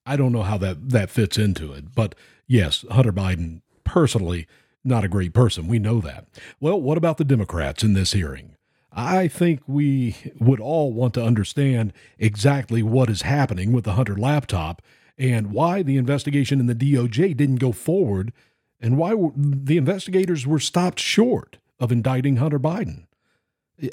I 0.06 0.16
don't 0.16 0.32
know 0.32 0.44
how 0.44 0.58
that 0.58 0.90
that 0.90 1.10
fits 1.10 1.38
into 1.38 1.74
it, 1.74 1.94
but 1.94 2.16
yes, 2.48 2.86
Hunter 2.90 3.14
Biden 3.14 3.62
personally 3.84 4.48
not 4.84 5.04
a 5.04 5.08
great 5.08 5.34
person. 5.34 5.68
We 5.68 5.78
know 5.78 6.02
that. 6.02 6.26
Well, 6.60 6.82
what 6.82 6.98
about 6.98 7.18
the 7.18 7.24
Democrats 7.24 7.84
in 7.84 7.94
this 7.94 8.14
hearing? 8.14 8.56
I 8.92 9.28
think 9.28 9.62
we 9.68 10.18
would 10.40 10.60
all 10.60 10.94
want 10.94 11.14
to 11.14 11.24
understand 11.24 11.94
exactly 12.20 12.84
what 12.84 13.10
is 13.10 13.22
happening 13.22 13.72
with 13.72 13.86
the 13.86 13.94
Hunter 13.94 14.18
laptop 14.18 14.82
and 15.18 15.52
why 15.52 15.82
the 15.82 15.98
investigation 15.98 16.60
in 16.60 16.66
the 16.66 16.76
DOJ 16.76 17.36
didn't 17.38 17.56
go 17.56 17.72
forward 17.72 18.34
and 18.80 18.98
why 18.98 19.14
the 19.36 19.78
investigators 19.78 20.46
were 20.46 20.60
stopped 20.60 21.00
short 21.00 21.58
of 21.80 21.92
indicting 21.92 22.38
Hunter 22.38 22.60
Biden. 22.60 23.06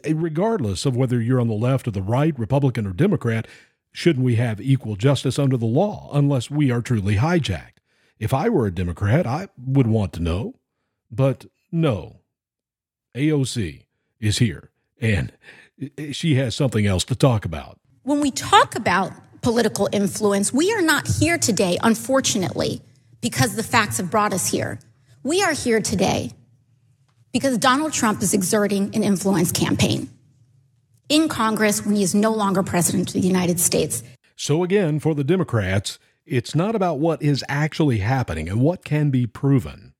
Regardless 0.08 0.84
of 0.84 0.96
whether 0.96 1.20
you're 1.20 1.40
on 1.40 1.48
the 1.48 1.54
left 1.54 1.86
or 1.86 1.92
the 1.92 2.02
right, 2.02 2.36
Republican 2.38 2.86
or 2.86 2.92
Democrat, 2.92 3.46
Shouldn't 3.92 4.24
we 4.24 4.36
have 4.36 4.60
equal 4.60 4.94
justice 4.96 5.40
under 5.40 5.56
the 5.56 5.66
law 5.66 6.08
unless 6.12 6.50
we 6.50 6.70
are 6.70 6.82
truly 6.82 7.16
hijacked? 7.16 7.78
If 8.20 8.32
I 8.32 8.48
were 8.48 8.66
a 8.66 8.70
Democrat, 8.70 9.26
I 9.26 9.48
would 9.56 9.86
want 9.86 10.12
to 10.14 10.22
know. 10.22 10.54
But 11.10 11.46
no, 11.72 12.20
AOC 13.16 13.86
is 14.20 14.38
here 14.38 14.70
and 15.00 15.32
she 16.12 16.34
has 16.36 16.54
something 16.54 16.86
else 16.86 17.04
to 17.04 17.14
talk 17.14 17.44
about. 17.44 17.78
When 18.02 18.20
we 18.20 18.30
talk 18.30 18.74
about 18.74 19.12
political 19.42 19.88
influence, 19.92 20.52
we 20.52 20.72
are 20.72 20.82
not 20.82 21.06
here 21.06 21.38
today, 21.38 21.78
unfortunately, 21.82 22.80
because 23.20 23.54
the 23.54 23.62
facts 23.62 23.98
have 23.98 24.10
brought 24.10 24.32
us 24.32 24.50
here. 24.50 24.78
We 25.22 25.42
are 25.42 25.52
here 25.52 25.80
today 25.80 26.32
because 27.32 27.58
Donald 27.58 27.92
Trump 27.92 28.22
is 28.22 28.34
exerting 28.34 28.94
an 28.94 29.04
influence 29.04 29.52
campaign 29.52 30.08
in 31.08 31.28
Congress 31.28 31.84
when 31.84 31.94
he 31.96 32.02
is 32.02 32.14
no 32.14 32.32
longer 32.32 32.62
president 32.62 33.08
of 33.08 33.14
the 33.14 33.26
United 33.26 33.60
States. 33.60 34.02
So, 34.36 34.62
again, 34.62 35.00
for 35.00 35.14
the 35.14 35.24
Democrats, 35.24 35.98
it's 36.24 36.54
not 36.54 36.74
about 36.74 36.98
what 36.98 37.22
is 37.22 37.44
actually 37.48 37.98
happening 37.98 38.48
and 38.48 38.60
what 38.60 38.84
can 38.84 39.10
be 39.10 39.26
proven. 39.26 39.94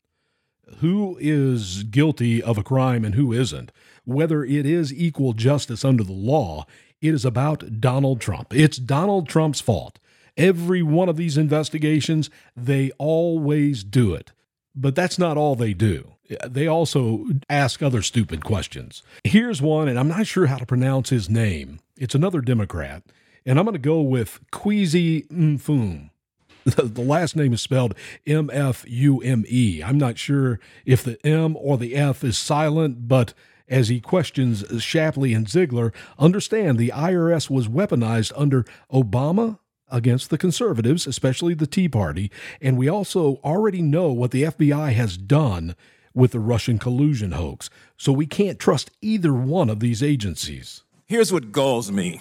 Who 0.79 1.17
is 1.21 1.83
guilty 1.85 2.43
of 2.43 2.59
a 2.59 2.63
crime 2.63 3.05
and 3.05 3.15
who 3.15 3.33
isn't? 3.33 3.73
Whether 4.09 4.43
it 4.43 4.65
is 4.65 4.93
equal 4.93 5.35
justice 5.35 5.85
under 5.85 6.03
the 6.03 6.13
law, 6.13 6.65
it 7.03 7.13
is 7.13 7.25
about 7.25 7.81
Donald 7.81 8.21
Trump. 8.21 8.55
It's 8.55 8.79
Donald 8.79 9.29
Trump's 9.29 9.61
fault. 9.61 9.99
Every 10.37 10.83
one 10.83 11.09
of 11.09 11.17
these 11.17 11.37
investigations, 11.37 12.31
they 12.57 12.91
always 12.99 13.85
do 13.85 14.15
it. 14.15 14.33
But 14.75 14.95
that's 14.95 15.19
not 15.19 15.37
all 15.37 15.57
they 15.57 15.75
do 15.75 16.15
they 16.47 16.67
also 16.67 17.25
ask 17.49 17.83
other 17.83 18.03
stupid 18.03 18.45
questions. 18.45 19.03
Here's 19.25 19.63
one, 19.63 19.89
and 19.89 19.99
I'm 19.99 20.09
not 20.09 20.27
sure 20.27 20.47
how 20.47 20.57
to 20.59 20.67
pronounce 20.67 21.11
his 21.11 21.31
name. 21.31 21.81
It's 21.97 22.15
another 22.15 22.41
Democrat, 22.41 23.03
and 23.47 23.59
I'm 23.59 23.65
going 23.65 23.75
to 23.75 23.79
go 23.79 24.01
with 24.01 24.41
Kweisi 24.53 25.27
Mfume. 25.29 26.11
The 26.65 27.01
last 27.01 27.35
name 27.35 27.55
is 27.55 27.63
spelled 27.63 27.95
M 28.27 28.51
F 28.53 28.85
U 28.87 29.21
M 29.21 29.45
E. 29.49 29.83
I'm 29.83 29.97
not 29.97 30.19
sure 30.19 30.61
if 30.85 31.03
the 31.03 31.19
M 31.27 31.57
or 31.57 31.79
the 31.79 31.97
F 31.97 32.23
is 32.23 32.37
silent, 32.37 33.09
but 33.09 33.33
as 33.69 33.89
he 33.89 34.01
questions 34.01 34.65
Shapley 34.83 35.33
and 35.33 35.49
Ziegler. 35.49 35.93
Understand 36.19 36.79
the 36.79 36.93
IRS 36.95 37.51
was 37.51 37.69
weaponized 37.69 38.33
under 38.37 38.65
Obama 38.93 39.59
against 39.91 40.31
the 40.31 40.39
conservatives, 40.39 41.07
especially 41.07 41.55
the 41.55 41.67
Tea 41.67 41.89
Party, 41.89 42.31
and 42.61 42.77
we 42.77 42.89
also 42.89 43.37
already 43.45 43.83
know 43.83 44.13
what 44.13 44.31
the 44.31 44.45
FBI 44.45 44.93
has 44.93 45.17
done 45.17 45.75
with 46.15 46.33
the 46.33 46.41
Russian 46.41 46.79
collusion 46.79 47.33
hoax. 47.33 47.71
So 47.97 48.13
we 48.13 48.27
can't 48.27 48.59
trust 48.59 48.91
either 49.01 49.33
one 49.33 49.71
of 49.71 49.81
these 49.81 50.03
agencies. 50.03 50.83
Here's 51.07 51.33
what 51.33 51.53
galls 51.53 51.91
me 51.91 52.21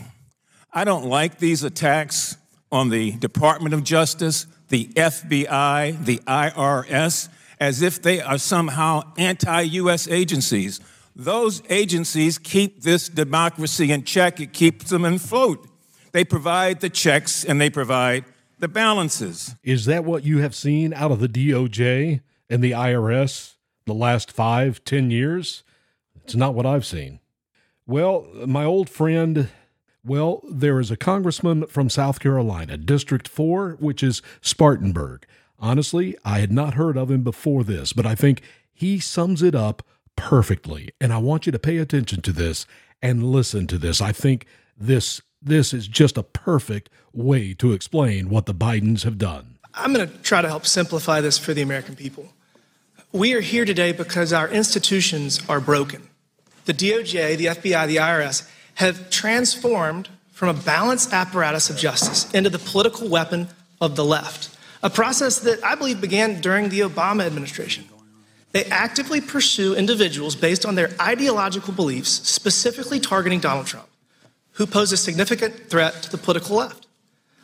I 0.74 0.84
don't 0.84 1.06
like 1.06 1.40
these 1.40 1.64
attacks 1.64 2.38
on 2.72 2.90
the 2.90 3.12
Department 3.14 3.74
of 3.74 3.84
Justice, 3.84 4.46
the 4.70 4.86
FBI, 4.88 6.06
the 6.06 6.18
IRS, 6.20 7.30
as 7.60 7.82
if 7.82 8.02
they 8.02 8.22
are 8.22 8.38
somehow 8.38 9.14
anti 9.18 9.62
US 9.62 10.08
agencies. 10.08 10.80
Those 11.20 11.64
agencies 11.68 12.38
keep 12.38 12.84
this 12.84 13.10
democracy 13.10 13.92
in 13.92 14.04
check, 14.04 14.40
it 14.40 14.54
keeps 14.54 14.92
them 14.92 15.04
afloat. 15.04 15.68
They 16.12 16.24
provide 16.24 16.80
the 16.80 16.92
checks 16.92 17.44
and 17.44 17.60
they 17.60 17.72
provide 17.72 18.24
the 18.60 18.68
balances. 18.68 19.56
Is 19.64 19.86
that 19.86 20.06
what 20.06 20.24
you 20.24 20.38
have 20.40 20.54
seen 20.54 20.94
out 20.94 21.12
of 21.12 21.20
the 21.20 21.28
DOJ 21.28 22.22
and 22.52 22.64
the 22.64 22.72
IRS 22.72 23.56
the 23.88 23.96
last 23.96 24.32
five, 24.32 24.84
ten 24.86 25.10
years? 25.10 25.64
It's 26.24 26.36
not 26.36 26.54
what 26.54 26.68
I've 26.68 26.86
seen. 26.86 27.20
Well, 27.88 28.28
my 28.46 28.64
old 28.64 28.88
friend, 28.88 29.50
well, 30.06 30.44
there 30.48 30.80
is 30.80 30.92
a 30.92 30.98
congressman 30.98 31.66
from 31.66 31.90
South 31.90 32.20
Carolina, 32.20 32.78
District 32.78 33.28
4, 33.28 33.78
which 33.80 34.04
is 34.04 34.22
Spartanburg. 34.42 35.26
Honestly, 35.58 36.16
I 36.24 36.42
had 36.42 36.52
not 36.52 36.76
heard 36.76 36.96
of 36.96 37.10
him 37.10 37.24
before 37.24 37.64
this, 37.64 37.92
but 37.92 38.06
I 38.06 38.14
think 38.14 38.44
he 38.72 39.00
sums 39.00 39.42
it 39.42 39.56
up 39.56 39.82
perfectly. 40.18 40.90
And 41.00 41.14
I 41.14 41.18
want 41.20 41.46
you 41.46 41.54
to 41.54 41.60
pay 41.60 41.78
attention 41.78 42.22
to 42.24 42.34
this 42.34 42.66
and 43.02 43.24
listen 43.24 43.68
to 43.68 43.78
this. 43.78 44.02
I 44.02 44.12
think 44.12 44.46
this 44.78 45.22
this 45.42 45.74
is 45.74 45.88
just 45.88 46.18
a 46.18 46.24
perfect 46.24 46.90
way 47.14 47.54
to 47.54 47.72
explain 47.72 48.30
what 48.30 48.48
the 48.48 48.56
Bidens 48.56 49.04
have 49.04 49.18
done. 49.18 49.60
I'm 49.74 49.94
going 49.94 50.10
to 50.10 50.18
try 50.18 50.42
to 50.42 50.48
help 50.48 50.66
simplify 50.66 51.22
this 51.22 51.38
for 51.38 51.54
the 51.54 51.62
American 51.62 51.96
people. 51.96 52.28
We 53.12 53.36
are 53.36 53.40
here 53.40 53.64
today 53.64 53.92
because 53.92 54.34
our 54.34 54.50
institutions 54.50 55.40
are 55.48 55.62
broken. 55.62 56.10
The 56.66 56.74
DOJ, 56.74 57.38
the 57.38 57.46
FBI, 57.46 57.88
the 57.88 57.98
IRS 57.98 58.50
have 58.76 59.10
transformed 59.10 60.10
from 60.32 60.50
a 60.50 60.60
balanced 60.60 61.14
apparatus 61.14 61.70
of 61.70 61.78
justice 61.78 62.32
into 62.34 62.50
the 62.50 62.60
political 62.60 63.08
weapon 63.08 63.48
of 63.80 63.96
the 63.96 64.04
left, 64.04 64.56
a 64.84 64.90
process 64.90 65.40
that 65.40 65.64
I 65.64 65.76
believe 65.76 66.02
began 66.02 66.42
during 66.42 66.70
the 66.70 66.82
Obama 66.82 67.26
administration. 67.26 67.86
They 68.52 68.66
actively 68.66 69.22
pursue 69.22 69.76
individuals 69.76 70.36
based 70.36 70.66
on 70.66 70.76
their 70.76 70.90
ideological 71.00 71.74
beliefs, 71.74 72.10
specifically 72.10 73.00
targeting 73.00 73.40
Donald 73.40 73.68
Trump 73.68 73.88
who 74.58 74.66
posed 74.66 74.92
a 74.92 74.98
significant 74.98 75.70
threat 75.70 76.02
to 76.02 76.10
the 76.10 76.18
political 76.18 76.56
left. 76.56 76.88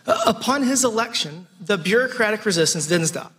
Uh, 0.05 0.19
upon 0.25 0.63
his 0.63 0.83
election, 0.83 1.47
the 1.61 1.77
bureaucratic 1.77 2.43
resistance 2.43 2.87
didn't 2.87 3.07
stop. 3.07 3.31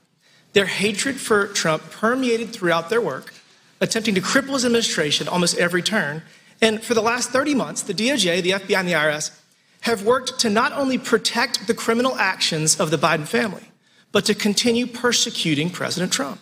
Their 0.53 0.67
hatred 0.67 1.17
for 1.17 1.49
Trump 1.49 1.91
permeated 1.91 2.53
throughout 2.53 2.89
their 2.89 3.01
work, 3.01 3.35
attempting 3.81 4.15
to 4.15 4.21
cripple 4.21 4.53
his 4.55 4.65
administration 4.65 5.27
almost 5.27 5.59
every 5.59 5.83
turn. 5.83 6.23
And 6.63 6.85
for 6.85 6.95
the 6.95 7.03
last 7.03 7.31
30 7.31 7.57
months, 7.57 7.83
the 7.83 7.93
DOJ, 7.93 8.43
the 8.43 8.51
FBI, 8.51 8.79
and 8.79 8.89
the 8.89 8.93
IRS 8.93 9.37
have 9.81 10.05
worked 10.05 10.39
to 10.39 10.49
not 10.49 10.73
only 10.73 10.97
protect 10.97 11.67
the 11.67 11.75
criminal 11.75 12.15
actions 12.17 12.79
of 12.79 12.93
the 12.93 12.97
Biden 12.97 13.27
family, 13.27 13.73
but 14.13 14.25
to 14.27 14.35
continue 14.35 14.87
persecuting 14.87 15.69
President 15.69 16.13
Trump. 16.13 16.41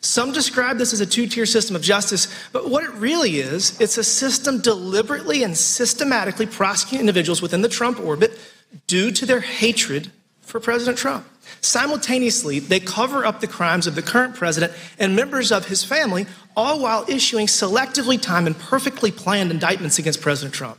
Some 0.00 0.32
describe 0.32 0.78
this 0.78 0.92
as 0.92 1.00
a 1.00 1.06
two 1.06 1.26
tier 1.26 1.46
system 1.46 1.74
of 1.74 1.82
justice, 1.82 2.32
but 2.52 2.70
what 2.70 2.84
it 2.84 2.92
really 2.94 3.38
is, 3.38 3.80
it's 3.80 3.98
a 3.98 4.04
system 4.04 4.60
deliberately 4.60 5.42
and 5.42 5.56
systematically 5.56 6.46
prosecuting 6.46 7.00
individuals 7.00 7.42
within 7.42 7.62
the 7.62 7.68
Trump 7.68 7.98
orbit 8.00 8.38
due 8.86 9.10
to 9.10 9.26
their 9.26 9.40
hatred 9.40 10.10
for 10.42 10.60
President 10.60 10.96
Trump. 10.96 11.26
Simultaneously, 11.60 12.58
they 12.58 12.78
cover 12.78 13.24
up 13.24 13.40
the 13.40 13.46
crimes 13.46 13.86
of 13.86 13.94
the 13.94 14.02
current 14.02 14.34
president 14.34 14.72
and 14.98 15.16
members 15.16 15.50
of 15.50 15.66
his 15.66 15.82
family, 15.82 16.26
all 16.56 16.80
while 16.80 17.04
issuing 17.08 17.46
selectively 17.46 18.20
timed 18.20 18.46
and 18.46 18.58
perfectly 18.58 19.10
planned 19.10 19.50
indictments 19.50 19.98
against 19.98 20.20
President 20.20 20.54
Trump. 20.54 20.78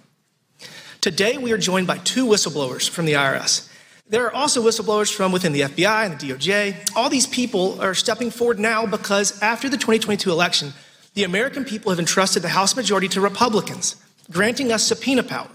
Today, 1.02 1.38
we 1.38 1.52
are 1.52 1.58
joined 1.58 1.88
by 1.88 1.98
two 2.00 2.26
whistleblowers 2.26 2.90
from 2.90 3.06
the 3.06 3.14
IRS. 3.14 3.70
There 4.10 4.26
are 4.26 4.34
also 4.34 4.64
whistleblowers 4.64 5.14
from 5.14 5.34
within 5.34 5.52
the 5.52 5.62
FBI 5.62 6.06
and 6.06 6.18
the 6.18 6.28
DOJ. 6.30 6.96
All 6.96 7.10
these 7.10 7.28
people 7.28 7.82
are 7.82 7.94
stepping 7.94 8.32
forward 8.32 8.58
now 8.58 8.86
because 8.86 9.42
after 9.42 9.68
the 9.68 9.76
2022 9.76 10.32
election, 10.32 10.72
the 11.14 11.26
American 11.26 11.66
people 11.66 11.92
have 11.92 12.00
entrusted 12.00 12.42
the 12.42 12.50
House 12.50 12.74
majority 12.76 13.10
to 13.10 13.20
Republicans, 13.20 13.98
granting 14.32 14.72
us 14.72 14.84
subpoena 14.84 15.24
power. 15.24 15.50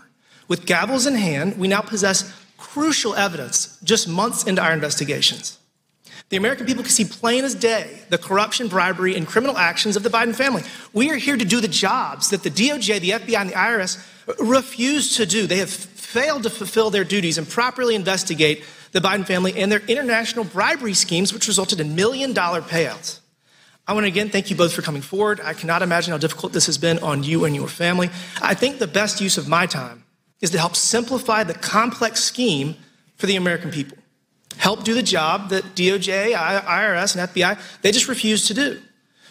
With 0.48 0.66
gavels 0.66 1.07
in 1.07 1.14
hand, 1.14 1.59
we 1.59 1.66
now 1.66 1.80
possess 1.80 2.30
crucial 2.59 3.14
evidence 3.14 3.78
just 3.84 4.07
months 4.07 4.44
into 4.44 4.61
our 4.61 4.74
investigations. 4.74 5.59
The 6.28 6.36
American 6.36 6.66
people 6.66 6.82
can 6.82 6.92
see 6.92 7.05
plain 7.05 7.44
as 7.44 7.55
day 7.55 8.00
the 8.11 8.18
corruption, 8.18 8.68
bribery, 8.68 9.16
and 9.16 9.26
criminal 9.26 9.57
actions 9.57 9.96
of 9.96 10.03
the 10.03 10.09
Biden 10.09 10.34
family. 10.34 10.62
We 10.92 11.11
are 11.11 11.16
here 11.16 11.36
to 11.36 11.44
do 11.44 11.61
the 11.61 11.68
jobs 11.68 12.30
that 12.30 12.42
the 12.42 12.50
DOJ, 12.50 13.00
the 13.00 13.11
FBI, 13.11 13.38
and 13.38 13.50
the 13.50 13.55
IRS 13.55 14.03
refuse 14.38 15.16
to 15.16 15.26
do. 15.26 15.46
They 15.46 15.59
have 15.59 15.70
failed 16.13 16.43
to 16.43 16.51
fulfill 16.51 16.91
their 16.91 17.05
duties 17.05 17.39
and 17.39 17.49
properly 17.49 17.95
investigate 17.95 18.65
the 18.93 19.01
Biden 19.01 19.27
family 19.27 19.57
and 19.57 19.73
their 19.73 19.83
international 19.89 20.45
bribery 20.45 20.93
schemes, 20.93 21.33
which 21.33 21.49
resulted 21.49 21.81
in 21.81 21.95
million 21.95 22.35
dollar 22.35 22.61
payouts. 22.61 23.21
I 23.87 23.95
want 23.95 24.05
to 24.05 24.09
again 24.09 24.29
thank 24.29 24.51
you 24.51 24.57
both 24.57 24.75
for 24.75 24.83
coming 24.83 25.01
forward. 25.01 25.41
I 25.43 25.55
cannot 25.55 25.81
imagine 25.81 26.13
how 26.13 26.19
difficult 26.19 26.53
this 26.53 26.67
has 26.67 26.77
been 26.77 26.99
on 26.99 27.25
you 27.25 27.47
and 27.47 27.57
your 27.57 27.67
family. 27.67 28.11
I 28.43 28.53
think 28.53 28.79
the 28.79 28.87
best 28.87 29.23
use 29.23 29.39
of 29.39 29.49
my 29.49 29.65
time 29.65 30.05
is 30.43 30.51
to 30.51 30.59
help 30.59 30.77
simplify 30.77 31.45
the 31.45 31.55
complex 31.55 32.23
scheme 32.23 32.77
for 33.17 33.27
the 33.27 33.37
American 33.37 33.71
people. 33.71 33.97
Help 34.59 34.85
do 34.85 34.93
the 34.93 35.03
job 35.03 35.49
that 35.49 35.65
DOJ, 35.75 36.35
IRS, 36.35 37.17
and 37.17 37.31
FBI, 37.31 37.59
they 37.81 37.91
just 37.91 38.07
refuse 38.07 38.47
to 38.49 38.55
do. 38.55 38.81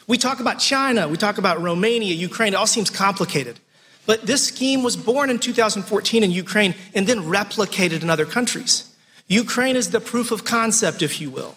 We 0.07 0.17
talk 0.17 0.39
about 0.39 0.59
China, 0.59 1.07
we 1.07 1.15
talk 1.15 1.37
about 1.37 1.61
Romania, 1.61 2.13
Ukraine, 2.15 2.53
it 2.53 2.55
all 2.55 2.65
seems 2.65 2.89
complicated. 2.89 3.59
But 4.05 4.25
this 4.25 4.45
scheme 4.45 4.83
was 4.83 4.97
born 4.97 5.29
in 5.29 5.39
2014 5.39 6.23
in 6.23 6.31
Ukraine 6.31 6.75
and 6.93 7.05
then 7.07 7.19
replicated 7.19 8.01
in 8.01 8.09
other 8.09 8.25
countries. 8.25 8.93
Ukraine 9.27 9.75
is 9.75 9.91
the 9.91 10.01
proof 10.01 10.31
of 10.31 10.43
concept, 10.43 11.01
if 11.01 11.21
you 11.21 11.29
will. 11.29 11.55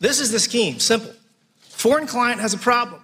This 0.00 0.18
is 0.18 0.32
the 0.32 0.40
scheme 0.40 0.80
simple. 0.80 1.12
Foreign 1.60 2.06
client 2.06 2.40
has 2.40 2.54
a 2.54 2.58
problem, 2.58 3.02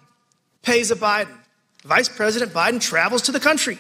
pays 0.63 0.91
a 0.91 0.97
Biden. 0.97 1.37
Vice 1.85 2.09
President 2.09 2.53
Biden 2.53 2.81
travels 2.81 3.23
to 3.23 3.33
the 3.33 3.41
country. 3.41 3.79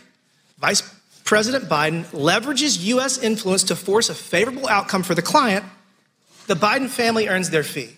Vice 0.59 0.83
President 1.25 1.65
Biden 1.65 2.05
leverages 2.07 2.83
U.S. 2.85 3.19
influence 3.19 3.65
to 3.65 3.77
force 3.77 4.09
a 4.09 4.15
favorable 4.15 4.69
outcome 4.69 5.03
for 5.03 5.15
the 5.15 5.23
client. 5.23 5.65
The 6.47 6.55
Biden 6.55 6.89
family 6.89 7.29
earns 7.29 7.51
their 7.51 7.63
fee. 7.63 7.97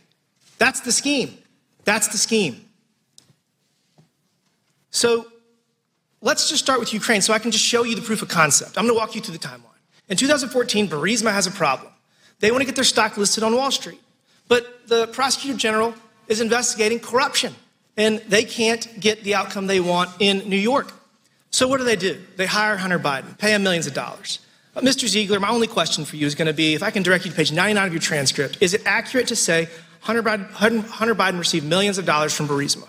That's 0.59 0.81
the 0.81 0.93
scheme. 0.93 1.39
That's 1.85 2.09
the 2.09 2.18
scheme. 2.18 2.68
So 4.91 5.27
let's 6.23 6.49
just 6.49 6.62
start 6.62 6.81
with 6.81 6.93
Ukraine 6.93 7.21
so 7.21 7.33
I 7.33 7.39
can 7.39 7.51
just 7.51 7.64
show 7.64 7.83
you 7.85 7.95
the 7.95 8.03
proof 8.03 8.23
of 8.23 8.29
concept. 8.29 8.77
I'm 8.77 8.85
going 8.85 8.95
to 8.95 8.99
walk 8.99 9.14
you 9.14 9.21
through 9.21 9.37
the 9.37 9.47
timeline. 9.47 9.66
In 10.09 10.16
2014, 10.16 10.89
Burisma 10.89 11.33
has 11.33 11.47
a 11.47 11.51
problem. 11.51 11.93
They 12.41 12.51
want 12.51 12.62
to 12.62 12.66
get 12.66 12.75
their 12.75 12.85
stock 12.85 13.16
listed 13.16 13.45
on 13.45 13.55
Wall 13.55 13.71
Street. 13.71 14.01
But 14.49 14.89
the 14.89 15.07
prosecutor 15.09 15.57
general 15.57 15.95
is 16.27 16.41
investigating 16.41 16.99
corruption, 16.99 17.55
and 17.97 18.18
they 18.29 18.45
can't 18.45 18.99
get 18.99 19.23
the 19.23 19.35
outcome 19.35 19.66
they 19.66 19.81
want 19.81 20.11
in 20.18 20.49
New 20.49 20.57
York. 20.57 20.93
So 21.51 21.68
what 21.68 21.79
do 21.79 21.85
they 21.85 21.97
do? 21.97 22.21
They 22.37 22.47
hire 22.47 22.77
Hunter 22.77 22.99
Biden, 22.99 23.37
pay 23.39 23.55
him 23.55 23.62
millions 23.62 23.87
of 23.87 23.95
dollars. 23.95 24.39
Uh, 24.75 24.81
but 24.81 24.85
Mr. 24.85 25.07
Ziegler, 25.07 25.41
my 25.41 25.51
only 25.51 25.66
question 25.66 26.05
for 26.05 26.16
you 26.16 26.27
is 26.27 26.35
going 26.35 26.47
to 26.47 26.53
be 26.53 26.75
if 26.75 26.83
I 26.83 26.91
can 26.91 27.03
direct 27.03 27.25
you 27.25 27.31
to 27.31 27.37
page 27.37 27.53
99 27.53 27.87
of 27.87 27.93
your 27.93 28.01
transcript, 28.01 28.59
is 28.61 28.75
it 28.75 28.83
accurate 28.85 29.29
to 29.29 29.37
say 29.37 29.68
Hunter 30.01 30.23
Biden, 30.23 30.49
Hunter 30.51 31.14
Biden 31.14 31.39
received 31.39 31.66
millions 31.66 31.99
of 31.99 32.05
dollars 32.05 32.35
from 32.35 32.49
Burisma? 32.49 32.89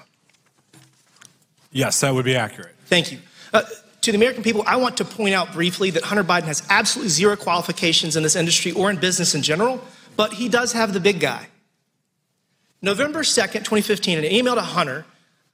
Yes, 1.71 1.99
that 2.01 2.13
would 2.13 2.25
be 2.25 2.36
accurate. 2.36 2.75
Thank 2.91 3.13
you. 3.13 3.19
Uh, 3.53 3.61
to 4.01 4.11
the 4.11 4.17
American 4.17 4.43
people, 4.43 4.65
I 4.67 4.75
want 4.75 4.97
to 4.97 5.05
point 5.05 5.33
out 5.33 5.53
briefly 5.53 5.91
that 5.91 6.03
Hunter 6.03 6.25
Biden 6.25 6.43
has 6.43 6.61
absolutely 6.69 7.07
zero 7.07 7.37
qualifications 7.37 8.17
in 8.17 8.23
this 8.23 8.35
industry 8.35 8.73
or 8.73 8.89
in 8.89 8.97
business 8.97 9.33
in 9.33 9.43
general, 9.43 9.81
but 10.17 10.33
he 10.33 10.49
does 10.49 10.73
have 10.73 10.91
the 10.91 10.99
big 10.99 11.21
guy. 11.21 11.47
November 12.81 13.21
2nd, 13.21 13.63
2015, 13.63 14.17
in 14.17 14.25
an 14.25 14.31
email 14.31 14.55
to 14.55 14.61
Hunter, 14.61 15.05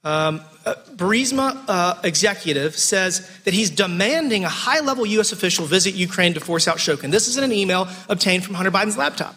um, 0.04 0.42
uh, 0.66 0.74
Burisma 0.96 1.64
uh, 1.68 2.00
executive 2.04 2.76
says 2.76 3.30
that 3.44 3.54
he's 3.54 3.70
demanding 3.70 4.44
a 4.44 4.50
high 4.50 4.80
level 4.80 5.06
U.S. 5.06 5.32
official 5.32 5.68
visit 5.68 5.94
Ukraine 5.94 6.34
to 6.34 6.40
force 6.40 6.68
out 6.68 6.78
Shokin. 6.78 7.12
This 7.12 7.28
is 7.28 7.38
in 7.38 7.44
an 7.44 7.52
email 7.52 7.88
obtained 8.10 8.44
from 8.44 8.56
Hunter 8.56 8.72
Biden's 8.72 8.98
laptop. 8.98 9.36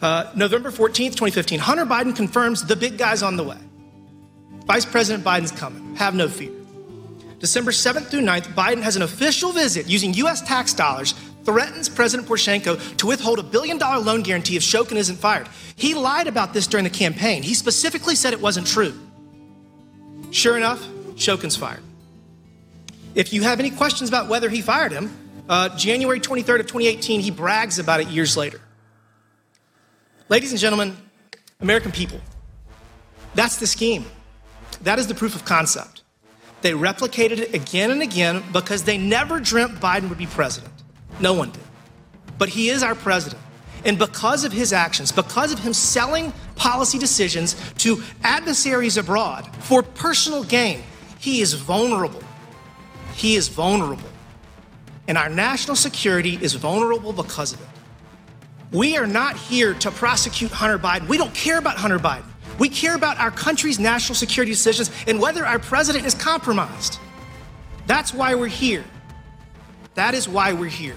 Uh, 0.00 0.28
November 0.34 0.72
14th, 0.72 1.14
2015, 1.14 1.60
Hunter 1.60 1.86
Biden 1.86 2.16
confirms 2.16 2.64
the 2.64 2.74
big 2.74 2.98
guy's 2.98 3.22
on 3.22 3.36
the 3.36 3.44
way. 3.44 3.58
Vice 4.66 4.84
President 4.84 5.22
Biden's 5.22 5.52
coming. 5.52 5.94
Have 5.94 6.16
no 6.16 6.28
fear. 6.28 6.50
December 7.42 7.72
7th 7.72 8.06
through 8.06 8.20
9th, 8.20 8.54
Biden 8.54 8.82
has 8.82 8.94
an 8.94 9.02
official 9.02 9.50
visit 9.50 9.88
using 9.88 10.14
U.S. 10.14 10.42
tax 10.42 10.72
dollars, 10.72 11.10
threatens 11.42 11.88
President 11.88 12.28
Poroshenko 12.28 12.96
to 12.98 13.06
withhold 13.08 13.40
a 13.40 13.42
billion 13.42 13.78
dollar 13.78 13.98
loan 13.98 14.22
guarantee 14.22 14.54
if 14.54 14.62
Shokin 14.62 14.94
isn't 14.94 15.16
fired. 15.16 15.48
He 15.74 15.92
lied 15.92 16.28
about 16.28 16.54
this 16.54 16.68
during 16.68 16.84
the 16.84 16.90
campaign. 16.90 17.42
He 17.42 17.54
specifically 17.54 18.14
said 18.14 18.32
it 18.32 18.40
wasn't 18.40 18.68
true. 18.68 18.94
Sure 20.30 20.56
enough, 20.56 20.86
Shokin's 21.16 21.56
fired. 21.56 21.82
If 23.16 23.32
you 23.32 23.42
have 23.42 23.58
any 23.58 23.70
questions 23.70 24.08
about 24.08 24.28
whether 24.28 24.48
he 24.48 24.62
fired 24.62 24.92
him, 24.92 25.10
uh, 25.48 25.76
January 25.76 26.20
23rd 26.20 26.60
of 26.60 26.66
2018, 26.68 27.22
he 27.22 27.32
brags 27.32 27.80
about 27.80 28.00
it 28.00 28.06
years 28.06 28.36
later. 28.36 28.60
Ladies 30.28 30.52
and 30.52 30.60
gentlemen, 30.60 30.96
American 31.60 31.90
people, 31.90 32.20
that's 33.34 33.56
the 33.56 33.66
scheme. 33.66 34.04
That 34.82 35.00
is 35.00 35.08
the 35.08 35.14
proof 35.14 35.34
of 35.34 35.44
concept. 35.44 36.01
They 36.62 36.72
replicated 36.72 37.38
it 37.38 37.54
again 37.54 37.90
and 37.90 38.00
again 38.00 38.42
because 38.52 38.84
they 38.84 38.96
never 38.96 39.40
dreamt 39.40 39.80
Biden 39.80 40.08
would 40.08 40.18
be 40.18 40.26
president. 40.26 40.72
No 41.20 41.34
one 41.34 41.50
did. 41.50 41.62
But 42.38 42.48
he 42.48 42.70
is 42.70 42.82
our 42.82 42.94
president. 42.94 43.42
And 43.84 43.98
because 43.98 44.44
of 44.44 44.52
his 44.52 44.72
actions, 44.72 45.10
because 45.10 45.52
of 45.52 45.58
him 45.58 45.72
selling 45.72 46.32
policy 46.54 46.98
decisions 46.98 47.56
to 47.78 48.02
adversaries 48.22 48.96
abroad 48.96 49.48
for 49.56 49.82
personal 49.82 50.44
gain, 50.44 50.82
he 51.18 51.40
is 51.40 51.54
vulnerable. 51.54 52.22
He 53.14 53.34
is 53.34 53.48
vulnerable. 53.48 54.08
And 55.08 55.18
our 55.18 55.28
national 55.28 55.76
security 55.76 56.38
is 56.40 56.54
vulnerable 56.54 57.12
because 57.12 57.52
of 57.52 57.60
it. 57.60 57.66
We 58.70 58.96
are 58.96 59.06
not 59.06 59.36
here 59.36 59.74
to 59.74 59.90
prosecute 59.90 60.52
Hunter 60.52 60.78
Biden. 60.78 61.08
We 61.08 61.18
don't 61.18 61.34
care 61.34 61.58
about 61.58 61.76
Hunter 61.76 61.98
Biden. 61.98 62.31
We 62.58 62.68
care 62.68 62.94
about 62.94 63.18
our 63.18 63.30
country's 63.30 63.78
national 63.78 64.16
security 64.16 64.52
decisions 64.52 64.90
and 65.06 65.20
whether 65.20 65.46
our 65.46 65.58
president 65.58 66.06
is 66.06 66.14
compromised. 66.14 66.98
That's 67.86 68.14
why 68.14 68.34
we're 68.34 68.46
here. 68.46 68.84
That 69.94 70.14
is 70.14 70.28
why 70.28 70.52
we're 70.52 70.66
here. 70.66 70.96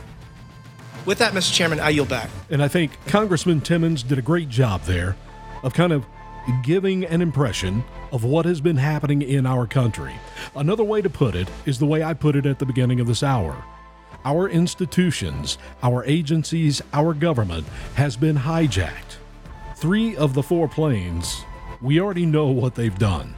With 1.05 1.19
that, 1.19 1.33
Mr. 1.33 1.53
Chairman, 1.53 1.79
I 1.79 1.89
yield 1.89 2.09
back. 2.09 2.29
And 2.49 2.63
I 2.63 2.67
think 2.67 2.91
Congressman 3.07 3.61
Timmons 3.61 4.01
did 4.01 4.17
a 4.17 4.21
great 4.21 4.49
job 4.49 4.81
there 4.83 5.15
of 5.63 5.73
kind 5.73 5.93
of 5.93 6.05
giving 6.63 7.05
an 7.05 7.21
impression 7.21 7.83
of 8.11 8.23
what 8.23 8.45
has 8.45 8.61
been 8.61 8.77
happening 8.77 9.21
in 9.21 9.45
our 9.45 9.67
country. 9.67 10.13
Another 10.55 10.83
way 10.83 11.01
to 11.01 11.09
put 11.09 11.35
it 11.35 11.49
is 11.65 11.79
the 11.79 11.85
way 11.85 12.03
I 12.03 12.13
put 12.13 12.35
it 12.35 12.45
at 12.45 12.59
the 12.59 12.65
beginning 12.65 12.99
of 12.99 13.07
this 13.07 13.23
hour. 13.23 13.63
Our 14.23 14.49
institutions, 14.49 15.57
our 15.83 16.03
agencies, 16.05 16.81
our 16.93 17.13
government 17.13 17.67
has 17.95 18.15
been 18.15 18.37
hijacked. 18.37 19.17
Three 19.75 20.15
of 20.15 20.33
the 20.33 20.41
four 20.41 20.69
planes, 20.69 21.43
we 21.81 21.99
already 21.99 22.25
know 22.25 22.47
what 22.47 22.75
they've 22.75 22.97
done. 22.97 23.35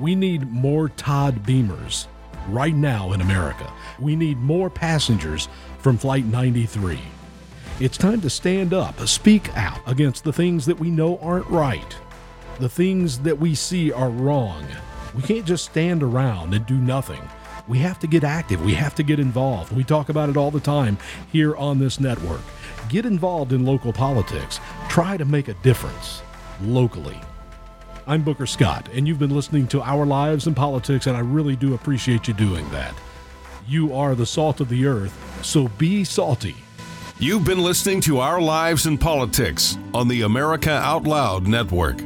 We 0.00 0.14
need 0.14 0.50
more 0.50 0.88
Todd 0.88 1.44
Beamers 1.44 2.06
right 2.48 2.74
now 2.74 3.12
in 3.12 3.20
America. 3.20 3.70
We 4.00 4.16
need 4.16 4.38
more 4.38 4.70
passengers 4.70 5.50
from 5.78 5.98
Flight 5.98 6.24
93. 6.24 6.98
It's 7.80 7.98
time 7.98 8.22
to 8.22 8.30
stand 8.30 8.72
up, 8.72 8.98
speak 9.06 9.54
out 9.54 9.80
against 9.86 10.24
the 10.24 10.32
things 10.32 10.64
that 10.64 10.80
we 10.80 10.88
know 10.88 11.18
aren't 11.18 11.48
right, 11.48 11.96
the 12.58 12.68
things 12.70 13.18
that 13.18 13.38
we 13.38 13.54
see 13.54 13.92
are 13.92 14.08
wrong. 14.08 14.64
We 15.14 15.20
can't 15.20 15.44
just 15.44 15.66
stand 15.66 16.02
around 16.02 16.54
and 16.54 16.64
do 16.64 16.78
nothing. 16.78 17.20
We 17.68 17.78
have 17.78 17.98
to 18.00 18.06
get 18.06 18.24
active. 18.24 18.64
We 18.64 18.72
have 18.74 18.94
to 18.94 19.02
get 19.02 19.20
involved. 19.20 19.72
We 19.72 19.84
talk 19.84 20.08
about 20.08 20.30
it 20.30 20.36
all 20.38 20.50
the 20.50 20.60
time 20.60 20.96
here 21.30 21.54
on 21.56 21.78
this 21.78 22.00
network. 22.00 22.40
Get 22.92 23.06
involved 23.06 23.54
in 23.54 23.64
local 23.64 23.90
politics. 23.90 24.60
Try 24.90 25.16
to 25.16 25.24
make 25.24 25.48
a 25.48 25.54
difference 25.62 26.20
locally. 26.60 27.18
I'm 28.06 28.22
Booker 28.22 28.44
Scott, 28.44 28.86
and 28.92 29.08
you've 29.08 29.18
been 29.18 29.34
listening 29.34 29.66
to 29.68 29.80
Our 29.80 30.04
Lives 30.04 30.46
and 30.46 30.54
Politics, 30.54 31.06
and 31.06 31.16
I 31.16 31.20
really 31.20 31.56
do 31.56 31.72
appreciate 31.72 32.28
you 32.28 32.34
doing 32.34 32.68
that. 32.68 32.94
You 33.66 33.94
are 33.94 34.14
the 34.14 34.26
salt 34.26 34.60
of 34.60 34.68
the 34.68 34.84
earth, 34.84 35.40
so 35.42 35.68
be 35.78 36.04
salty. 36.04 36.54
You've 37.18 37.46
been 37.46 37.62
listening 37.62 38.02
to 38.02 38.18
Our 38.18 38.42
Lives 38.42 38.84
and 38.84 39.00
Politics 39.00 39.78
on 39.94 40.06
the 40.08 40.20
America 40.20 40.72
Out 40.72 41.04
Loud 41.04 41.48
Network. 41.48 41.96